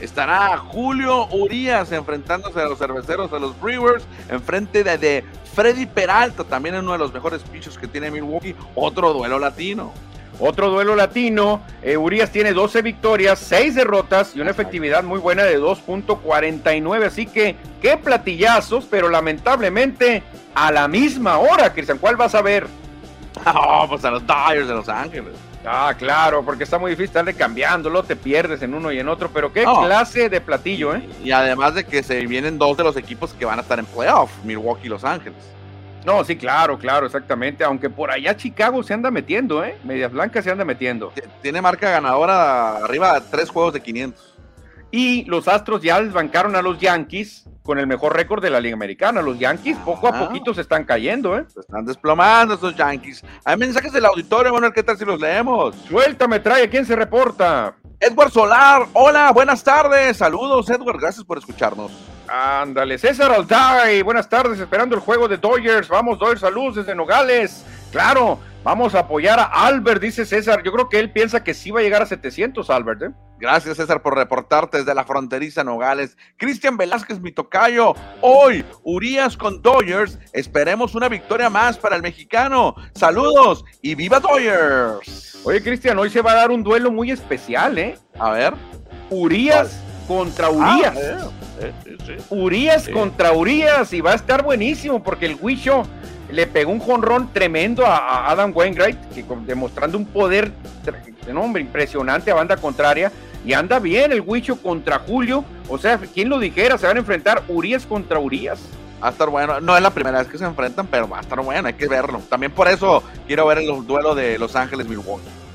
estará 0.00 0.56
Julio 0.58 1.26
Urias 1.28 1.90
enfrentándose 1.92 2.60
a 2.60 2.66
los 2.66 2.78
cerveceros 2.78 3.30
de 3.30 3.40
los 3.40 3.58
Brewers, 3.60 4.04
enfrente 4.28 4.84
de, 4.84 4.98
de 4.98 5.24
Freddy 5.54 5.86
Peralta, 5.86 6.44
también 6.44 6.74
en 6.74 6.82
uno 6.82 6.92
de 6.92 6.98
los 6.98 7.12
mejores 7.14 7.42
pichos 7.42 7.78
que 7.78 7.86
tiene 7.86 8.10
Milwaukee, 8.10 8.54
otro 8.74 9.12
duelo 9.12 9.38
latino. 9.38 9.92
Otro 10.38 10.70
duelo 10.70 10.94
latino, 10.96 11.62
eh, 11.82 11.96
Urias 11.96 12.30
tiene 12.30 12.52
12 12.52 12.82
victorias, 12.82 13.38
6 13.38 13.74
derrotas 13.74 14.36
y 14.36 14.40
una 14.40 14.50
efectividad 14.50 15.02
muy 15.02 15.18
buena 15.18 15.44
de 15.44 15.58
2.49, 15.58 17.06
así 17.06 17.26
que 17.26 17.56
qué 17.80 17.96
platillazos, 17.96 18.86
pero 18.90 19.08
lamentablemente 19.08 20.22
a 20.54 20.70
la 20.72 20.88
misma 20.88 21.38
hora, 21.38 21.72
Cristian, 21.72 21.98
¿cuál 21.98 22.16
vas 22.16 22.34
a 22.34 22.42
ver? 22.42 22.66
Oh, 23.44 23.86
pues 23.88 24.04
a 24.04 24.10
los 24.10 24.22
Dyers 24.26 24.66
de 24.66 24.74
Los 24.74 24.88
Ángeles. 24.88 25.34
Ah, 25.64 25.94
claro, 25.98 26.44
porque 26.44 26.64
está 26.64 26.78
muy 26.78 26.92
difícil 26.92 27.06
estarle 27.06 27.34
cambiándolo, 27.34 28.04
te 28.04 28.14
pierdes 28.14 28.62
en 28.62 28.72
uno 28.72 28.92
y 28.92 29.00
en 29.00 29.08
otro, 29.08 29.30
pero 29.32 29.52
qué 29.52 29.64
clase 29.64 30.28
de 30.28 30.40
platillo, 30.40 30.94
¿eh? 30.94 31.02
Y 31.24 31.32
además 31.32 31.74
de 31.74 31.84
que 31.84 32.02
se 32.02 32.24
vienen 32.26 32.56
dos 32.56 32.76
de 32.76 32.84
los 32.84 32.96
equipos 32.96 33.32
que 33.32 33.44
van 33.44 33.58
a 33.58 33.62
estar 33.62 33.78
en 33.78 33.86
playoff, 33.86 34.30
Milwaukee 34.44 34.86
y 34.86 34.90
Los 34.90 35.02
Ángeles. 35.02 35.55
No, 36.06 36.22
sí, 36.22 36.36
claro, 36.36 36.78
claro, 36.78 37.06
exactamente. 37.06 37.64
Aunque 37.64 37.90
por 37.90 38.12
allá 38.12 38.36
Chicago 38.36 38.80
se 38.84 38.94
anda 38.94 39.10
metiendo, 39.10 39.64
¿eh? 39.64 39.76
Medias 39.82 40.12
Blancas 40.12 40.44
se 40.44 40.52
anda 40.52 40.64
metiendo. 40.64 41.12
Tiene 41.42 41.60
marca 41.60 41.90
ganadora 41.90 42.76
arriba 42.76 43.18
de 43.18 43.26
tres 43.28 43.50
juegos 43.50 43.72
de 43.74 43.82
500. 43.82 44.34
Y 44.92 45.24
los 45.24 45.48
Astros 45.48 45.82
ya 45.82 46.00
desbancaron 46.00 46.54
a 46.54 46.62
los 46.62 46.78
Yankees 46.78 47.48
con 47.64 47.80
el 47.80 47.88
mejor 47.88 48.14
récord 48.14 48.40
de 48.40 48.50
la 48.50 48.60
Liga 48.60 48.74
Americana. 48.74 49.20
Los 49.20 49.36
Yankees 49.40 49.76
poco 49.78 50.06
a 50.06 50.10
ah. 50.10 50.26
poquito 50.28 50.54
se 50.54 50.60
están 50.60 50.84
cayendo, 50.84 51.36
¿eh? 51.36 51.44
Se 51.52 51.58
están 51.58 51.84
desplomando 51.84 52.54
estos 52.54 52.76
Yankees. 52.76 53.24
Hay 53.44 53.56
mensajes 53.56 53.92
del 53.92 54.06
auditorio, 54.06 54.52
bueno, 54.52 54.72
¿qué 54.72 54.84
tal 54.84 54.96
si 54.96 55.04
los 55.04 55.20
leemos? 55.20 55.74
Suéltame, 55.88 56.38
trae, 56.38 56.70
¿quién 56.70 56.86
se 56.86 56.94
reporta? 56.94 57.74
Edward 57.98 58.30
Solar, 58.30 58.86
hola, 58.92 59.32
buenas 59.32 59.64
tardes. 59.64 60.18
Saludos, 60.18 60.70
Edward, 60.70 61.00
gracias 61.00 61.24
por 61.24 61.38
escucharnos. 61.38 62.15
Ándale, 62.28 62.98
César 62.98 63.30
Altay, 63.30 64.02
buenas 64.02 64.28
tardes, 64.28 64.58
esperando 64.58 64.94
el 64.94 65.00
juego 65.00 65.28
de 65.28 65.36
Dodgers. 65.36 65.88
Vamos, 65.88 66.18
Dodgers, 66.18 66.40
saludos 66.40 66.76
desde 66.76 66.94
Nogales. 66.94 67.64
Claro, 67.92 68.38
vamos 68.64 68.94
a 68.94 69.00
apoyar 69.00 69.38
a 69.38 69.44
Albert, 69.44 70.02
dice 70.02 70.26
César. 70.26 70.62
Yo 70.64 70.72
creo 70.72 70.88
que 70.88 70.98
él 70.98 71.12
piensa 71.12 71.44
que 71.44 71.54
sí 71.54 71.70
va 71.70 71.80
a 71.80 71.82
llegar 71.82 72.02
a 72.02 72.06
700, 72.06 72.68
Albert. 72.68 73.02
¿eh? 73.02 73.10
Gracias, 73.38 73.76
César, 73.76 74.02
por 74.02 74.16
reportarte 74.16 74.78
desde 74.78 74.94
la 74.94 75.04
fronteriza 75.04 75.62
Nogales. 75.62 76.16
Cristian 76.36 76.76
Velázquez, 76.76 77.20
mi 77.20 77.32
tocayo. 77.32 77.94
Hoy, 78.22 78.64
Urias 78.82 79.36
con 79.36 79.62
Dodgers. 79.62 80.18
Esperemos 80.32 80.94
una 80.94 81.08
victoria 81.08 81.48
más 81.48 81.78
para 81.78 81.96
el 81.96 82.02
mexicano. 82.02 82.74
Saludos 82.94 83.64
y 83.82 83.94
viva 83.94 84.18
Dodgers. 84.18 85.38
Oye, 85.44 85.62
Cristian, 85.62 85.98
hoy 85.98 86.10
se 86.10 86.22
va 86.22 86.32
a 86.32 86.36
dar 86.36 86.50
un 86.50 86.64
duelo 86.64 86.90
muy 86.90 87.12
especial, 87.12 87.78
¿eh? 87.78 87.96
A 88.18 88.30
ver. 88.30 88.54
Urias 89.10 89.80
contra 90.08 90.50
Urias. 90.50 90.96
Ah, 90.96 91.30
eh, 91.60 92.18
Urias 92.30 92.88
contra 92.88 93.32
Urias 93.32 93.92
y 93.92 94.00
va 94.00 94.12
a 94.12 94.16
estar 94.16 94.42
buenísimo 94.42 95.02
porque 95.02 95.26
el 95.26 95.36
Huicho 95.40 95.84
le 96.30 96.46
pegó 96.46 96.72
un 96.72 96.80
jonrón 96.80 97.32
tremendo 97.32 97.86
a, 97.86 98.30
Adam 98.30 98.52
Wainwright, 98.54 98.98
que, 99.14 99.24
demostrando 99.46 99.96
un 99.96 100.06
poder 100.06 100.52
hombre, 101.34 101.62
impresionante 101.62 102.30
a 102.30 102.34
banda 102.34 102.56
contraria. 102.56 103.10
Y 103.44 103.52
anda 103.52 103.78
bien 103.78 104.10
el 104.12 104.22
Huicho 104.22 104.60
contra 104.60 104.98
Julio. 104.98 105.44
O 105.68 105.78
sea, 105.78 105.98
¿quién 105.98 106.28
lo 106.28 106.40
dijera? 106.40 106.78
Se 106.78 106.86
van 106.86 106.96
a 106.96 107.00
enfrentar 107.00 107.44
Urias 107.48 107.86
contra 107.86 108.18
Urias. 108.18 108.60
Va 109.02 109.08
a 109.08 109.10
estar 109.10 109.28
bueno. 109.28 109.60
No 109.60 109.76
es 109.76 109.82
la 109.82 109.90
primera 109.90 110.18
vez 110.18 110.26
que 110.26 110.38
se 110.38 110.44
enfrentan, 110.44 110.86
pero 110.88 111.08
va 111.08 111.18
a 111.18 111.20
estar 111.20 111.40
bueno, 111.40 111.68
hay 111.68 111.74
que 111.74 111.86
verlo. 111.86 112.20
También 112.28 112.50
por 112.50 112.66
eso 112.66 113.04
quiero 113.26 113.46
ver 113.46 113.58
el 113.58 113.86
duelo 113.86 114.14
de 114.16 114.38
Los 114.38 114.56
Ángeles 114.56 114.88
Milwaukee. 114.88 115.45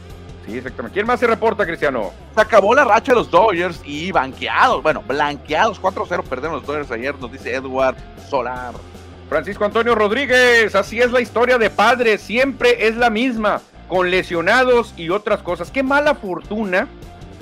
Sí, 0.52 0.58
exactamente. 0.58 0.96
¿Quién 0.96 1.08
más 1.08 1.18
se 1.18 1.28
reporta, 1.28 1.66
Cristiano? 1.66 2.12
Se 2.36 2.42
acabó 2.42 2.76
la 2.76 2.84
racha 2.84 3.14
de 3.14 3.20
los 3.20 3.32
Dodgers 3.32 3.80
y 3.86 4.12
banqueados, 4.12 4.84
bueno, 4.84 5.02
blanqueados 5.08 5.82
4-0 5.82 6.24
perdieron 6.24 6.58
los 6.58 6.66
Dodgers 6.66 6.92
ayer, 6.92 7.18
nos 7.18 7.32
dice 7.32 7.56
Edward 7.56 7.96
Solar. 8.30 8.74
Francisco 9.30 9.64
Antonio 9.64 9.96
Rodríguez, 9.96 10.76
así 10.76 11.00
es 11.00 11.10
la 11.10 11.22
historia 11.22 11.58
de 11.58 11.70
padre, 11.70 12.18
siempre 12.18 12.86
es 12.86 12.98
la 12.98 13.10
misma, 13.10 13.62
con 13.88 14.12
lesionados 14.12 14.94
y 14.98 15.10
otras 15.10 15.42
cosas. 15.42 15.72
Qué 15.72 15.84
mala 15.84 16.16
fortuna. 16.16 16.90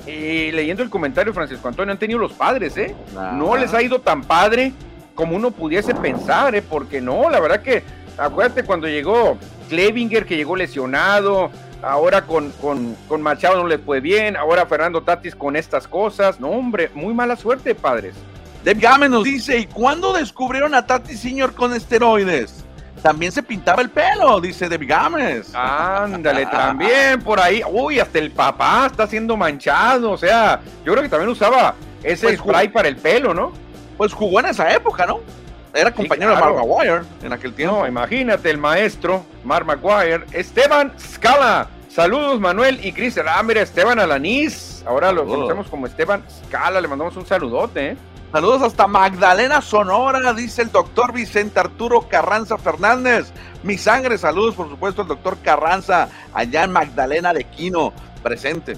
Eh, 0.06 0.52
leyendo 0.54 0.84
el 0.84 0.88
comentario, 0.88 1.34
Francisco 1.34 1.66
Antonio, 1.66 1.90
han 1.90 1.98
tenido 1.98 2.20
los 2.20 2.32
padres, 2.32 2.76
¿eh? 2.76 2.94
No 3.34 3.56
les 3.56 3.74
ha 3.74 3.82
ido 3.82 4.00
tan 4.00 4.22
padre 4.22 4.72
como 5.16 5.34
uno 5.34 5.50
pudiese 5.50 5.96
pensar, 5.96 6.54
¿eh? 6.54 6.62
Porque 6.62 7.00
no, 7.00 7.28
la 7.28 7.40
verdad 7.40 7.60
que, 7.60 7.82
acuérdate 8.16 8.62
cuando 8.62 8.86
llegó 8.86 9.36
Klebinger, 9.68 10.26
que 10.26 10.36
llegó 10.36 10.54
lesionado, 10.54 11.50
ahora 11.82 12.22
con, 12.22 12.50
con, 12.52 12.96
con 13.08 13.22
Machado 13.22 13.56
no 13.56 13.66
le 13.66 13.78
fue 13.78 14.00
bien, 14.00 14.36
ahora 14.36 14.66
Fernando 14.66 15.02
Tatis 15.02 15.34
con 15.34 15.56
estas 15.56 15.86
cosas. 15.86 16.40
No, 16.40 16.48
hombre, 16.48 16.90
muy 16.94 17.14
mala 17.14 17.36
suerte, 17.36 17.74
padres. 17.74 18.14
Deb 18.64 18.78
Gámez 18.78 19.10
nos 19.10 19.24
dice, 19.24 19.58
¿y 19.58 19.66
cuándo 19.66 20.12
descubrieron 20.12 20.74
a 20.74 20.84
Tati 20.84 21.16
Senior 21.16 21.54
con 21.54 21.72
esteroides? 21.72 22.64
También 23.02 23.32
se 23.32 23.42
pintaba 23.42 23.80
el 23.80 23.88
pelo, 23.88 24.40
dice 24.40 24.68
Deb 24.68 24.86
Gámez. 24.86 25.54
Ándale, 25.54 26.44
también 26.50 27.22
por 27.22 27.40
ahí. 27.40 27.62
Uy, 27.70 27.98
hasta 27.98 28.18
el 28.18 28.30
papá 28.30 28.86
está 28.86 29.06
siendo 29.06 29.36
manchado. 29.36 30.10
O 30.10 30.18
sea, 30.18 30.60
yo 30.84 30.92
creo 30.92 31.02
que 31.02 31.08
también 31.08 31.30
usaba 31.30 31.74
ese 32.02 32.26
pues 32.26 32.38
spray 32.38 32.68
para 32.68 32.88
el 32.88 32.96
pelo, 32.96 33.32
¿no? 33.32 33.52
Pues 33.96 34.12
jugó 34.12 34.40
en 34.40 34.46
esa 34.46 34.74
época, 34.74 35.06
¿no? 35.06 35.20
Era 35.72 35.92
compañero 35.92 36.34
de 36.34 36.40
Mark 36.40 36.54
Maguire 36.56 37.02
en 37.22 37.32
aquel 37.32 37.54
tiempo. 37.54 37.76
No, 37.76 37.86
imagínate, 37.86 38.50
el 38.50 38.58
maestro 38.58 39.24
Mark 39.44 39.66
Maguire. 39.66 40.24
Esteban 40.32 40.92
Scala. 40.98 41.68
Saludos, 41.88 42.40
Manuel 42.40 42.84
y 42.84 42.92
Chris. 42.92 43.18
Ah, 43.18 43.42
mira, 43.42 43.62
Esteban 43.62 43.98
Alaniz. 43.98 44.82
Ahora 44.86 45.12
lo 45.12 45.26
conocemos 45.26 45.68
como 45.68 45.86
Esteban 45.86 46.24
Scala. 46.46 46.80
Le 46.80 46.88
mandamos 46.88 47.16
un 47.16 47.26
saludote, 47.26 47.90
¿eh? 47.90 47.96
Saludos 48.32 48.62
hasta 48.62 48.86
Magdalena, 48.86 49.60
Sonora, 49.60 50.32
dice 50.32 50.62
el 50.62 50.70
doctor 50.70 51.12
Vicente 51.12 51.58
Arturo 51.58 52.06
Carranza 52.08 52.56
Fernández. 52.58 53.32
Mi 53.64 53.76
sangre, 53.76 54.18
saludos 54.18 54.54
por 54.54 54.68
supuesto 54.68 55.02
al 55.02 55.08
doctor 55.08 55.38
Carranza, 55.42 56.08
allá 56.32 56.62
en 56.62 56.70
Magdalena 56.70 57.32
de 57.32 57.42
Quino, 57.42 57.92
presente. 58.22 58.76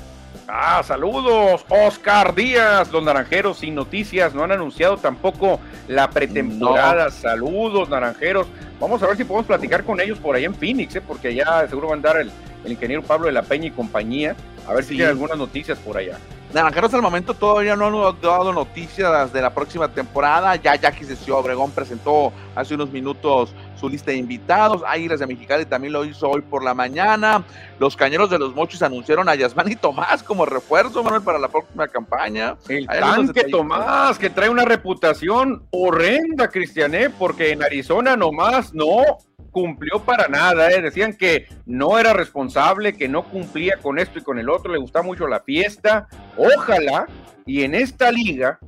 Ah, 0.49 0.83
saludos, 0.83 1.65
Oscar 1.69 2.35
Díaz, 2.35 2.91
los 2.91 3.03
naranjeros 3.03 3.59
sin 3.59 3.75
noticias, 3.75 4.35
no 4.35 4.43
han 4.43 4.53
anunciado 4.53 4.97
tampoco 4.97 5.61
la 5.89 6.11
pretemporada. 6.11 7.11
Saludos, 7.11 7.89
naranjeros. 7.89 8.49
Vamos 8.81 9.03
a 9.03 9.07
ver 9.07 9.17
si 9.17 9.25
podemos 9.25 9.47
platicar 9.47 9.85
con 9.85 10.01
ellos 10.01 10.19
por 10.19 10.35
ahí 10.35 10.45
en 10.45 10.55
Phoenix, 10.55 10.97
¿eh? 10.97 11.01
porque 11.01 11.35
ya 11.35 11.67
seguro 11.69 11.89
va 11.89 11.95
a 11.95 11.97
andar 11.97 12.17
el, 12.19 12.31
ingeniero 12.65 13.03
Pablo 13.03 13.27
de 13.27 13.33
la 13.33 13.43
Peña 13.43 13.69
y 13.69 13.71
compañía. 13.71 14.35
A 14.67 14.75
ver 14.75 14.85
si 14.85 14.97
tiene 14.97 15.11
algunas 15.11 15.39
noticias 15.39 15.79
por 15.79 15.97
allá. 15.97 16.19
Naranjeros 16.53 16.93
al 16.93 17.03
momento 17.03 17.35
todavía 17.35 17.77
no 17.77 17.87
han 17.87 18.21
dado 18.21 18.53
noticias 18.53 19.33
de 19.33 19.41
la 19.41 19.51
próxima 19.51 19.89
temporada. 19.89 20.55
Ya 20.57 20.75
Jackie 20.77 21.05
Ciudad 21.05 21.41
Obregón 21.41 21.71
presentó 21.71 22.33
hace 22.55 22.75
unos 22.75 22.91
minutos 22.91 23.55
su 23.83 23.89
lista 23.89 24.13
de 24.13 24.17
invitados. 24.17 24.83
Águilas 24.87 25.19
de 25.19 25.27
Mexicali 25.27 25.67
también 25.67 25.93
lo 25.93 26.05
hizo 26.05 26.31
hoy 26.31 26.41
por 26.41 26.63
la 26.63 26.73
mañana. 26.73 27.45
Los 27.81 27.97
Cañeros 27.97 28.31
de 28.31 28.39
los 28.39 28.55
Mochis 28.55 28.81
anunciaron 28.83 29.29
a 29.29 29.35
Yasmani 29.35 29.75
Tomás 29.83 30.23
como 30.23 30.47
refuerzo, 30.47 31.03
Manuel, 31.03 31.23
para 31.23 31.41
la 31.41 31.49
próxima 31.49 31.89
campaña. 31.89 32.57
El 32.69 32.87
tanque 32.87 33.45
Tomás, 33.51 34.19
que 34.19 34.31
trae 34.31 34.49
una 34.49 34.65
reputación 34.65 35.67
horrenda, 35.71 36.49
Cristiané, 36.49 37.11
porque 37.11 37.51
en 37.51 37.65
Arizona 37.65 38.17
nomás 38.17 38.73
no 38.73 39.03
cumplió 39.51 39.99
para 39.99 40.29
nada, 40.29 40.71
¿eh? 40.71 40.81
decían 40.81 41.15
que 41.15 41.47
no 41.67 41.99
era 41.99 42.15
responsable, 42.15 42.97
que 42.97 43.09
no 43.09 43.25
cumplía 43.25 43.77
con 43.83 43.99
esto 43.99 44.19
y 44.19 44.23
con 44.23 44.39
el 44.39 44.49
otro, 44.49 44.73
le 44.73 44.79
gustaba 44.79 45.05
mucho 45.05 45.27
la 45.27 45.41
fiesta, 45.41 46.09
ojalá, 46.39 47.07
y 47.45 47.63
en 47.63 47.75
esta 47.75 48.11
liga, 48.11 48.59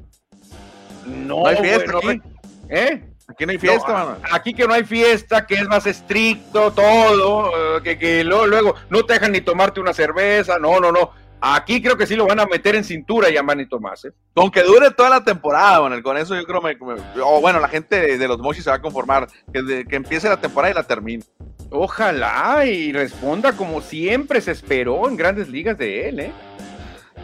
no, 1.07 1.47
hay 1.47 1.57
fiesta 1.57 1.93
aquí. 1.97 2.21
¿eh? 2.69 3.14
Aquí 3.27 3.47
no 3.47 3.53
hay 3.53 3.59
fiesta, 3.59 4.19
Aquí 4.31 4.53
que 4.53 4.67
no 4.67 4.75
hay 4.75 4.85
fiesta, 4.85 5.47
que 5.47 5.55
es 5.55 5.67
más 5.67 5.87
estricto 5.87 6.73
todo, 6.73 7.79
eh, 7.79 7.83
que, 7.83 7.99
que 7.99 8.23
luego, 8.23 8.47
luego 8.47 8.75
no 8.91 9.05
te 9.05 9.15
dejan 9.15 9.33
ni 9.33 9.41
tomarte 9.41 9.81
una 9.81 9.95
cerveza, 9.95 10.59
no, 10.59 10.79
no, 10.79 10.93
no 10.93 11.25
Aquí 11.47 11.83
creo 11.83 11.99
que 11.99 12.07
sí 12.07 12.17
lo 12.17 12.27
van 12.27 12.41
a 12.41 12.47
meter 12.47 12.75
en 12.75 12.85
cintura 12.85 13.29
ya 13.29 13.43
Manny 13.43 13.69
Tomás. 13.69 14.07
¿eh? 14.07 14.13
Aunque 14.35 14.63
dure 14.63 14.91
toda 14.93 15.11
la 15.11 15.23
temporada, 15.23 15.81
bueno, 15.81 16.03
con 16.03 16.17
eso 16.17 16.35
yo 16.35 16.45
creo 16.47 16.63
que 16.63 16.79
o 17.23 17.41
bueno, 17.43 17.61
la 17.61 17.69
gente 17.69 18.17
de 18.17 18.29
los 18.29 18.39
Mochis 18.39 18.65
se 18.65 18.71
va 18.71 18.77
a 18.77 18.81
conformar, 18.81 19.29
que, 19.53 19.85
que 19.85 19.97
empiece 19.97 20.27
la 20.27 20.41
temporada 20.41 20.73
y 20.73 20.75
la 20.75 20.85
termine. 20.85 21.23
Ojalá 21.69 22.65
y 22.65 22.93
responda 22.93 23.53
como 23.53 23.83
siempre 23.83 24.41
se 24.41 24.53
esperó 24.53 25.07
en 25.07 25.19
grandes 25.19 25.51
ligas 25.51 25.77
de 25.77 26.09
él, 26.09 26.21
¿eh? 26.21 26.33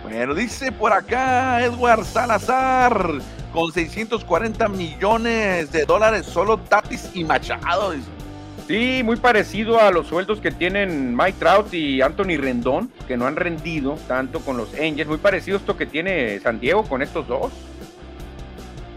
Bueno, 0.03 0.35
dice 0.35 0.73
por 0.73 0.93
acá 0.93 1.63
Edward 1.63 2.05
Salazar, 2.05 3.21
con 3.53 3.71
640 3.71 4.69
millones 4.69 5.71
de 5.73 5.85
dólares, 5.85 6.27
solo 6.27 6.59
Tatis 6.59 7.11
y 7.15 7.25
Machado. 7.25 7.95
Sí, 8.67 9.03
muy 9.05 9.17
parecido 9.17 9.81
a 9.81 9.91
los 9.91 10.07
sueldos 10.07 10.41
que 10.41 10.53
tienen 10.53 11.17
Mike 11.17 11.39
Trout 11.39 11.75
y 11.75 12.01
Anthony 12.01 12.39
Rendón, 12.39 12.91
que 13.07 13.17
no 13.17 13.27
han 13.27 13.37
rendido 13.37 13.97
tanto 14.07 14.41
con 14.41 14.57
los 14.57 14.73
Angels. 14.75 15.09
Muy 15.09 15.19
parecido 15.19 15.57
esto 15.57 15.77
que 15.77 15.87
tiene 15.87 16.39
San 16.41 16.61
Diego 16.61 16.85
con 16.85 17.03
estos 17.03 17.27
dos. 17.27 17.53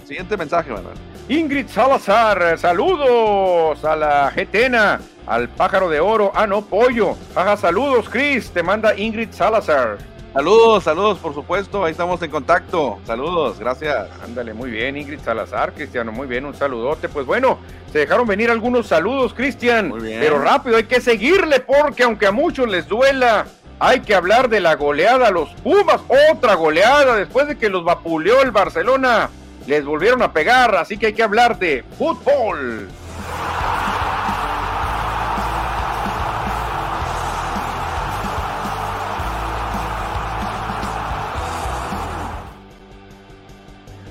Siguiente 0.06 0.38
mensaje, 0.38 0.72
Manuel. 0.72 0.96
Ingrid 1.28 1.68
Salazar, 1.68 2.58
saludos 2.60 3.84
a 3.84 3.96
la 3.96 4.32
Getena, 4.32 5.00
al 5.26 5.50
pájaro 5.50 5.90
de 5.90 6.00
oro. 6.00 6.32
Ah, 6.36 6.46
no, 6.46 6.62
pollo. 6.62 7.16
Ajá, 7.36 7.58
saludos, 7.58 8.10
Chris. 8.10 8.52
Te 8.52 8.62
manda 8.62 8.96
Ingrid 8.96 9.32
Salazar. 9.32 9.98
Saludos, 10.34 10.84
saludos, 10.84 11.20
por 11.20 11.36
supuesto. 11.36 11.86
Ahí 11.86 11.92
estamos 11.92 12.20
en 12.24 12.32
contacto. 12.32 12.98
Saludos, 13.06 13.60
gracias. 13.60 14.10
Ándale, 14.24 14.56
muy 14.56 14.72
bien, 14.72 14.98
Ingrid 14.98 15.20
Salazar, 15.20 15.74
Cristiano. 15.74 16.12
Muy 16.12 16.26
bien, 16.26 16.44
un 16.46 16.56
saludote. 16.56 17.08
Pues 17.08 17.28
bueno, 17.28 17.60
se 17.92 18.00
dejaron 18.00 18.26
venir 18.26 18.50
algunos 18.50 18.88
saludos, 18.88 19.36
Cristian. 19.36 19.90
Muy 19.90 20.02
bien. 20.02 20.20
Pero 20.20 20.40
rápido, 20.40 20.78
hay 20.78 20.86
que 20.86 21.02
seguirle 21.02 21.60
porque 21.60 22.02
aunque 22.02 22.26
a 22.26 22.32
muchos 22.32 22.68
les 22.68 22.88
duela, 22.88 23.46
hay 23.80 24.00
que 24.00 24.16
hablar 24.16 24.50
de 24.50 24.60
la 24.60 24.76
goleada 24.76 25.28
a 25.28 25.32
los 25.32 25.50
Pumas. 25.62 26.02
Otra 26.32 26.56
goleada 26.56 27.16
después 27.16 27.48
de 27.48 27.56
que 27.56 27.70
los 27.70 27.84
vapuleó 27.84 28.42
el 28.42 28.50
Barcelona. 28.50 29.30
Les 29.68 29.86
volvieron 29.86 30.24
a 30.24 30.34
pegar, 30.34 30.76
así 30.76 30.98
que 30.98 31.08
hay 31.08 31.14
que 31.14 31.24
hablar 31.24 31.60
de 31.60 31.86
fútbol. 31.96 32.90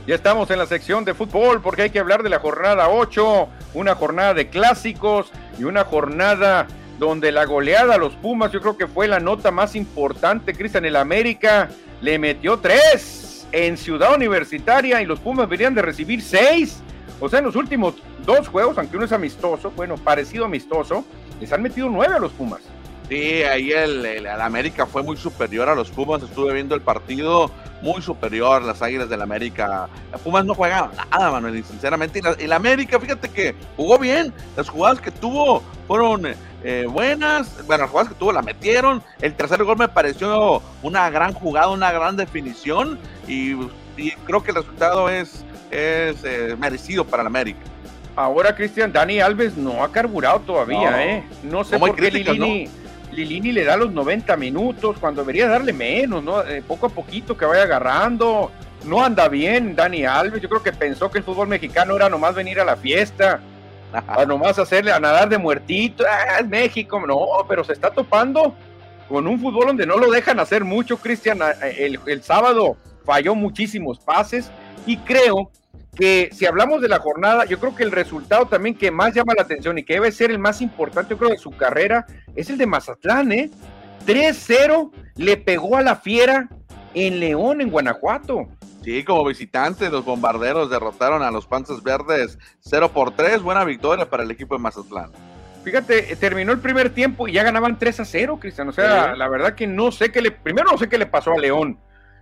Ya 0.06 0.16
estamos 0.16 0.50
en 0.50 0.58
la 0.58 0.66
sección 0.66 1.04
de 1.04 1.14
fútbol 1.14 1.60
porque 1.62 1.82
hay 1.82 1.90
que 1.90 2.00
hablar 2.00 2.24
de 2.24 2.28
la 2.28 2.40
jornada 2.40 2.88
8 2.88 3.48
una 3.74 3.94
jornada 3.94 4.34
de 4.34 4.48
clásicos 4.48 5.30
y 5.58 5.64
una 5.64 5.84
jornada 5.84 6.66
donde 6.98 7.30
la 7.30 7.44
goleada 7.44 7.94
a 7.94 7.98
los 7.98 8.14
Pumas 8.14 8.50
yo 8.50 8.60
creo 8.60 8.76
que 8.76 8.88
fue 8.88 9.06
la 9.06 9.20
nota 9.20 9.50
más 9.52 9.76
importante. 9.76 10.54
Cristian, 10.54 10.84
el 10.84 10.96
América 10.96 11.70
le 12.00 12.18
metió 12.18 12.58
tres 12.58 13.46
en 13.52 13.76
Ciudad 13.76 14.14
Universitaria 14.14 15.00
y 15.02 15.06
los 15.06 15.20
Pumas 15.20 15.48
venían 15.48 15.74
de 15.74 15.82
recibir 15.82 16.20
seis. 16.20 16.80
O 17.20 17.28
sea, 17.28 17.38
en 17.38 17.44
los 17.44 17.54
últimos 17.54 17.94
dos 18.26 18.48
juegos, 18.48 18.78
aunque 18.78 18.96
uno 18.96 19.06
es 19.06 19.12
amistoso, 19.12 19.70
bueno, 19.70 19.96
parecido 19.96 20.44
amistoso, 20.44 21.04
les 21.40 21.52
han 21.52 21.62
metido 21.62 21.88
nueve 21.88 22.14
a 22.14 22.18
los 22.18 22.32
Pumas. 22.32 22.60
Sí, 23.08 23.42
ahí 23.42 23.72
el, 23.72 24.26
América 24.26 24.86
fue 24.86 25.02
muy 25.02 25.16
superior 25.16 25.68
a 25.68 25.74
los 25.74 25.90
Pumas. 25.90 26.22
Estuve 26.22 26.54
viendo 26.54 26.74
el 26.74 26.80
partido 26.80 27.50
muy 27.82 28.00
superior, 28.00 28.62
las 28.62 28.80
Águilas 28.80 29.08
del 29.08 29.22
América. 29.22 29.88
Los 30.12 30.20
Pumas 30.20 30.44
no 30.44 30.54
juegan 30.54 30.90
nada, 31.10 31.30
Manuel, 31.30 31.56
y 31.56 31.62
sinceramente. 31.62 32.20
Y 32.38 32.44
el 32.44 32.52
América, 32.52 32.98
fíjate 32.98 33.28
que 33.28 33.54
jugó 33.76 33.98
bien. 33.98 34.32
Las 34.56 34.68
jugadas 34.68 35.00
que 35.00 35.10
tuvo 35.10 35.62
fueron 35.86 36.22
eh, 36.62 36.86
buenas. 36.88 37.66
Bueno, 37.66 37.82
las 37.82 37.90
jugadas 37.90 38.12
que 38.12 38.18
tuvo 38.18 38.32
la 38.32 38.42
metieron. 38.42 39.02
El 39.20 39.34
tercer 39.34 39.62
gol 39.64 39.76
me 39.76 39.88
pareció 39.88 40.62
una 40.82 41.10
gran 41.10 41.34
jugada, 41.34 41.68
una 41.68 41.92
gran 41.92 42.16
definición. 42.16 42.98
Y, 43.26 43.56
creo 44.24 44.42
que 44.42 44.52
el 44.52 44.56
resultado 44.56 45.10
es, 45.10 45.44
es 45.70 46.16
eh, 46.24 46.56
merecido 46.58 47.04
para 47.04 47.22
el 47.22 47.26
América. 47.26 47.60
Ahora, 48.16 48.54
Cristian, 48.54 48.92
Dani 48.92 49.20
Alves 49.20 49.56
no 49.56 49.82
ha 49.82 49.90
carburado 49.90 50.40
todavía, 50.40 50.90
no. 50.90 50.98
¿eh? 50.98 51.24
No 51.42 51.64
sé 51.64 51.78
por 51.78 51.94
qué 51.94 52.10
Lilini. 52.10 52.68
Lilini 53.12 53.52
le 53.52 53.64
da 53.64 53.76
los 53.76 53.92
90 53.92 54.36
minutos, 54.36 54.96
cuando 54.98 55.22
debería 55.22 55.48
darle 55.48 55.72
menos, 55.72 56.22
¿no? 56.22 56.42
Eh, 56.42 56.62
poco 56.66 56.86
a 56.86 56.88
poquito 56.88 57.36
que 57.36 57.44
vaya 57.44 57.62
agarrando. 57.62 58.50
No 58.84 59.04
anda 59.04 59.28
bien 59.28 59.76
Dani 59.76 60.04
Alves, 60.04 60.40
yo 60.40 60.48
creo 60.48 60.62
que 60.62 60.72
pensó 60.72 61.10
que 61.10 61.18
el 61.18 61.24
fútbol 61.24 61.46
mexicano 61.46 61.94
era 61.94 62.08
nomás 62.08 62.34
venir 62.34 62.58
a 62.58 62.64
la 62.64 62.76
fiesta, 62.76 63.40
a 64.06 64.24
nomás 64.24 64.58
hacerle 64.58 64.92
a 64.92 64.98
nadar 64.98 65.28
de 65.28 65.38
muertito, 65.38 66.04
ah, 66.08 66.40
es 66.40 66.48
México, 66.48 67.00
no, 67.06 67.46
pero 67.48 67.62
se 67.62 67.74
está 67.74 67.90
topando 67.90 68.54
con 69.08 69.26
un 69.28 69.38
fútbol 69.38 69.68
donde 69.68 69.86
no 69.86 69.98
lo 69.98 70.10
dejan 70.10 70.40
hacer 70.40 70.64
mucho, 70.64 70.96
Cristian. 70.96 71.38
El, 71.60 72.00
el 72.06 72.22
sábado 72.22 72.76
falló 73.04 73.34
muchísimos 73.34 73.98
pases 73.98 74.50
y 74.86 74.96
creo 74.96 75.50
que 75.94 76.30
si 76.32 76.46
hablamos 76.46 76.80
de 76.80 76.88
la 76.88 76.98
jornada, 76.98 77.44
yo 77.44 77.58
creo 77.58 77.74
que 77.74 77.82
el 77.82 77.92
resultado 77.92 78.46
también 78.46 78.74
que 78.74 78.90
más 78.90 79.14
llama 79.14 79.34
la 79.36 79.42
atención 79.42 79.76
y 79.78 79.82
que 79.82 79.94
debe 79.94 80.10
ser 80.10 80.30
el 80.30 80.38
más 80.38 80.62
importante, 80.62 81.10
yo 81.10 81.18
creo, 81.18 81.30
de 81.30 81.38
su 81.38 81.50
carrera, 81.50 82.06
es 82.34 82.48
el 82.50 82.58
de 82.58 82.66
Mazatlán, 82.66 83.32
¿eh? 83.32 83.50
3-0 84.06 84.90
le 85.16 85.36
pegó 85.36 85.76
a 85.76 85.82
la 85.82 85.96
fiera 85.96 86.48
en 86.94 87.20
León, 87.20 87.60
en 87.60 87.70
Guanajuato. 87.70 88.48
Sí, 88.82 89.04
como 89.04 89.24
visitante, 89.24 89.90
los 89.90 90.04
bombarderos 90.04 90.68
derrotaron 90.68 91.22
a 91.22 91.30
los 91.30 91.46
Panzas 91.46 91.82
Verdes 91.82 92.38
0 92.60 92.90
por 92.92 93.14
3. 93.14 93.40
Buena 93.42 93.64
victoria 93.64 94.08
para 94.08 94.24
el 94.24 94.30
equipo 94.30 94.56
de 94.56 94.62
Mazatlán. 94.62 95.12
Fíjate, 95.62 96.16
terminó 96.16 96.50
el 96.50 96.58
primer 96.58 96.90
tiempo 96.90 97.28
y 97.28 97.32
ya 97.32 97.44
ganaban 97.44 97.78
3 97.78 98.00
a 98.00 98.04
0, 98.04 98.38
Cristian. 98.40 98.68
O 98.68 98.72
sea, 98.72 99.14
la 99.14 99.28
verdad 99.28 99.54
que 99.54 99.68
no 99.68 99.92
sé 99.92 100.10
qué 100.10 100.20
le. 100.20 100.32
Primero 100.32 100.72
no 100.72 100.78
sé 100.78 100.88
qué 100.88 100.98
le 100.98 101.06
pasó 101.06 101.32
a 101.32 101.38
León. 101.38 101.78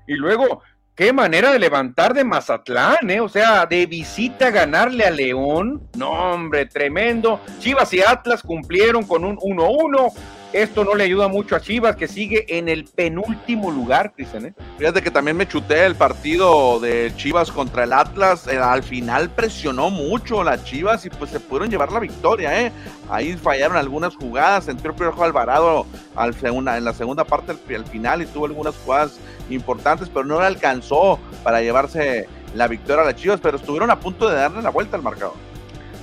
Y 0.07 0.15
luego 0.15 0.61
Qué 0.95 1.13
manera 1.15 1.53
de 1.53 1.59
levantar 1.59 2.13
de 2.13 2.25
Mazatlán, 2.25 3.09
¿eh? 3.09 3.21
O 3.21 3.29
sea, 3.29 3.65
de 3.65 3.87
visita 3.87 4.51
ganarle 4.51 5.05
a 5.05 5.11
León. 5.11 5.89
No, 5.97 6.11
hombre, 6.11 6.67
tremendo. 6.67 7.41
Chivas 7.59 7.93
y 7.95 8.01
Atlas 8.01 8.43
cumplieron 8.43 9.05
con 9.05 9.25
un 9.25 9.37
1-1. 9.39 10.13
Esto 10.53 10.85
no 10.85 10.97
le 10.97 11.05
ayuda 11.05 11.29
mucho 11.29 11.55
a 11.55 11.61
Chivas, 11.61 11.95
que 11.95 12.09
sigue 12.09 12.45
en 12.59 12.69
el 12.69 12.85
penúltimo 12.85 13.71
lugar, 13.71 14.13
Cristian. 14.13 14.47
¿eh? 14.47 14.55
Fíjate 14.79 15.01
que 15.01 15.13
también 15.13 15.37
me 15.37 15.47
chuté 15.47 15.87
el 15.87 15.95
partido 15.95 16.81
de 16.81 17.13
Chivas 17.15 17.53
contra 17.53 17.85
el 17.85 17.93
Atlas. 17.93 18.49
Eh, 18.49 18.59
al 18.59 18.83
final 18.83 19.31
presionó 19.31 19.91
mucho 19.91 20.43
las 20.43 20.65
Chivas 20.65 21.07
y 21.07 21.11
pues 21.11 21.31
se 21.31 21.39
pudieron 21.39 21.71
llevar 21.71 21.93
la 21.93 22.01
victoria. 22.01 22.67
¿eh? 22.67 22.73
Ahí 23.09 23.37
fallaron 23.37 23.77
algunas 23.77 24.17
jugadas. 24.17 24.67
Entró 24.67 24.91
el 24.91 24.97
Piojo 24.97 25.23
Alvarado 25.23 25.87
al 26.17 26.35
en 26.43 26.85
la 26.85 26.95
segunda 26.95 27.23
parte 27.23 27.53
al 27.73 27.87
final 27.87 28.21
y 28.23 28.27
tuvo 28.27 28.47
algunas 28.47 28.75
jugadas 28.79 29.21
importantes, 29.51 30.09
pero 30.09 30.25
no 30.25 30.41
le 30.41 30.47
alcanzó 30.47 31.21
para 31.45 31.63
llevarse 31.63 32.29
la 32.57 32.67
victoria 32.67 33.03
a 33.03 33.07
las 33.07 33.15
Chivas. 33.15 33.39
Pero 33.41 33.57
estuvieron 33.57 33.89
a 33.93 34.01
punto 34.01 34.29
de 34.29 34.35
darle 34.35 34.63
la 34.63 34.71
vuelta 34.71 34.97
al 34.97 35.03
marcador. 35.05 35.50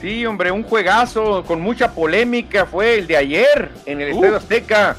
Sí, 0.01 0.25
hombre, 0.25 0.51
un 0.51 0.63
juegazo 0.63 1.43
con 1.43 1.61
mucha 1.61 1.91
polémica 1.91 2.65
fue 2.65 2.99
el 2.99 3.07
de 3.07 3.17
ayer 3.17 3.71
en 3.85 4.01
el 4.01 4.09
Estadio 4.09 4.37
Azteca. 4.37 4.95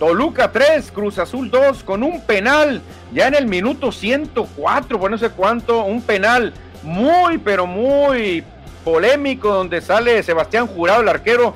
Toluca 0.00 0.50
3, 0.50 0.90
Cruz 0.92 1.18
Azul 1.18 1.50
2, 1.50 1.84
con 1.84 2.02
un 2.02 2.22
penal 2.22 2.80
ya 3.12 3.28
en 3.28 3.34
el 3.34 3.46
minuto 3.46 3.92
104, 3.92 4.96
bueno, 4.96 5.16
no 5.16 5.18
sé 5.18 5.28
cuánto, 5.28 5.84
un 5.84 6.00
penal 6.00 6.54
muy, 6.82 7.36
pero 7.36 7.66
muy 7.66 8.42
polémico 8.82 9.52
donde 9.52 9.82
sale 9.82 10.22
Sebastián 10.22 10.66
Jurado, 10.66 11.02
el 11.02 11.08
arquero, 11.10 11.54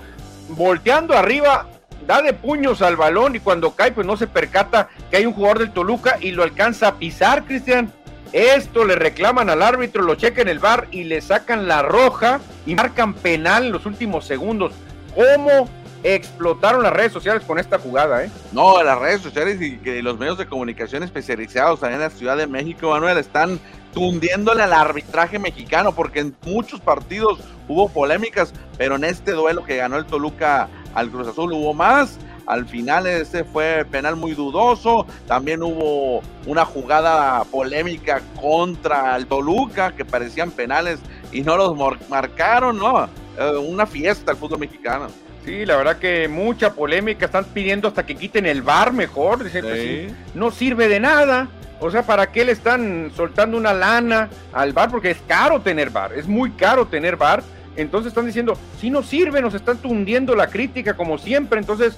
volteando 0.48 1.16
arriba, 1.16 1.68
da 2.06 2.20
de 2.20 2.34
puños 2.34 2.82
al 2.82 2.96
balón 2.96 3.34
y 3.34 3.40
cuando 3.40 3.74
cae, 3.74 3.92
pues 3.92 4.06
no 4.06 4.18
se 4.18 4.26
percata 4.26 4.90
que 5.10 5.16
hay 5.16 5.26
un 5.26 5.32
jugador 5.32 5.60
del 5.60 5.72
Toluca 5.72 6.18
y 6.20 6.32
lo 6.32 6.42
alcanza 6.42 6.88
a 6.88 6.94
pisar, 6.96 7.44
Cristian. 7.44 7.90
Esto 8.34 8.84
le 8.84 8.96
reclaman 8.96 9.48
al 9.48 9.62
árbitro, 9.62 10.02
lo 10.02 10.16
chequen 10.16 10.48
el 10.48 10.58
bar 10.58 10.88
y 10.90 11.04
le 11.04 11.20
sacan 11.20 11.68
la 11.68 11.82
roja 11.82 12.40
y 12.66 12.74
marcan 12.74 13.14
penal 13.14 13.66
en 13.66 13.72
los 13.72 13.86
últimos 13.86 14.26
segundos. 14.26 14.72
¿Cómo 15.14 15.68
explotaron 16.02 16.82
las 16.82 16.92
redes 16.92 17.12
sociales 17.12 17.44
con 17.46 17.60
esta 17.60 17.78
jugada, 17.78 18.24
¿eh? 18.24 18.30
No, 18.50 18.82
las 18.82 18.98
redes 18.98 19.20
sociales 19.20 19.60
y 19.62 19.78
los 20.02 20.18
medios 20.18 20.36
de 20.36 20.46
comunicación 20.46 21.04
especializados 21.04 21.80
en 21.84 22.00
la 22.00 22.10
Ciudad 22.10 22.36
de 22.36 22.48
México, 22.48 22.90
Manuel, 22.90 23.18
están 23.18 23.60
tundiéndole 23.92 24.64
al 24.64 24.72
arbitraje 24.72 25.38
mexicano 25.38 25.94
porque 25.94 26.18
en 26.18 26.34
muchos 26.44 26.80
partidos 26.80 27.38
hubo 27.68 27.88
polémicas, 27.88 28.52
pero 28.76 28.96
en 28.96 29.04
este 29.04 29.30
duelo 29.30 29.64
que 29.64 29.76
ganó 29.76 29.96
el 29.96 30.06
Toluca 30.06 30.68
al 30.92 31.08
Cruz 31.08 31.28
Azul 31.28 31.52
hubo 31.52 31.72
más. 31.72 32.18
Al 32.46 32.66
final 32.66 33.06
ese 33.06 33.44
fue 33.44 33.86
penal 33.90 34.16
muy 34.16 34.32
dudoso. 34.32 35.06
También 35.26 35.62
hubo 35.62 36.22
una 36.46 36.64
jugada 36.64 37.44
polémica 37.44 38.20
contra 38.40 39.16
el 39.16 39.26
Toluca 39.26 39.92
que 39.92 40.04
parecían 40.04 40.50
penales 40.50 41.00
y 41.32 41.42
no 41.42 41.56
los 41.56 41.76
marcaron, 42.08 42.78
¿no? 42.78 43.08
Eh, 43.38 43.56
una 43.56 43.86
fiesta 43.86 44.32
el 44.32 44.36
fútbol 44.36 44.60
mexicano. 44.60 45.08
Sí, 45.44 45.66
la 45.66 45.76
verdad 45.76 45.98
que 45.98 46.26
mucha 46.28 46.72
polémica. 46.72 47.26
Están 47.26 47.44
pidiendo 47.44 47.88
hasta 47.88 48.06
que 48.06 48.14
quiten 48.14 48.46
el 48.46 48.62
bar 48.62 48.92
mejor. 48.92 49.44
Dicen, 49.44 49.62
pues 49.62 50.12
no 50.34 50.50
sirve 50.50 50.88
de 50.88 51.00
nada. 51.00 51.48
O 51.80 51.90
sea, 51.90 52.02
¿para 52.02 52.32
qué 52.32 52.44
le 52.44 52.52
están 52.52 53.12
soltando 53.14 53.58
una 53.58 53.74
lana 53.74 54.30
al 54.52 54.72
bar? 54.72 54.90
Porque 54.90 55.10
es 55.10 55.18
caro 55.26 55.60
tener 55.60 55.90
bar. 55.90 56.14
Es 56.14 56.26
muy 56.26 56.52
caro 56.52 56.86
tener 56.86 57.16
bar. 57.16 57.42
Entonces 57.76 58.08
están 58.08 58.26
diciendo, 58.26 58.56
si 58.80 58.88
no 58.88 59.02
sirve, 59.02 59.42
nos 59.42 59.52
están 59.54 59.78
tundiendo 59.78 60.34
la 60.34 60.46
crítica 60.46 60.94
como 60.94 61.18
siempre. 61.18 61.58
Entonces, 61.58 61.96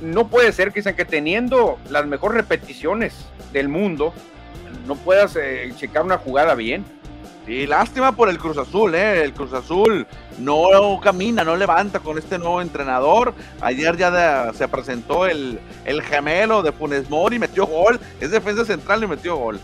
no 0.00 0.28
puede 0.28 0.52
ser 0.52 0.72
que, 0.72 0.82
que 0.82 1.04
teniendo 1.04 1.78
las 1.90 2.06
mejores 2.06 2.36
repeticiones 2.36 3.14
del 3.52 3.68
mundo, 3.68 4.12
no 4.86 4.94
puedas 4.96 5.36
eh, 5.36 5.72
checar 5.76 6.04
una 6.04 6.18
jugada 6.18 6.54
bien. 6.54 6.84
Sí, 7.46 7.66
lástima 7.66 8.12
por 8.12 8.28
el 8.28 8.38
Cruz 8.38 8.58
Azul, 8.58 8.94
¿eh? 8.94 9.22
El 9.22 9.32
Cruz 9.32 9.54
Azul 9.54 10.06
no 10.38 11.00
camina, 11.02 11.44
no 11.44 11.56
levanta 11.56 11.98
con 12.00 12.18
este 12.18 12.38
nuevo 12.38 12.60
entrenador. 12.60 13.32
Ayer 13.62 13.96
ya 13.96 14.52
se 14.52 14.68
presentó 14.68 15.24
el, 15.26 15.58
el 15.86 16.02
gemelo 16.02 16.62
de 16.62 16.72
Funes 16.72 17.08
Mori, 17.08 17.38
metió 17.38 17.64
gol. 17.66 17.98
Es 18.20 18.30
defensa 18.30 18.66
central 18.66 19.02
y 19.02 19.06
metió 19.06 19.36
gol. 19.36 19.58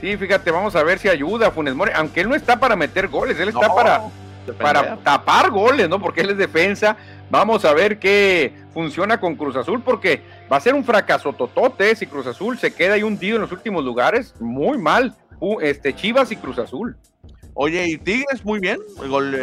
Sí, 0.00 0.16
fíjate, 0.16 0.50
vamos 0.50 0.74
a 0.74 0.82
ver 0.82 0.98
si 0.98 1.08
ayuda 1.08 1.48
a 1.48 1.50
Funes 1.50 1.74
Mori, 1.74 1.92
aunque 1.94 2.22
él 2.22 2.30
no 2.30 2.34
está 2.34 2.58
para 2.58 2.76
meter 2.76 3.08
goles, 3.08 3.38
él 3.38 3.48
está 3.48 3.74
para, 3.74 4.04
para 4.58 4.96
tapar 4.96 5.50
goles, 5.50 5.86
¿no? 5.86 6.00
Porque 6.00 6.22
él 6.22 6.30
es 6.30 6.38
defensa. 6.38 6.96
Vamos 7.28 7.66
a 7.66 7.74
ver 7.74 7.98
qué 7.98 8.54
funciona 8.78 9.18
con 9.18 9.34
Cruz 9.34 9.56
Azul, 9.56 9.82
porque 9.82 10.22
va 10.50 10.58
a 10.58 10.60
ser 10.60 10.72
un 10.72 10.84
fracaso 10.84 11.32
totote 11.32 11.96
si 11.96 12.06
Cruz 12.06 12.28
Azul 12.28 12.58
se 12.58 12.72
queda 12.72 12.94
ahí 12.94 13.02
hundido 13.02 13.34
en 13.34 13.42
los 13.42 13.50
últimos 13.50 13.84
lugares. 13.84 14.32
Muy 14.38 14.78
mal. 14.78 15.16
Este, 15.60 15.96
Chivas 15.96 16.30
y 16.30 16.36
Cruz 16.36 16.60
Azul. 16.60 16.96
Oye, 17.54 17.88
y 17.88 17.98
Tigres 17.98 18.44
muy 18.44 18.60
bien, 18.60 18.78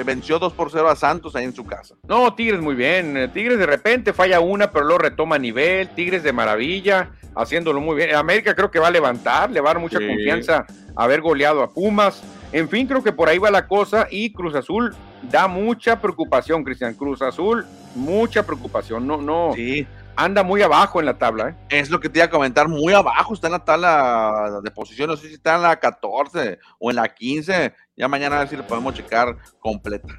venció 0.06 0.40
2 0.40 0.54
por 0.54 0.72
0 0.72 0.90
a 0.90 0.96
Santos 0.96 1.36
ahí 1.36 1.44
en 1.44 1.54
su 1.54 1.66
casa. 1.66 1.96
No, 2.08 2.34
Tigres 2.34 2.62
muy 2.62 2.76
bien. 2.76 3.30
Tigres 3.34 3.60
de 3.60 3.66
repente 3.66 4.14
falla 4.14 4.40
una, 4.40 4.72
pero 4.72 4.86
luego 4.86 5.00
retoma 5.00 5.38
nivel. 5.38 5.90
Tigres 5.90 6.24
de 6.24 6.32
maravilla, 6.32 7.12
haciéndolo 7.36 7.82
muy 7.82 7.98
bien. 7.98 8.16
América 8.16 8.56
creo 8.56 8.72
que 8.72 8.80
va 8.80 8.88
a 8.88 8.92
levantar, 8.92 9.52
le 9.52 9.60
va 9.60 9.72
a 9.72 9.74
dar 9.74 9.82
mucha 9.82 9.98
confianza 9.98 10.66
haber 10.96 11.20
goleado 11.20 11.62
a 11.62 11.70
Pumas. 11.70 12.24
En 12.56 12.70
fin, 12.70 12.88
creo 12.88 13.04
que 13.04 13.12
por 13.12 13.28
ahí 13.28 13.38
va 13.38 13.52
la 13.52 13.68
cosa 13.68 14.08
y 14.10 14.32
Cruz 14.32 14.56
Azul 14.56 14.96
da 15.30 15.46
mucha 15.46 16.00
preocupación, 16.00 16.64
Cristian. 16.64 16.94
Cruz 16.94 17.22
Azul, 17.22 17.66
mucha 17.96 18.46
preocupación. 18.46 19.06
No, 19.06 19.18
no. 19.18 19.52
Sí. 19.54 19.86
Anda 20.16 20.42
muy 20.42 20.62
abajo 20.62 21.02
en 21.02 21.06
la 21.06 21.18
tabla, 21.18 21.50
¿eh? 21.50 21.56
Es 21.68 21.90
lo 21.90 22.00
que 22.00 22.08
te 22.08 22.20
iba 22.20 22.28
a 22.28 22.30
comentar, 22.30 22.70
muy 22.70 22.94
abajo 22.94 23.34
está 23.34 23.48
en 23.48 23.54
la 23.54 23.66
tabla 23.66 24.62
de 24.64 24.72
posición, 24.72 25.10
no 25.10 25.18
sé 25.18 25.28
si 25.28 25.34
está 25.34 25.56
en 25.56 25.64
la 25.64 25.76
14 25.76 26.58
o 26.80 26.92
en 26.92 26.96
la 26.96 27.14
15, 27.14 27.74
ya 27.98 28.08
mañana 28.08 28.38
a 28.38 28.40
ver 28.40 28.48
si 28.48 28.56
le 28.56 28.64
podemos 28.64 28.94
checar 28.94 29.36
completa. 29.60 30.18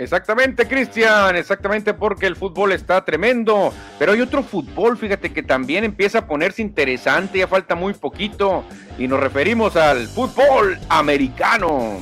Exactamente, 0.00 0.66
Cristian, 0.66 1.36
exactamente 1.36 1.92
porque 1.92 2.26
el 2.26 2.34
fútbol 2.34 2.72
está 2.72 3.04
tremendo, 3.04 3.70
pero 3.98 4.12
hay 4.12 4.22
otro 4.22 4.42
fútbol, 4.42 4.96
fíjate 4.96 5.30
que 5.30 5.42
también 5.42 5.84
empieza 5.84 6.20
a 6.20 6.26
ponerse 6.26 6.62
interesante, 6.62 7.40
ya 7.40 7.46
falta 7.46 7.74
muy 7.74 7.92
poquito, 7.92 8.64
y 8.96 9.06
nos 9.06 9.20
referimos 9.20 9.76
al 9.76 10.08
fútbol 10.08 10.78
americano. 10.88 11.98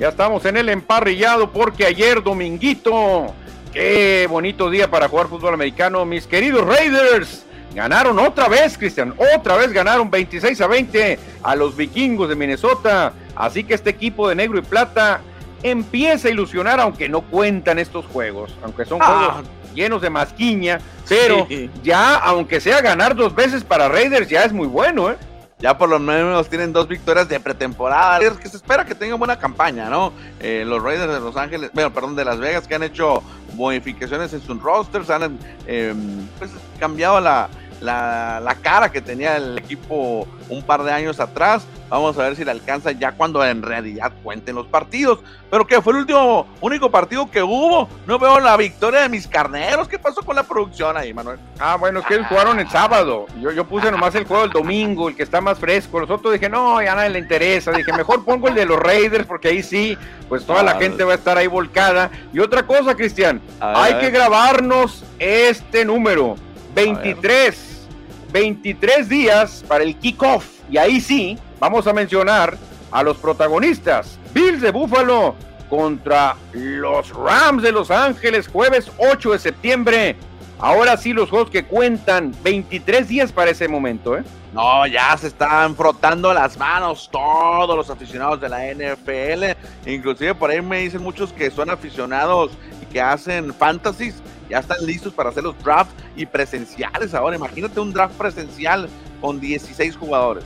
Ya 0.00 0.08
estamos 0.08 0.44
en 0.44 0.56
el 0.56 0.68
emparrillado 0.70 1.52
porque 1.52 1.86
ayer, 1.86 2.20
dominguito, 2.20 3.32
qué 3.76 4.26
bonito 4.26 4.70
día 4.70 4.90
para 4.90 5.06
jugar 5.06 5.28
fútbol 5.28 5.52
americano. 5.52 6.06
Mis 6.06 6.26
queridos 6.26 6.66
Raiders 6.66 7.44
ganaron 7.74 8.18
otra 8.18 8.48
vez, 8.48 8.78
Cristian, 8.78 9.14
otra 9.36 9.56
vez 9.56 9.70
ganaron 9.70 10.10
26 10.10 10.58
a 10.62 10.66
20 10.66 11.18
a 11.42 11.54
los 11.56 11.76
vikingos 11.76 12.30
de 12.30 12.36
Minnesota. 12.36 13.12
Así 13.34 13.64
que 13.64 13.74
este 13.74 13.90
equipo 13.90 14.30
de 14.30 14.34
negro 14.34 14.58
y 14.58 14.62
plata 14.62 15.20
empieza 15.62 16.28
a 16.28 16.30
ilusionar, 16.30 16.80
aunque 16.80 17.08
no 17.10 17.20
cuentan 17.20 17.78
estos 17.78 18.06
juegos, 18.06 18.54
aunque 18.62 18.86
son 18.86 18.98
ah. 19.02 19.04
juegos 19.04 19.50
llenos 19.74 20.00
de 20.00 20.08
masquiña, 20.08 20.80
pero 21.06 21.46
ya, 21.82 22.14
aunque 22.14 22.62
sea 22.62 22.80
ganar 22.80 23.14
dos 23.14 23.34
veces 23.34 23.62
para 23.62 23.88
Raiders, 23.88 24.30
ya 24.30 24.44
es 24.44 24.54
muy 24.54 24.66
bueno, 24.66 25.10
¿eh? 25.10 25.16
Ya 25.58 25.76
por 25.78 25.88
lo 25.88 25.98
menos 25.98 26.48
tienen 26.48 26.72
dos 26.72 26.86
victorias 26.86 27.28
de 27.28 27.40
pretemporada, 27.40 28.18
que 28.36 28.48
se 28.48 28.56
espera 28.56 28.84
que 28.84 28.94
tengan 28.94 29.18
buena 29.18 29.38
campaña, 29.38 29.88
¿no? 29.88 30.12
Eh, 30.38 30.64
los 30.66 30.82
Raiders 30.82 31.12
de 31.12 31.20
Los 31.20 31.36
Ángeles, 31.36 31.70
bueno, 31.72 31.92
perdón, 31.92 32.14
de 32.14 32.24
Las 32.24 32.38
Vegas, 32.38 32.66
que 32.66 32.74
han 32.74 32.82
hecho 32.82 33.22
modificaciones 33.54 34.32
en 34.34 34.42
sus 34.42 34.62
rosters, 34.62 35.08
han 35.08 35.38
em, 35.66 36.26
pues, 36.38 36.50
cambiado 36.78 37.20
la, 37.20 37.48
la, 37.80 38.40
la, 38.42 38.54
cara 38.56 38.90
que 38.90 39.00
tenía 39.00 39.36
el 39.36 39.58
equipo 39.58 40.26
un 40.48 40.62
par 40.62 40.82
de 40.82 40.92
años 40.92 41.20
atrás. 41.20 41.66
Vamos 41.88 42.18
a 42.18 42.24
ver 42.24 42.34
si 42.34 42.44
le 42.44 42.50
alcanza 42.50 42.90
ya 42.90 43.12
cuando 43.12 43.44
en 43.44 43.62
realidad 43.62 44.12
cuenten 44.24 44.56
los 44.56 44.66
partidos. 44.66 45.20
Pero 45.50 45.66
que 45.66 45.80
fue 45.80 45.92
el 45.92 46.00
último, 46.00 46.46
único 46.60 46.90
partido 46.90 47.30
que 47.30 47.42
hubo. 47.42 47.88
No 48.06 48.18
veo 48.18 48.40
la 48.40 48.56
victoria 48.56 49.02
de 49.02 49.08
mis 49.08 49.28
carneros. 49.28 49.86
¿Qué 49.86 49.98
pasó 49.98 50.22
con 50.22 50.34
la 50.34 50.42
producción 50.42 50.96
ahí, 50.96 51.14
Manuel? 51.14 51.38
Ah, 51.60 51.76
bueno, 51.76 52.00
es 52.00 52.06
que 52.06 52.14
ellos 52.14 52.26
jugaron 52.28 52.58
el 52.58 52.68
sábado. 52.68 53.26
Yo, 53.40 53.52
yo 53.52 53.64
puse 53.66 53.90
nomás 53.92 54.14
el 54.16 54.24
juego 54.24 54.44
el 54.44 54.50
domingo, 54.50 55.08
el 55.08 55.14
que 55.14 55.22
está 55.22 55.40
más 55.40 55.58
fresco. 55.58 56.00
Los 56.00 56.10
otros 56.10 56.32
dije, 56.32 56.48
no, 56.48 56.82
ya 56.82 56.96
nadie 56.96 57.10
le 57.10 57.20
interesa. 57.20 57.70
Dije, 57.70 57.92
mejor 57.92 58.24
pongo 58.24 58.48
el 58.48 58.54
de 58.54 58.66
los 58.66 58.80
Raiders 58.80 59.26
porque 59.26 59.48
ahí 59.48 59.62
sí, 59.62 59.96
pues 60.28 60.44
toda 60.44 60.64
la 60.64 60.74
gente 60.74 61.04
va 61.04 61.12
a 61.12 61.16
estar 61.16 61.38
ahí 61.38 61.46
volcada. 61.46 62.10
Y 62.32 62.40
otra 62.40 62.66
cosa, 62.66 62.96
Cristian, 62.96 63.40
hay 63.60 63.94
que 64.00 64.10
grabarnos 64.10 65.04
este 65.20 65.84
número. 65.84 66.36
23. 66.76 67.86
23 68.32 69.08
días 69.08 69.64
para 69.66 69.82
el 69.82 69.96
kickoff. 69.96 70.44
Y 70.70 70.76
ahí 70.76 71.00
sí, 71.00 71.38
vamos 71.58 71.86
a 71.86 71.92
mencionar 71.94 72.58
a 72.90 73.02
los 73.02 73.16
protagonistas. 73.16 74.18
Bills 74.34 74.60
de 74.60 74.70
Buffalo 74.70 75.34
contra 75.70 76.36
los 76.52 77.10
Rams 77.14 77.62
de 77.62 77.72
Los 77.72 77.90
Ángeles, 77.90 78.46
jueves 78.46 78.90
8 78.98 79.32
de 79.32 79.38
septiembre. 79.38 80.16
Ahora 80.58 80.96
sí 80.96 81.12
los 81.12 81.30
juegos 81.30 81.50
que 81.50 81.64
cuentan 81.64 82.34
23 82.42 83.08
días 83.08 83.32
para 83.32 83.50
ese 83.50 83.68
momento, 83.68 84.16
¿eh? 84.16 84.24
No, 84.52 84.86
ya 84.86 85.16
se 85.16 85.26
están 85.26 85.76
frotando 85.76 86.32
las 86.32 86.56
manos 86.56 87.08
todos 87.10 87.76
los 87.76 87.90
aficionados 87.90 88.40
de 88.40 88.48
la 88.48 88.72
NFL. 88.72 89.88
Inclusive 89.90 90.34
por 90.34 90.50
ahí 90.50 90.62
me 90.62 90.78
dicen 90.80 91.02
muchos 91.02 91.32
que 91.32 91.50
son 91.50 91.68
aficionados 91.68 92.52
y 92.82 92.86
que 92.86 93.00
hacen 93.00 93.52
fantasies 93.52 94.22
ya 94.48 94.58
están 94.58 94.84
listos 94.84 95.12
para 95.12 95.30
hacer 95.30 95.42
los 95.42 95.58
drafts 95.62 95.94
y 96.16 96.26
presenciales 96.26 97.14
ahora. 97.14 97.36
Imagínate 97.36 97.80
un 97.80 97.92
draft 97.92 98.14
presencial 98.16 98.88
con 99.20 99.40
16 99.40 99.96
jugadores. 99.96 100.44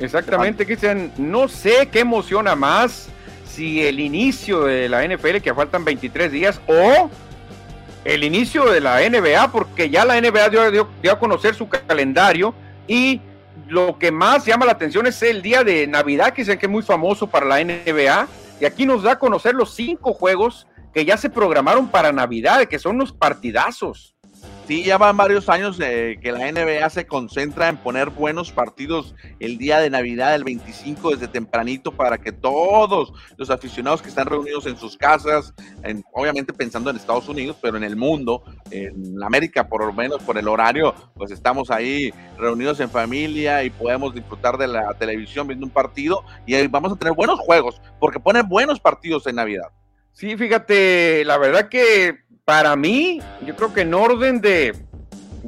Exactamente, 0.00 0.64
Cristian. 0.64 1.12
No 1.16 1.48
sé 1.48 1.88
qué 1.90 2.00
emociona 2.00 2.54
más 2.54 3.08
si 3.46 3.84
el 3.84 3.98
inicio 3.98 4.64
de 4.64 4.88
la 4.88 5.04
NFL, 5.06 5.38
que 5.38 5.52
faltan 5.52 5.84
23 5.84 6.30
días, 6.30 6.60
o 6.68 7.10
el 8.04 8.24
inicio 8.24 8.70
de 8.70 8.80
la 8.80 9.00
NBA, 9.00 9.50
porque 9.50 9.90
ya 9.90 10.04
la 10.04 10.20
NBA 10.20 10.48
dio, 10.50 10.88
a 11.10 11.18
conocer 11.18 11.54
su 11.54 11.68
calendario 11.68 12.54
y 12.86 13.20
lo 13.66 13.98
que 13.98 14.12
más 14.12 14.46
llama 14.46 14.64
la 14.64 14.72
atención 14.72 15.06
es 15.06 15.20
el 15.22 15.42
día 15.42 15.64
de 15.64 15.86
Navidad, 15.86 16.32
que 16.32 16.42
dicen 16.42 16.58
que 16.58 16.66
es 16.66 16.72
muy 16.72 16.82
famoso 16.82 17.26
para 17.26 17.46
la 17.46 17.62
NBA. 17.62 18.28
Y 18.60 18.64
aquí 18.64 18.86
nos 18.86 19.02
da 19.02 19.12
a 19.12 19.18
conocer 19.18 19.54
los 19.54 19.74
cinco 19.74 20.14
juegos 20.14 20.66
que 20.92 21.04
ya 21.04 21.16
se 21.16 21.30
programaron 21.30 21.88
para 21.88 22.12
Navidad, 22.12 22.66
que 22.66 22.78
son 22.78 22.98
los 22.98 23.12
partidazos. 23.12 24.14
Sí, 24.68 24.84
ya 24.84 24.98
van 24.98 25.16
varios 25.16 25.48
años 25.48 25.78
que 25.78 26.30
la 26.30 26.52
NBA 26.52 26.90
se 26.90 27.06
concentra 27.06 27.70
en 27.70 27.78
poner 27.78 28.10
buenos 28.10 28.52
partidos 28.52 29.14
el 29.40 29.56
día 29.56 29.80
de 29.80 29.88
Navidad, 29.88 30.34
el 30.34 30.44
25, 30.44 31.12
desde 31.12 31.26
tempranito, 31.26 31.90
para 31.90 32.18
que 32.18 32.32
todos 32.32 33.14
los 33.38 33.48
aficionados 33.48 34.02
que 34.02 34.10
están 34.10 34.26
reunidos 34.26 34.66
en 34.66 34.76
sus 34.76 34.98
casas, 34.98 35.54
obviamente 36.12 36.52
pensando 36.52 36.90
en 36.90 36.96
Estados 36.96 37.30
Unidos, 37.30 37.56
pero 37.62 37.78
en 37.78 37.82
el 37.82 37.96
mundo, 37.96 38.44
en 38.70 39.16
América 39.22 39.66
por 39.66 39.86
lo 39.86 39.92
menos 39.94 40.22
por 40.22 40.36
el 40.36 40.46
horario, 40.46 40.94
pues 41.14 41.30
estamos 41.30 41.70
ahí 41.70 42.12
reunidos 42.36 42.78
en 42.80 42.90
familia 42.90 43.64
y 43.64 43.70
podemos 43.70 44.14
disfrutar 44.14 44.58
de 44.58 44.68
la 44.68 44.92
televisión 44.98 45.48
viendo 45.48 45.64
un 45.64 45.72
partido 45.72 46.24
y 46.44 46.66
vamos 46.66 46.92
a 46.92 46.96
tener 46.96 47.14
buenos 47.14 47.40
juegos, 47.40 47.80
porque 47.98 48.20
ponen 48.20 48.46
buenos 48.46 48.78
partidos 48.78 49.26
en 49.26 49.36
Navidad. 49.36 49.70
Sí, 50.12 50.36
fíjate, 50.36 51.24
la 51.24 51.38
verdad 51.38 51.68
que 51.68 52.18
para 52.44 52.76
mí, 52.76 53.20
yo 53.44 53.54
creo 53.56 53.74
que 53.74 53.82
en 53.82 53.94
orden 53.94 54.40
de, 54.40 54.74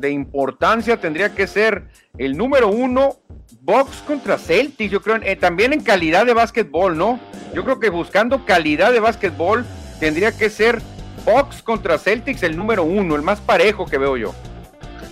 importancia 0.02 0.98
tendría 0.98 1.34
que 1.34 1.46
ser 1.46 1.84
el 2.18 2.36
número 2.36 2.68
uno, 2.68 3.20
Box 3.62 4.02
contra 4.06 4.38
Celtics, 4.38 4.90
yo 4.90 5.02
creo, 5.02 5.16
eh, 5.22 5.36
también 5.36 5.72
en 5.72 5.82
calidad 5.82 6.24
de 6.24 6.34
básquetbol, 6.34 6.96
¿no? 6.96 7.20
Yo 7.54 7.64
creo 7.64 7.80
que 7.80 7.90
buscando 7.90 8.44
calidad 8.44 8.92
de 8.92 9.00
básquetbol 9.00 9.64
tendría 9.98 10.36
que 10.36 10.50
ser 10.50 10.80
Box 11.24 11.62
contra 11.62 11.98
Celtics 11.98 12.42
el 12.42 12.56
número 12.56 12.84
uno, 12.84 13.16
el 13.16 13.22
más 13.22 13.40
parejo 13.40 13.86
que 13.86 13.98
veo 13.98 14.16
yo. 14.16 14.34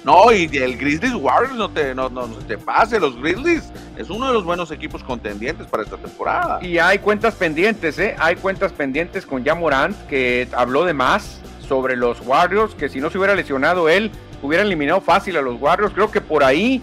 No, 0.08 0.32
y 0.32 0.48
el 0.56 0.78
Grizzlies 0.78 1.14
Warriors 1.14 1.54
no 1.54 1.68
te, 1.68 1.94
no, 1.94 2.08
no, 2.08 2.28
te 2.28 2.56
pase. 2.56 2.98
Los 2.98 3.14
Grizzlies 3.20 3.70
es 3.98 4.08
uno 4.08 4.28
de 4.28 4.32
los 4.32 4.42
buenos 4.42 4.70
equipos 4.70 5.04
contendientes 5.04 5.66
para 5.66 5.82
esta 5.82 5.98
temporada. 5.98 6.60
Y 6.62 6.78
hay 6.78 6.98
cuentas 6.98 7.34
pendientes, 7.34 7.98
¿eh? 7.98 8.16
Hay 8.18 8.36
cuentas 8.36 8.72
pendientes 8.72 9.26
con 9.26 9.44
Jamorant, 9.44 9.94
que 10.06 10.48
habló 10.56 10.86
de 10.86 10.94
más 10.94 11.42
sobre 11.60 11.94
los 11.94 12.22
Warriors, 12.22 12.74
que 12.74 12.88
si 12.88 13.00
no 13.00 13.10
se 13.10 13.18
hubiera 13.18 13.34
lesionado 13.34 13.90
él, 13.90 14.10
hubiera 14.40 14.64
eliminado 14.64 15.02
fácil 15.02 15.36
a 15.36 15.42
los 15.42 15.60
Warriors. 15.60 15.92
Creo 15.92 16.10
que 16.10 16.22
por 16.22 16.42
ahí 16.42 16.80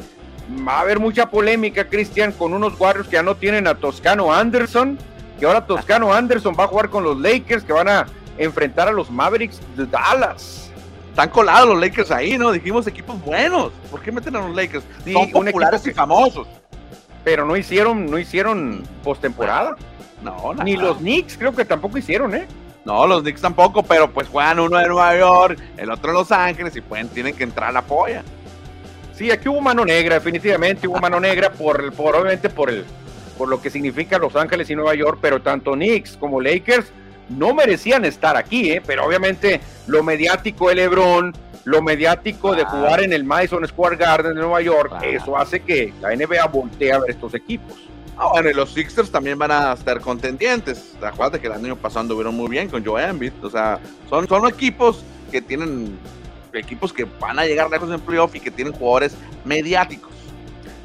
va 0.67 0.73
a 0.77 0.81
haber 0.81 0.99
mucha 0.99 1.27
polémica, 1.27 1.85
Cristian, 1.85 2.31
con 2.31 2.53
unos 2.53 2.79
Warriors 2.79 3.07
que 3.07 3.15
ya 3.15 3.23
no 3.23 3.33
tienen 3.33 3.65
a 3.65 3.73
Toscano 3.73 4.31
Anderson, 4.31 4.99
que 5.39 5.47
ahora 5.47 5.65
Toscano 5.65 6.13
Anderson 6.13 6.55
va 6.59 6.65
a 6.65 6.67
jugar 6.67 6.91
con 6.91 7.03
los 7.03 7.19
Lakers, 7.19 7.63
que 7.63 7.73
van 7.73 7.89
a 7.89 8.05
enfrentar 8.37 8.87
a 8.87 8.91
los 8.91 9.09
Mavericks 9.09 9.59
de 9.75 9.87
Dallas 9.87 10.64
están 11.15 11.29
colados 11.29 11.69
los 11.69 11.79
Lakers 11.79 12.11
ahí, 12.11 12.37
¿no? 12.37 12.51
Dijimos 12.51 12.85
equipos 12.87 13.23
buenos. 13.23 13.71
¿Por 13.89 14.01
qué 14.01 14.11
meten 14.11 14.35
a 14.35 14.45
los 14.45 14.53
Lakers? 14.53 14.83
Son 15.13 15.31
populares 15.31 15.87
y 15.87 15.91
famosos. 15.91 16.45
Pero 17.23 17.45
no 17.45 17.55
hicieron, 17.55 18.05
no 18.07 18.19
hicieron 18.19 18.83
postemporada. 19.01 19.77
No, 20.21 20.51
nada. 20.51 20.65
Ni 20.65 20.75
los 20.75 20.97
Knicks 20.97 21.37
creo 21.37 21.55
que 21.55 21.63
tampoco 21.63 21.97
hicieron, 21.97 22.35
¿eh? 22.35 22.45
No, 22.83 23.07
los 23.07 23.21
Knicks 23.21 23.39
tampoco, 23.39 23.81
pero 23.81 24.11
pues 24.11 24.27
juegan 24.27 24.59
uno 24.59 24.77
de 24.77 24.89
Nueva 24.89 25.17
York, 25.17 25.57
el 25.77 25.89
otro 25.89 26.11
de 26.11 26.17
Los 26.17 26.33
Ángeles 26.33 26.75
y 26.75 26.81
pueden, 26.81 27.07
tienen 27.07 27.33
que 27.33 27.45
entrar 27.45 27.69
a 27.69 27.71
la 27.71 27.81
polla. 27.81 28.21
Sí, 29.13 29.31
aquí 29.31 29.47
hubo 29.47 29.61
mano 29.61 29.85
negra, 29.85 30.15
definitivamente 30.15 30.85
hubo 30.85 30.99
mano 30.99 31.21
negra 31.21 31.49
por, 31.49 31.93
por 31.93 32.13
obviamente 32.13 32.49
por 32.49 32.69
el 32.69 32.83
por 33.37 33.47
lo 33.47 33.61
que 33.61 33.69
significa 33.69 34.17
Los 34.17 34.35
Ángeles 34.35 34.69
y 34.69 34.75
Nueva 34.75 34.95
York, 34.95 35.19
pero 35.21 35.41
tanto 35.41 35.73
Knicks 35.73 36.17
como 36.17 36.41
Lakers 36.41 36.91
no 37.29 37.53
merecían 37.53 38.05
estar 38.05 38.37
aquí, 38.37 38.71
¿eh? 38.71 38.81
pero 38.85 39.05
obviamente 39.05 39.61
lo 39.87 40.03
mediático 40.03 40.69
de 40.69 40.75
LeBron, 40.75 41.33
lo 41.63 41.81
mediático 41.81 42.55
de 42.55 42.63
jugar 42.65 43.01
en 43.01 43.13
el 43.13 43.23
Madison 43.23 43.67
Square 43.67 43.97
Garden 43.97 44.35
de 44.35 44.41
Nueva 44.41 44.61
York, 44.61 44.93
eso 45.03 45.37
hace 45.37 45.61
que 45.61 45.93
la 46.01 46.15
NBA 46.15 46.45
voltee 46.47 46.91
a 46.91 46.99
ver 46.99 47.11
estos 47.11 47.33
equipos. 47.33 47.75
Ah, 48.17 48.29
bueno, 48.31 48.49
y 48.49 48.53
los 48.53 48.71
Sixers 48.71 49.11
también 49.11 49.37
van 49.37 49.51
a 49.51 49.73
estar 49.73 49.99
contendientes. 49.99 50.95
Acuérdate 51.01 51.39
que 51.39 51.47
el 51.47 51.53
año 51.53 51.75
pasado 51.75 52.01
anduvieron 52.01 52.33
muy 52.33 52.49
bien 52.49 52.69
con 52.69 52.85
Joe 52.85 53.03
Embiid. 53.03 53.33
O 53.41 53.49
sea, 53.49 53.79
son, 54.09 54.25
son 54.27 54.47
equipos 54.47 55.03
que 55.31 55.41
tienen 55.41 55.97
equipos 56.53 56.93
que 56.93 57.05
van 57.19 57.39
a 57.39 57.45
llegar 57.45 57.69
lejos 57.69 57.91
en 57.91 57.99
playoff 57.99 58.33
y 58.35 58.39
que 58.39 58.51
tienen 58.51 58.73
jugadores 58.73 59.17
mediáticos. 59.43 60.11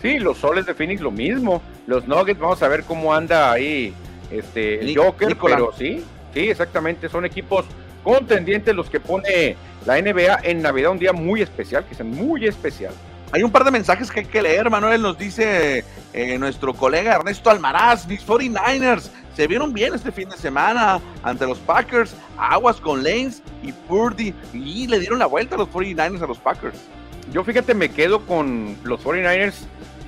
Sí, 0.03 0.19
los 0.19 0.39
Soles 0.39 0.67
de 0.67 0.75
Phoenix 0.75 1.01
lo 1.01 1.13
mismo. 1.13 1.63
Los 1.87 2.09
Nuggets, 2.09 2.41
vamos 2.41 2.63
a 2.63 2.69
ver 2.69 2.83
cómo 2.85 3.15
anda 3.15 3.53
ahí 3.53 3.95
este, 4.31 4.81
el 4.81 4.97
Joker, 4.97 5.37
pero 5.41 5.73
sí, 5.77 6.05
Sí, 6.35 6.51
exactamente, 6.51 7.09
son 7.09 7.25
equipos 7.25 7.65
contendientes 8.03 8.75
los 8.75 8.89
que 8.89 9.01
pone 9.01 9.57
la 9.87 10.01
NBA 10.01 10.41
en 10.45 10.63
Navidad, 10.63 10.93
un 10.93 10.99
día 10.99 11.13
muy 11.13 11.43
especial, 11.43 11.85
que 11.85 11.95
es 11.95 12.05
muy 12.05 12.47
especial. 12.47 12.93
Hay 13.33 13.43
un 13.43 13.53
par 13.53 13.65
de 13.65 13.71
mensajes 13.71 14.11
que 14.11 14.21
hay 14.21 14.27
que 14.27 14.43
leer, 14.43 14.71
Manuel, 14.71 15.03
nos 15.03 15.17
dice 15.17 15.85
eh, 16.13 16.39
nuestro 16.39 16.75
colega 16.75 17.15
Ernesto 17.15 17.51
Almaraz, 17.51 18.07
mis 18.07 18.27
49ers 18.27 19.11
se 19.37 19.47
vieron 19.47 19.73
bien 19.73 19.95
este 19.95 20.11
fin 20.11 20.29
de 20.29 20.37
semana 20.37 21.01
ante 21.23 21.47
los 21.47 21.59
Packers, 21.59 22.15
aguas 22.37 22.81
con 22.81 23.03
Lanes 23.03 23.43
y 23.63 23.73
Purdy, 23.73 24.35
y 24.53 24.87
le 24.89 24.99
dieron 24.99 25.21
la 25.21 25.27
vuelta 25.27 25.55
a 25.55 25.59
los 25.59 25.69
49ers 25.69 26.23
a 26.23 26.27
los 26.27 26.39
Packers. 26.39 26.77
Yo 27.33 27.45
fíjate, 27.45 27.75
me 27.75 27.91
quedo 27.91 28.27
con 28.27 28.77
los 28.83 29.01
49ers, 29.01 29.55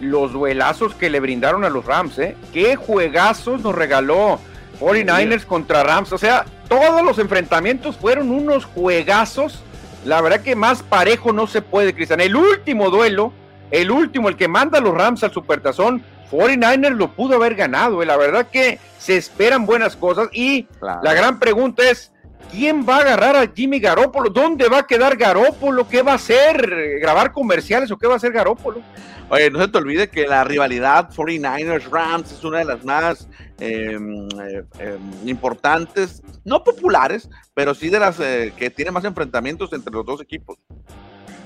los 0.01 0.33
duelazos 0.33 0.95
que 0.97 1.09
le 1.09 1.21
brindaron 1.21 1.65
a 1.65 1.71
los 1.71 1.85
Rams, 1.85 2.19
¿eh? 2.19 2.37
Qué 2.53 2.75
juegazos 2.75 3.63
nos 3.63 3.75
regaló 3.75 4.41
49ers 4.83 5.47
contra 5.47 5.83
Rams. 5.85 6.13
O 6.13 6.19
sea, 6.19 6.45
todos 6.69 7.03
los 7.03 7.19
enfrentamientos 7.19 7.97
fueron 7.97 8.31
unos 8.31 8.65
juegazos 8.65 9.63
La 10.05 10.21
verdad 10.21 10.41
que 10.41 10.57
más 10.57 10.83
parejo 10.83 11.33
no 11.33 11.47
se 11.47 11.63
puede, 11.63 11.95
Cristian. 11.95 12.21
El 12.21 12.35
último 12.35 12.91
duelo, 12.91 13.33
el 13.71 13.91
último, 13.93 14.29
el 14.29 14.37
que 14.37 14.49
manda 14.49 14.79
a 14.79 14.81
los 14.81 14.95
Rams 14.95 15.23
al 15.23 15.33
Supertazón, 15.33 16.03
49ers 16.31 16.97
lo 16.97 17.13
pudo 17.13 17.37
haber 17.37 17.55
ganado. 17.55 18.05
La 18.05 18.17
verdad 18.17 18.49
que 18.51 18.81
se 18.99 19.17
esperan 19.17 19.65
buenas 19.65 19.95
cosas 19.95 20.29
y 20.33 20.67
la 20.81 21.15
gran 21.15 21.39
pregunta 21.39 21.89
es, 21.89 22.12
¿quién 22.51 22.87
va 22.89 22.97
a 22.97 23.01
agarrar 23.01 23.37
a 23.37 23.51
Jimmy 23.55 23.79
Garoppolo? 23.79 24.31
¿Dónde 24.31 24.69
va 24.69 24.79
a 24.79 24.87
quedar 24.87 25.17
Garoppolo? 25.17 25.89
¿Qué 25.89 26.03
va 26.03 26.13
a 26.13 26.17
hacer? 26.17 26.99
¿Grabar 27.01 27.33
comerciales 27.33 27.91
o 27.91 27.99
qué 27.99 28.07
va 28.07 28.15
a 28.15 28.17
hacer 28.17 28.33
Garoppolo? 28.33 28.83
Oye, 29.29 29.51
no 29.51 29.61
se 29.61 29.69
te 29.69 29.79
olvide 29.79 30.09
que 30.11 30.27
la 30.27 30.45
rivalidad 30.45 31.09
49ers-Rams 31.11 32.33
es 32.33 32.45
una 32.45 32.59
de 32.59 32.65
las 32.67 32.85
más 32.85 33.27
em, 33.59 34.29
eh, 34.39 34.63
em, 34.79 35.29
importantes, 35.29 36.23
no 36.45 36.63
populares, 36.63 37.31
pero 37.55 37.75
sí 37.75 37.89
de 37.89 37.99
las 37.99 38.21
eh, 38.21 38.53
que 38.57 38.69
tiene 38.69 38.91
más 38.91 39.05
enfrentamientos 39.05 39.73
entre 39.73 39.91
los 39.91 40.05
dos 40.05 40.21
equipos. 40.21 40.59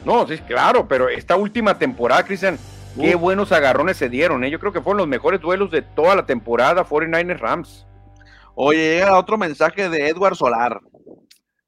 No, 0.04 0.26
sí, 0.26 0.38
claro, 0.38 0.88
pero 0.88 1.08
esta 1.08 1.36
última 1.36 1.78
temporada, 1.78 2.24
Cristian, 2.24 2.58
qué 3.00 3.14
buenos 3.14 3.52
agarrones 3.52 3.96
se 3.96 4.08
dieron. 4.08 4.42
¿eh? 4.42 4.50
Yo 4.50 4.58
creo 4.58 4.72
que 4.72 4.80
fueron 4.80 4.98
los 4.98 5.08
mejores 5.08 5.40
duelos 5.40 5.70
de 5.70 5.82
toda 5.82 6.16
la 6.16 6.26
temporada 6.26 6.84
49ers-Rams. 6.84 7.85
Oye, 8.58 8.94
llega 8.96 9.18
otro 9.18 9.36
mensaje 9.36 9.90
de 9.90 10.08
Edward 10.08 10.34
Solar. 10.34 10.80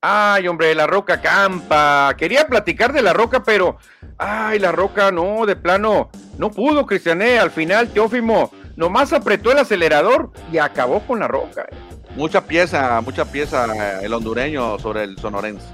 Ay, 0.01 0.49
hombre, 0.49 0.75
la 0.75 0.87
roca 0.87 1.21
campa. 1.21 2.15
Quería 2.17 2.47
platicar 2.47 2.95
de 2.95 3.03
la 3.03 3.13
roca, 3.13 3.43
pero. 3.43 3.77
Ay, 4.17 4.59
la 4.59 4.73
roca 4.73 5.11
no, 5.11 5.45
de 5.45 5.55
plano. 5.55 6.09
No 6.39 6.51
pudo, 6.51 6.87
Cristiané. 6.87 7.39
Al 7.39 7.51
final, 7.51 7.89
Teófimo 7.89 8.51
nomás 8.75 9.13
apretó 9.13 9.53
el 9.53 9.59
acelerador 9.59 10.33
y 10.51 10.57
acabó 10.57 11.01
con 11.01 11.19
la 11.19 11.29
roca. 11.29 11.67
Eh. 11.71 11.77
Mucha 12.17 12.47
pieza, 12.47 13.03
mucha 13.03 13.27
pieza 13.27 13.67
eh, 13.67 14.07
el 14.07 14.15
hondureño 14.15 14.79
sobre 14.79 15.05
el 15.05 15.19
sonorense. 15.19 15.67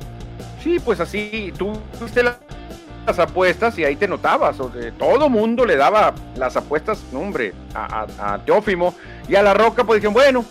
Sí, 0.65 0.81
pues 0.81 0.99
así, 0.99 1.53
tú 1.57 1.79
viste 2.01 2.25
las 2.25 3.19
apuestas 3.21 3.79
y 3.79 3.85
ahí 3.85 3.95
te 3.95 4.09
notabas. 4.09 4.59
O 4.59 4.69
todo 4.99 5.29
mundo 5.29 5.65
le 5.65 5.77
daba 5.77 6.13
las 6.37 6.57
apuestas, 6.57 7.05
hombre, 7.15 7.53
a, 7.73 8.07
a, 8.19 8.35
a 8.35 8.45
Teófimo. 8.45 8.97
Y 9.29 9.37
a 9.37 9.45
la 9.45 9.55
roca, 9.55 9.85
pues 9.85 9.99
dijeron, 9.99 10.15
bueno, 10.15 10.45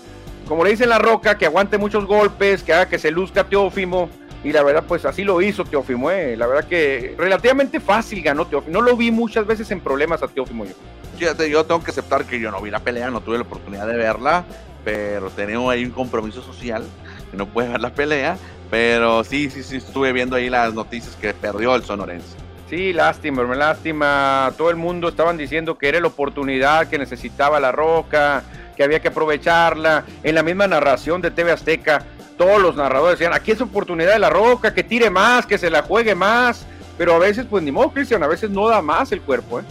como 0.48 0.64
le 0.64 0.72
dice 0.72 0.86
La 0.86 1.00
Roca, 1.00 1.38
que 1.38 1.46
aguante 1.46 1.78
muchos 1.78 2.06
golpes, 2.06 2.64
que 2.64 2.74
haga 2.74 2.88
que 2.88 3.00
se 3.00 3.12
luzca 3.12 3.44
Teófimo. 3.44 4.10
Y 4.44 4.52
la 4.52 4.62
verdad, 4.62 4.84
pues 4.86 5.06
así 5.06 5.24
lo 5.24 5.42
hizo 5.42 5.64
Teófimo. 5.64 6.12
¿eh? 6.12 6.36
La 6.36 6.48
verdad 6.48 6.68
que 6.68 7.16
relativamente 7.18 7.80
fácil 7.80 8.22
ganó 8.22 8.46
Teófimo. 8.46 8.74
No 8.74 8.82
lo 8.82 8.98
vi 8.98 9.10
muchas 9.12 9.48
veces 9.48 9.72
en 9.72 9.80
problemas 9.80 10.22
a 10.22 10.28
Teófimo 10.28 10.66
yo. 10.66 10.74
Fíjate, 11.18 11.50
yo 11.50 11.64
tengo 11.64 11.84
que 11.84 11.92
aceptar 11.92 12.26
que 12.26 12.40
yo 12.40 12.52
no 12.52 12.60
vi 12.60 12.72
la 12.72 12.80
pelea, 12.80 13.10
no 13.10 13.22
tuve 13.22 13.38
la 13.38 13.44
oportunidad 13.44 13.88
de 13.88 13.96
verla, 13.96 14.44
pero 14.84 15.30
tenemos 15.30 15.72
ahí 15.72 15.86
un 15.86 15.92
compromiso 15.92 16.42
social 16.42 16.84
que 17.32 17.38
no 17.38 17.46
puede 17.46 17.70
ver 17.70 17.80
la 17.80 17.92
pelea. 17.92 18.38
Pero 18.70 19.24
sí, 19.24 19.50
sí, 19.50 19.64
sí, 19.64 19.78
estuve 19.78 20.12
viendo 20.12 20.36
ahí 20.36 20.50
las 20.50 20.74
noticias 20.74 21.16
que 21.16 21.34
perdió 21.34 21.76
el 21.76 21.84
sonorense. 21.84 22.36
Sí, 22.70 22.92
lástima, 22.92 23.44
lástima. 23.56 24.52
Todo 24.58 24.72
el 24.72 24.76
mundo 24.76 25.08
estaban 25.08 25.38
diciendo 25.38 25.78
que 25.78 25.88
era 25.90 26.00
la 26.00 26.08
oportunidad 26.08 26.88
que 26.88 26.98
necesitaba 26.98 27.60
La 27.60 27.72
Roca 27.72 28.44
que 28.76 28.84
había 28.84 29.00
que 29.00 29.10
aprovecharla. 29.10 30.06
En 30.24 30.36
la 30.36 30.44
misma 30.44 30.68
narración 30.68 31.22
de 31.22 31.32
TV 31.32 31.52
Azteca, 31.52 32.04
todos 32.38 32.62
los 32.62 32.76
narradores 32.76 33.20
decían, 33.20 33.34
aquí 33.34 33.52
es 33.52 33.62
oportunidad 33.62 34.14
de 34.14 34.20
la 34.20 34.30
roca, 34.30 34.74
que 34.74 34.84
tire 34.84 35.10
más, 35.10 35.46
que 35.46 35.58
se 35.58 35.70
la 35.70 35.84
juegue 35.84 36.16
más. 36.16 36.66
Pero 36.98 37.16
a 37.16 37.20
veces, 37.20 37.46
pues 37.50 37.64
ni 37.64 37.72
modo, 37.72 37.92
Cristian, 37.92 38.24
a 38.24 38.28
veces 38.28 38.50
no 38.50 38.68
da 38.68 38.82
más 38.82 39.12
el 39.12 39.22
cuerpo. 39.22 39.60
¿eh? 39.60 39.64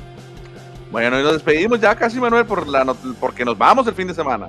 Bueno, 0.91 1.19
y 1.19 1.23
nos 1.23 1.33
despedimos 1.35 1.81
ya 1.81 1.95
casi, 1.95 2.19
Manuel, 2.19 2.45
por 2.45 2.67
la 2.67 2.85
porque 3.19 3.45
nos 3.45 3.57
vamos 3.57 3.87
el 3.87 3.95
fin 3.95 4.09
de 4.09 4.15
semana. 4.15 4.49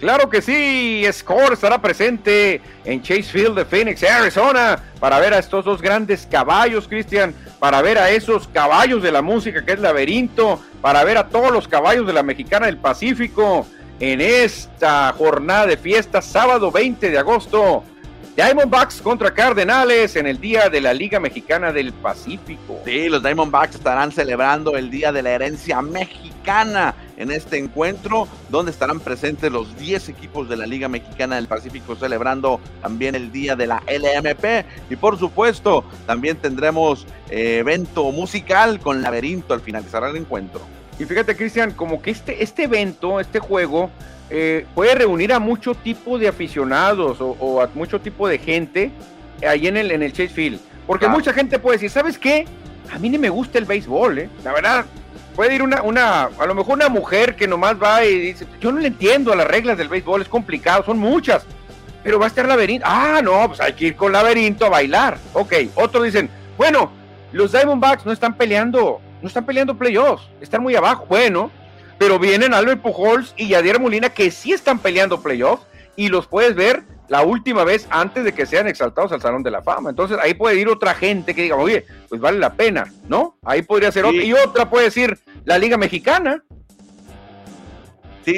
Claro 0.00 0.30
que 0.30 0.40
sí, 0.40 1.04
Score 1.12 1.52
estará 1.52 1.78
presente 1.82 2.62
en 2.86 3.02
Chase 3.02 3.24
Field 3.24 3.54
de 3.54 3.64
Phoenix, 3.66 4.02
Arizona, 4.02 4.78
para 4.98 5.18
ver 5.18 5.34
a 5.34 5.38
estos 5.38 5.62
dos 5.62 5.82
grandes 5.82 6.26
caballos, 6.30 6.88
Cristian, 6.88 7.34
para 7.58 7.82
ver 7.82 7.98
a 7.98 8.10
esos 8.10 8.48
caballos 8.48 9.02
de 9.02 9.12
la 9.12 9.20
música 9.20 9.62
que 9.62 9.72
es 9.72 9.78
Laberinto, 9.78 10.58
para 10.80 11.04
ver 11.04 11.18
a 11.18 11.28
todos 11.28 11.52
los 11.52 11.68
caballos 11.68 12.06
de 12.06 12.14
la 12.14 12.22
Mexicana 12.22 12.64
del 12.64 12.78
Pacífico, 12.78 13.66
en 14.00 14.22
esta 14.22 15.12
jornada 15.12 15.66
de 15.66 15.76
fiesta, 15.76 16.22
sábado 16.22 16.72
20 16.72 17.10
de 17.10 17.18
agosto. 17.18 17.84
Diamondbacks 18.34 19.02
contra 19.02 19.34
Cardenales 19.34 20.16
en 20.16 20.26
el 20.26 20.40
Día 20.40 20.70
de 20.70 20.80
la 20.80 20.94
Liga 20.94 21.20
Mexicana 21.20 21.72
del 21.72 21.92
Pacífico. 21.92 22.80
Sí, 22.86 23.10
los 23.10 23.22
Diamondbacks 23.22 23.74
estarán 23.74 24.12
celebrando 24.12 24.76
el 24.78 24.90
Día 24.90 25.12
de 25.12 25.22
la 25.22 25.32
Herencia 25.32 25.82
Mexicana 25.82 26.94
en 27.18 27.30
este 27.30 27.58
encuentro, 27.58 28.26
donde 28.48 28.70
estarán 28.70 29.00
presentes 29.00 29.52
los 29.52 29.76
10 29.76 30.08
equipos 30.08 30.48
de 30.48 30.56
la 30.56 30.64
Liga 30.64 30.88
Mexicana 30.88 31.36
del 31.36 31.48
Pacífico 31.48 31.94
celebrando 31.96 32.60
también 32.80 33.14
el 33.14 33.30
Día 33.30 33.56
de 33.56 33.66
la 33.66 33.82
LMP. 33.86 34.64
Y 34.88 34.96
por 34.96 35.18
supuesto, 35.18 35.84
también 36.06 36.38
tendremos 36.38 37.06
eh, 37.28 37.58
evento 37.58 38.10
musical 38.12 38.80
con 38.80 39.02
Laberinto 39.02 39.52
al 39.52 39.60
finalizar 39.60 40.02
el 40.04 40.16
encuentro. 40.16 40.79
Y 41.00 41.06
fíjate, 41.06 41.34
Cristian, 41.34 41.70
como 41.70 42.02
que 42.02 42.10
este, 42.10 42.42
este 42.42 42.64
evento, 42.64 43.20
este 43.20 43.38
juego, 43.38 43.90
eh, 44.28 44.66
puede 44.74 44.94
reunir 44.94 45.32
a 45.32 45.38
mucho 45.38 45.74
tipo 45.74 46.18
de 46.18 46.28
aficionados 46.28 47.16
o, 47.22 47.62
a 47.62 47.70
mucho 47.74 48.02
tipo 48.02 48.28
de 48.28 48.36
gente 48.36 48.90
ahí 49.48 49.66
en 49.66 49.78
el, 49.78 49.90
en 49.92 50.02
el 50.02 50.12
Chase 50.12 50.28
Field. 50.28 50.60
Porque 50.86 51.08
mucha 51.08 51.32
gente 51.32 51.58
puede 51.58 51.76
decir, 51.76 51.88
¿sabes 51.88 52.18
qué? 52.18 52.46
A 52.92 52.98
mí 52.98 53.08
ni 53.08 53.16
me 53.16 53.30
gusta 53.30 53.56
el 53.56 53.64
béisbol, 53.64 54.18
¿eh? 54.18 54.28
La 54.44 54.52
verdad, 54.52 54.84
puede 55.34 55.54
ir 55.54 55.62
una, 55.62 55.80
una, 55.80 56.24
a 56.24 56.46
lo 56.46 56.54
mejor 56.54 56.74
una 56.74 56.90
mujer 56.90 57.34
que 57.34 57.48
nomás 57.48 57.82
va 57.82 58.04
y 58.04 58.18
dice, 58.20 58.46
yo 58.60 58.70
no 58.70 58.78
le 58.78 58.88
entiendo 58.88 59.32
a 59.32 59.36
las 59.36 59.46
reglas 59.46 59.78
del 59.78 59.88
béisbol, 59.88 60.20
es 60.20 60.28
complicado, 60.28 60.84
son 60.84 60.98
muchas. 60.98 61.46
Pero 62.04 62.18
va 62.18 62.26
a 62.26 62.28
estar 62.28 62.46
laberinto. 62.46 62.86
Ah, 62.86 63.22
no, 63.22 63.48
pues 63.48 63.60
hay 63.62 63.72
que 63.72 63.86
ir 63.86 63.96
con 63.96 64.12
laberinto 64.12 64.66
a 64.66 64.68
bailar. 64.68 65.16
Ok, 65.32 65.54
otros 65.76 66.04
dicen, 66.04 66.28
bueno, 66.58 66.92
los 67.32 67.52
Diamondbacks 67.52 68.04
no 68.04 68.12
están 68.12 68.34
peleando 68.34 69.00
no 69.22 69.28
están 69.28 69.46
peleando 69.46 69.76
playoffs, 69.76 70.28
están 70.40 70.62
muy 70.62 70.74
abajo. 70.74 71.06
Bueno, 71.08 71.50
pero 71.98 72.18
vienen 72.18 72.54
Albert 72.54 72.82
Pujols 72.82 73.34
y 73.36 73.48
Yadier 73.48 73.80
Molina 73.80 74.10
que 74.10 74.30
sí 74.30 74.52
están 74.52 74.78
peleando 74.78 75.22
playoffs 75.22 75.66
y 75.96 76.08
los 76.08 76.26
puedes 76.26 76.54
ver 76.54 76.82
la 77.08 77.22
última 77.22 77.64
vez 77.64 77.86
antes 77.90 78.24
de 78.24 78.32
que 78.32 78.46
sean 78.46 78.68
exaltados 78.68 79.12
al 79.12 79.20
Salón 79.20 79.42
de 79.42 79.50
la 79.50 79.62
Fama. 79.62 79.90
Entonces 79.90 80.16
ahí 80.22 80.32
puede 80.32 80.56
ir 80.56 80.68
otra 80.68 80.94
gente 80.94 81.34
que 81.34 81.42
diga, 81.42 81.56
oye, 81.56 81.84
pues 82.08 82.20
vale 82.20 82.38
la 82.38 82.54
pena, 82.54 82.90
¿no? 83.08 83.36
Ahí 83.42 83.62
podría 83.62 83.90
ser 83.90 84.04
otra. 84.04 84.22
Y 84.22 84.32
otra 84.32 84.70
puede 84.70 84.84
decir 84.86 85.18
la 85.44 85.58
Liga 85.58 85.76
Mexicana, 85.76 86.44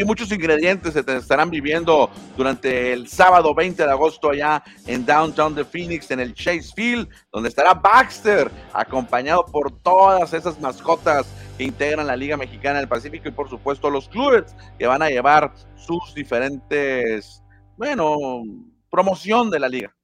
Muchos 0.05 0.33
ingredientes 0.33 0.95
se 0.95 1.01
estarán 1.01 1.51
viviendo 1.51 2.11
durante 2.37 2.93
el 2.93 3.09
sábado 3.09 3.55
20 3.55 3.85
de 3.85 3.91
agosto 3.91 4.31
allá 4.31 4.63
en 4.87 5.05
Downtown 5.05 5.55
de 5.55 5.65
Phoenix, 5.65 6.11
en 6.11 6.21
el 6.21 6.35
Chase 6.35 6.73
Field, 6.75 7.09
donde 7.31 7.49
estará 7.49 7.75
Baxter, 7.75 8.51
acompañado 8.73 9.45
por 9.45 9.71
todas 9.83 10.33
esas 10.33 10.59
mascotas 10.61 11.27
que 11.59 11.65
integran 11.65 12.07
la 12.07 12.17
Liga 12.17 12.37
Mexicana 12.37 12.79
del 12.79 12.89
Pacífico 12.89 13.29
y 13.29 13.33
por 13.33 13.49
supuesto 13.49 13.91
los 13.91 14.09
clubes 14.09 14.55
que 14.79 14.87
van 14.87 15.03
a 15.03 15.11
llevar 15.11 15.53
sus 15.77 16.15
diferentes, 16.15 17.43
bueno, 17.77 18.43
promoción 18.91 19.51
de 19.51 19.61
la 19.61 19.69
liga. 19.69 19.95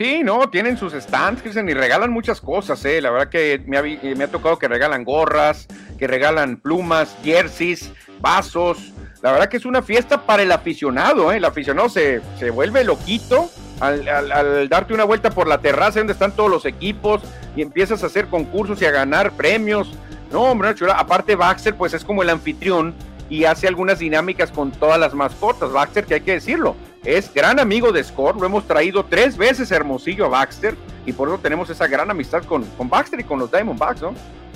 Sí, 0.00 0.22
no, 0.24 0.48
tienen 0.48 0.78
sus 0.78 0.94
stands, 0.94 1.42
Cristian, 1.42 1.68
y 1.68 1.74
regalan 1.74 2.10
muchas 2.10 2.40
cosas, 2.40 2.82
eh. 2.86 3.02
La 3.02 3.10
verdad 3.10 3.28
que 3.28 3.62
me 3.66 3.76
ha, 3.76 3.82
me 3.82 4.24
ha 4.24 4.28
tocado 4.28 4.58
que 4.58 4.66
regalan 4.66 5.04
gorras, 5.04 5.66
que 5.98 6.06
regalan 6.06 6.56
plumas, 6.56 7.14
jerseys, 7.22 7.92
vasos, 8.18 8.94
la 9.20 9.30
verdad 9.32 9.50
que 9.50 9.58
es 9.58 9.66
una 9.66 9.82
fiesta 9.82 10.24
para 10.24 10.42
el 10.42 10.52
aficionado, 10.52 11.30
¿eh? 11.30 11.36
el 11.36 11.44
aficionado 11.44 11.90
se, 11.90 12.22
se 12.38 12.48
vuelve 12.48 12.82
loquito 12.82 13.50
al, 13.80 14.70
darte 14.70 14.94
una 14.94 15.04
vuelta 15.04 15.28
por 15.28 15.46
la 15.46 15.58
terraza 15.58 15.98
donde 15.98 16.14
están 16.14 16.32
todos 16.32 16.50
los 16.50 16.64
equipos 16.64 17.20
y 17.54 17.60
empiezas 17.60 18.02
a 18.02 18.06
hacer 18.06 18.28
concursos 18.28 18.80
y 18.80 18.86
a 18.86 18.90
ganar 18.90 19.32
premios. 19.32 19.92
No, 20.32 20.44
hombre, 20.44 20.74
chula. 20.76 20.94
Aparte, 20.94 21.36
Baxter, 21.36 21.74
pues 21.74 21.92
es 21.92 22.06
como 22.06 22.22
el 22.22 22.30
anfitrión 22.30 22.94
y 23.28 23.44
hace 23.44 23.68
algunas 23.68 23.98
dinámicas 23.98 24.50
con 24.50 24.70
todas 24.70 24.98
las 24.98 25.12
mascotas. 25.12 25.70
Baxter, 25.70 26.06
que 26.06 26.14
hay 26.14 26.20
que 26.22 26.32
decirlo, 26.32 26.74
es 27.04 27.32
gran 27.32 27.58
amigo 27.58 27.92
de 27.92 28.02
Score. 28.04 28.36
Lo 28.36 28.46
hemos 28.46 28.66
traído 28.66 29.04
tres 29.04 29.36
veces 29.36 29.70
Hermosillo 29.70 30.26
a 30.26 30.28
Baxter 30.28 30.76
y 31.06 31.12
por 31.12 31.28
eso 31.28 31.38
tenemos 31.38 31.70
esa 31.70 31.86
gran 31.86 32.10
amistad 32.10 32.44
con, 32.44 32.64
con 32.76 32.88
Baxter 32.88 33.20
y 33.20 33.24
con 33.24 33.38
los 33.38 33.50
Diamondbacks, 33.50 34.02
¿no? 34.02 34.14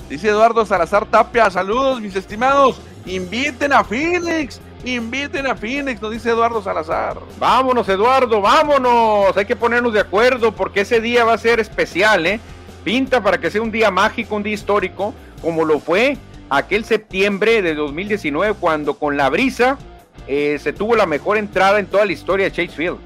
Dice 0.09 0.29
Eduardo 0.29 0.65
Salazar 0.65 1.05
Tapia, 1.07 1.49
saludos 1.49 1.99
mis 1.99 2.15
estimados, 2.15 2.79
inviten 3.07 3.73
a 3.73 3.83
Phoenix, 3.83 4.61
inviten 4.85 5.47
a 5.47 5.55
Phoenix, 5.55 5.99
nos 5.99 6.11
dice 6.11 6.29
Eduardo 6.29 6.61
Salazar. 6.61 7.17
Vámonos 7.39 7.89
Eduardo, 7.89 8.39
vámonos, 8.39 9.35
hay 9.35 9.45
que 9.45 9.55
ponernos 9.55 9.93
de 9.93 10.01
acuerdo 10.01 10.51
porque 10.51 10.81
ese 10.81 11.01
día 11.01 11.23
va 11.23 11.33
a 11.33 11.37
ser 11.39 11.59
especial, 11.59 12.27
¿eh? 12.27 12.39
Pinta 12.83 13.23
para 13.23 13.39
que 13.39 13.49
sea 13.49 13.63
un 13.63 13.71
día 13.71 13.89
mágico, 13.89 14.35
un 14.35 14.43
día 14.43 14.53
histórico, 14.53 15.15
como 15.41 15.65
lo 15.65 15.79
fue 15.79 16.19
aquel 16.51 16.85
septiembre 16.85 17.63
de 17.63 17.73
2019 17.73 18.55
cuando 18.59 18.93
con 18.93 19.17
la 19.17 19.29
brisa 19.29 19.79
eh, 20.27 20.57
se 20.61 20.73
tuvo 20.73 20.95
la 20.95 21.05
mejor 21.05 21.37
entrada 21.37 21.79
en 21.79 21.87
toda 21.87 22.05
la 22.05 22.11
historia 22.11 22.45
de 22.45 22.51
Chase 22.51 22.75
Field. 22.75 22.99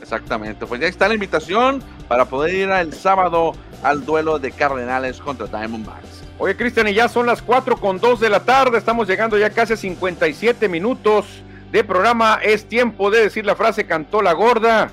Exactamente, 0.00 0.66
pues 0.66 0.80
ya 0.80 0.86
está 0.86 1.08
la 1.08 1.14
invitación 1.14 1.82
para 2.08 2.24
poder 2.24 2.54
ir 2.54 2.70
el 2.70 2.94
sábado 2.94 3.52
al 3.82 4.04
duelo 4.04 4.38
de 4.38 4.52
Cardenales 4.52 5.18
contra 5.18 5.46
Diamondbacks. 5.46 6.24
Oye, 6.38 6.56
Cristian, 6.56 6.88
y 6.88 6.94
ya 6.94 7.08
son 7.08 7.26
las 7.26 7.42
4 7.42 7.76
con 7.76 7.98
2 7.98 8.20
de 8.20 8.30
la 8.30 8.40
tarde. 8.40 8.78
Estamos 8.78 9.08
llegando 9.08 9.36
ya 9.36 9.50
casi 9.50 9.72
a 9.72 9.76
57 9.76 10.68
minutos 10.68 11.42
de 11.72 11.82
programa. 11.82 12.38
Es 12.42 12.68
tiempo 12.68 13.10
de 13.10 13.22
decir 13.22 13.44
la 13.44 13.56
frase 13.56 13.86
cantó 13.86 14.22
la 14.22 14.32
gorda. 14.32 14.90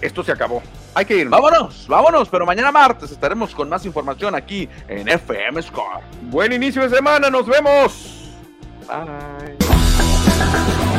Esto 0.00 0.22
se 0.22 0.32
acabó. 0.32 0.62
Hay 0.94 1.04
que 1.04 1.16
ir. 1.16 1.28
Vámonos, 1.28 1.86
vámonos, 1.88 2.28
pero 2.28 2.46
mañana 2.46 2.72
martes 2.72 3.10
estaremos 3.10 3.54
con 3.54 3.68
más 3.68 3.84
información 3.84 4.34
aquí 4.34 4.68
en 4.88 5.08
FM 5.08 5.62
Score. 5.62 6.02
Buen 6.22 6.52
inicio 6.52 6.82
de 6.82 6.96
semana, 6.96 7.30
nos 7.30 7.46
vemos. 7.46 8.32
Bye. 8.88 10.89